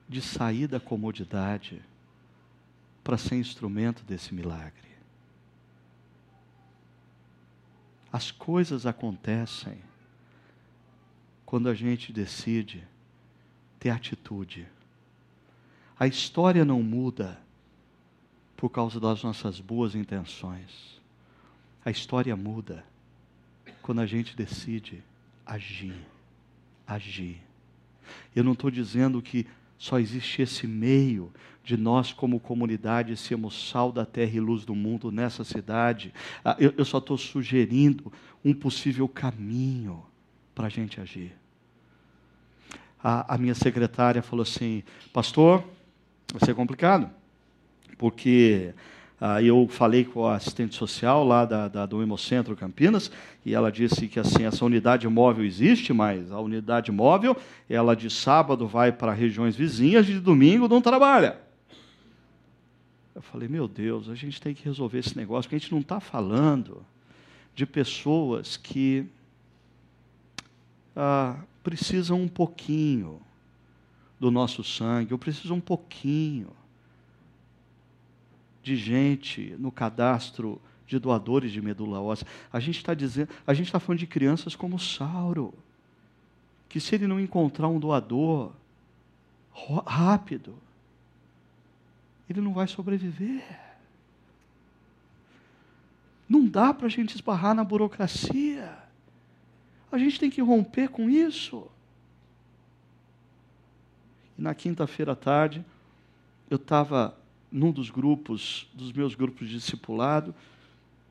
de 0.10 0.22
sair 0.22 0.68
da 0.68 0.80
comodidade 0.80 1.82
para 3.04 3.18
ser 3.18 3.36
instrumento 3.36 4.04
desse 4.04 4.34
milagre? 4.34 4.88
As 8.12 8.32
coisas 8.32 8.88
acontecem 8.88 9.80
quando 11.45 11.70
a 11.70 11.76
gente 11.76 12.12
decide 12.12 12.84
ter 13.80 13.91
atitude. 13.91 14.68
A 16.00 16.08
história 16.08 16.66
não 16.66 16.82
muda 16.82 17.39
por 18.58 18.70
causa 18.70 18.99
das 18.99 19.24
nossas 19.24 19.60
boas 19.60 19.95
intenções. 19.95 20.99
A 21.86 21.91
história 21.91 22.36
muda 22.36 22.84
quando 23.82 24.01
a 24.01 24.05
gente 24.05 24.36
decide 24.36 25.03
agir. 25.45 25.95
Agir. 26.86 27.38
Eu 28.36 28.43
não 28.43 28.53
estou 28.53 28.72
dizendo 28.72 29.22
que 29.22 29.45
só 29.78 29.99
existe 29.99 30.41
esse 30.41 30.66
meio 30.66 31.32
de 31.64 31.78
nós, 31.78 32.12
como 32.12 32.39
comunidade, 32.39 33.16
sermos 33.16 33.70
sal 33.70 33.91
da 33.91 34.05
terra 34.05 34.32
e 34.36 34.39
luz 34.39 34.66
do 34.66 34.74
mundo 34.74 35.12
nessa 35.12 35.43
cidade. 35.43 36.14
Ah, 36.43 36.55
eu, 36.58 36.74
eu 36.78 36.86
só 36.86 36.97
estou 36.97 37.18
sugerindo 37.18 38.12
um 38.43 38.53
possível 38.53 39.08
caminho 39.08 40.03
para 40.55 40.68
a 40.68 40.70
gente 40.70 40.99
agir. 40.99 41.36
A, 43.03 43.36
a 43.36 43.38
minha 43.38 43.53
secretária 43.53 44.24
falou 44.24 44.43
assim: 44.43 44.82
Pastor, 45.14 45.64
vai 46.32 46.43
ser 46.43 46.55
complicado, 46.55 47.12
porque 47.98 48.74
ah, 49.20 49.41
eu 49.41 49.68
falei 49.68 50.06
com 50.06 50.28
a 50.28 50.36
assistente 50.36 50.76
social 50.76 51.24
lá 51.24 51.43
da, 51.43 51.68
da, 51.68 51.86
do 51.86 52.04
Hemocentro 52.04 52.56
Campinas 52.56 53.12
e 53.43 53.56
ela 53.56 53.72
disse 53.72 54.08
que 54.08 54.20
assim 54.20 54.45
essa 54.45 54.64
unidade 54.64 55.08
móvel 55.08 55.43
existe, 55.43 55.91
mas 55.91 56.32
a 56.32 56.39
unidade 56.39 56.91
móvel 56.91 57.36
ela 57.68 57.95
de 57.95 58.10
sábado 58.10 58.68
vai 58.68 58.91
para 58.91 59.12
regiões 59.12 59.56
vizinhas 59.56 60.08
e 60.08 60.14
de 60.14 60.20
domingo 60.20 60.68
não 60.68 60.82
trabalha. 60.82 61.38
Eu 63.16 63.22
falei, 63.24 63.48
meu 63.48 63.68
Deus, 63.68 64.08
a 64.10 64.14
gente 64.14 64.39
tem 64.39 64.54
que 64.54 64.64
resolver 64.64 65.00
esse 65.00 65.18
negócio, 65.18 65.50
porque 65.50 65.56
a 65.56 65.60
gente 65.60 65.72
não 65.72 65.82
está 65.82 66.00
falando 66.00 66.86
de 67.56 67.66
pessoas 67.66 68.56
que 68.56 69.08
ah, 70.95 71.38
precisam 71.64 72.22
um 72.22 72.28
pouquinho 72.28 73.20
do 74.20 74.30
nosso 74.30 74.64
sangue, 74.64 75.14
ou 75.14 75.18
precisam 75.18 75.58
um 75.58 75.62
pouquinho 75.62 76.50
de 78.68 78.76
gente 78.76 79.55
no 79.57 79.72
cadastro 79.72 80.61
de 80.86 80.99
doadores 80.99 81.53
de 81.53 81.61
medula 81.61 82.01
óssea. 82.01 82.28
A 82.51 82.59
gente 82.59 82.78
está 82.78 82.93
dizendo, 82.93 83.30
a 83.45 83.53
gente 83.53 83.68
está 83.68 83.80
falando 83.80 83.99
de 83.99 84.07
crianças 84.07 84.55
como 84.55 84.78
Sauro, 84.78 85.53
que 86.68 86.80
se 86.80 86.93
ele 86.93 87.07
não 87.07 87.20
encontrar 87.20 87.70
um 87.70 87.80
doador 87.80 88.51
rápido, 89.86 90.53
ele 92.30 92.41
não 92.41 92.53
vai 92.53 92.68
sobreviver. 92.68 93.43
Não 96.28 96.45
dá 96.45 96.74
para 96.74 96.88
a 96.88 96.89
gente 96.89 97.15
esbarrar 97.15 97.55
na 97.55 97.63
burocracia. 97.63 98.78
A 99.89 99.97
gente 99.97 100.20
tem 100.20 100.30
que 100.30 100.41
romper 100.41 100.89
com 100.89 101.09
isso. 101.09 101.65
E 104.38 104.41
na 104.41 104.53
quinta-feira 104.53 105.13
à 105.13 105.15
tarde, 105.15 105.65
eu 106.49 106.57
estava 106.57 107.18
num 107.52 107.72
dos 107.72 107.89
grupos, 107.89 108.68
dos 108.74 108.91
meus 108.91 109.16
grupos 109.16 109.48
de 109.48 109.56
discipulado, 109.56 110.34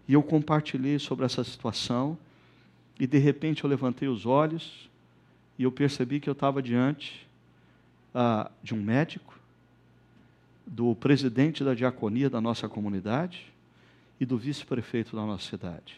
e 0.08 0.12
eu 0.12 0.22
compartilhei 0.22 0.98
sobre 0.98 1.24
essa 1.24 1.42
situação, 1.42 2.18
e 2.98 3.06
de 3.06 3.18
repente 3.18 3.64
eu 3.64 3.70
levantei 3.70 4.08
os 4.08 4.24
olhos 4.24 4.88
e 5.58 5.64
eu 5.64 5.72
percebi 5.72 6.20
que 6.20 6.28
eu 6.28 6.32
estava 6.32 6.62
diante 6.62 7.26
ah, 8.14 8.50
de 8.62 8.74
um 8.74 8.82
médico, 8.82 9.38
do 10.66 10.94
presidente 10.96 11.62
da 11.62 11.74
diaconia 11.74 12.28
da 12.28 12.40
nossa 12.40 12.68
comunidade 12.68 13.52
e 14.18 14.26
do 14.26 14.36
vice-prefeito 14.36 15.14
da 15.14 15.24
nossa 15.24 15.48
cidade. 15.48 15.96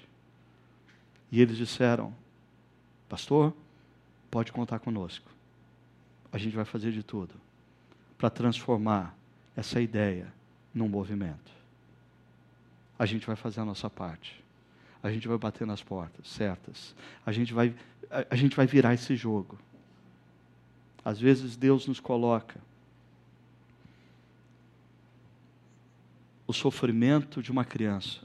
E 1.33 1.41
eles 1.41 1.57
disseram: 1.57 2.13
Pastor, 3.09 3.55
pode 4.31 4.53
contar 4.53 4.79
conosco. 4.81 5.31
A 6.31 6.37
gente 6.37 6.55
vai 6.55 6.65
fazer 6.65 6.93
de 6.93 7.03
tudo 7.03 7.35
para 8.19 8.29
transformar 8.29 9.17
essa 9.59 9.81
ideia 9.81 10.33
num 10.73 10.89
movimento. 10.89 11.51
A 12.97 13.05
gente 13.05 13.27
vai 13.27 13.35
fazer 13.35 13.61
a 13.61 13.65
nossa 13.65 13.91
parte. 13.91 14.41
A 15.03 15.11
gente 15.11 15.27
vai 15.27 15.37
bater 15.37 15.67
nas 15.67 15.83
portas 15.83 16.29
certas. 16.29 16.95
A 17.27 17.33
gente 17.33 17.53
vai, 17.53 17.75
a, 18.09 18.25
a 18.31 18.37
gente 18.37 18.55
vai 18.55 18.69
virar 18.69 18.95
esse 18.95 19.17
jogo. 19.17 19.59
Às 21.05 21.19
vezes 21.19 21.57
Deus 21.57 21.89
nos 21.89 21.99
coloca 21.99 22.61
o 26.47 26.53
sofrimento 26.53 27.43
de 27.43 27.51
uma 27.51 27.65
criança, 27.65 28.21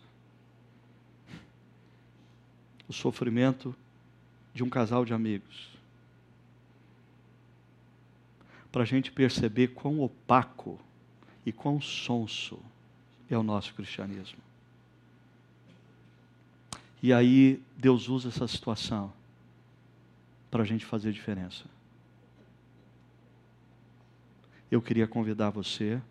o 2.87 2.93
sofrimento 2.93 3.75
de 4.53 4.63
um 4.63 4.69
casal 4.69 5.03
de 5.03 5.15
amigos, 5.15 5.71
para 8.71 8.83
a 8.83 8.85
gente 8.85 9.11
perceber 9.11 9.69
quão 9.69 9.99
opaco 9.99 10.79
e 11.45 11.51
quão 11.51 11.81
sonso 11.81 12.59
é 13.29 13.37
o 13.37 13.43
nosso 13.43 13.73
cristianismo. 13.73 14.39
E 17.01 17.11
aí 17.11 17.61
Deus 17.77 18.07
usa 18.07 18.29
essa 18.29 18.47
situação 18.47 19.11
para 20.49 20.63
a 20.63 20.65
gente 20.65 20.85
fazer 20.85 21.11
diferença. 21.11 21.65
Eu 24.71 24.81
queria 24.81 25.07
convidar 25.07 25.49
você 25.49 26.01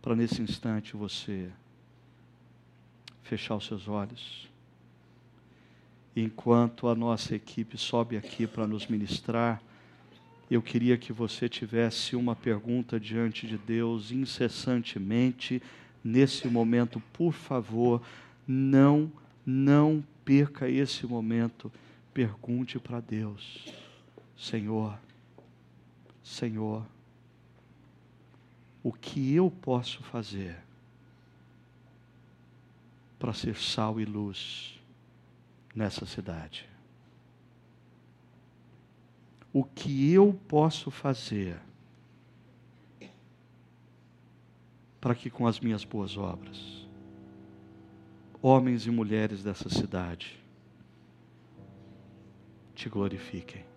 para 0.00 0.16
nesse 0.16 0.40
instante 0.40 0.96
você 0.96 1.50
fechar 3.22 3.56
os 3.56 3.66
seus 3.66 3.86
olhos. 3.86 4.48
Enquanto 6.16 6.88
a 6.88 6.94
nossa 6.94 7.36
equipe 7.36 7.76
sobe 7.76 8.16
aqui 8.16 8.46
para 8.46 8.66
nos 8.66 8.86
ministrar, 8.86 9.62
eu 10.50 10.62
queria 10.62 10.96
que 10.96 11.12
você 11.12 11.48
tivesse 11.48 12.16
uma 12.16 12.34
pergunta 12.34 12.98
diante 12.98 13.46
de 13.46 13.58
Deus 13.58 14.10
incessantemente 14.10 15.62
nesse 16.02 16.48
momento, 16.48 17.02
por 17.12 17.32
favor, 17.32 18.02
não 18.46 19.12
não 19.44 20.04
perca 20.24 20.68
esse 20.68 21.06
momento. 21.06 21.72
Pergunte 22.12 22.78
para 22.78 23.00
Deus: 23.00 23.72
Senhor, 24.36 24.98
Senhor, 26.22 26.86
o 28.82 28.92
que 28.92 29.34
eu 29.34 29.50
posso 29.50 30.02
fazer 30.02 30.56
para 33.18 33.32
ser 33.32 33.56
sal 33.56 34.00
e 34.00 34.04
luz 34.04 34.78
nessa 35.74 36.04
cidade? 36.04 36.68
O 39.52 39.64
que 39.64 40.12
eu 40.12 40.38
posso 40.46 40.90
fazer 40.90 41.58
para 45.00 45.14
que 45.14 45.30
com 45.30 45.46
as 45.46 45.60
minhas 45.60 45.84
boas 45.84 46.16
obras, 46.16 46.86
homens 48.42 48.86
e 48.86 48.90
mulheres 48.90 49.42
dessa 49.42 49.68
cidade 49.68 50.38
te 52.74 52.88
glorifiquem? 52.88 53.67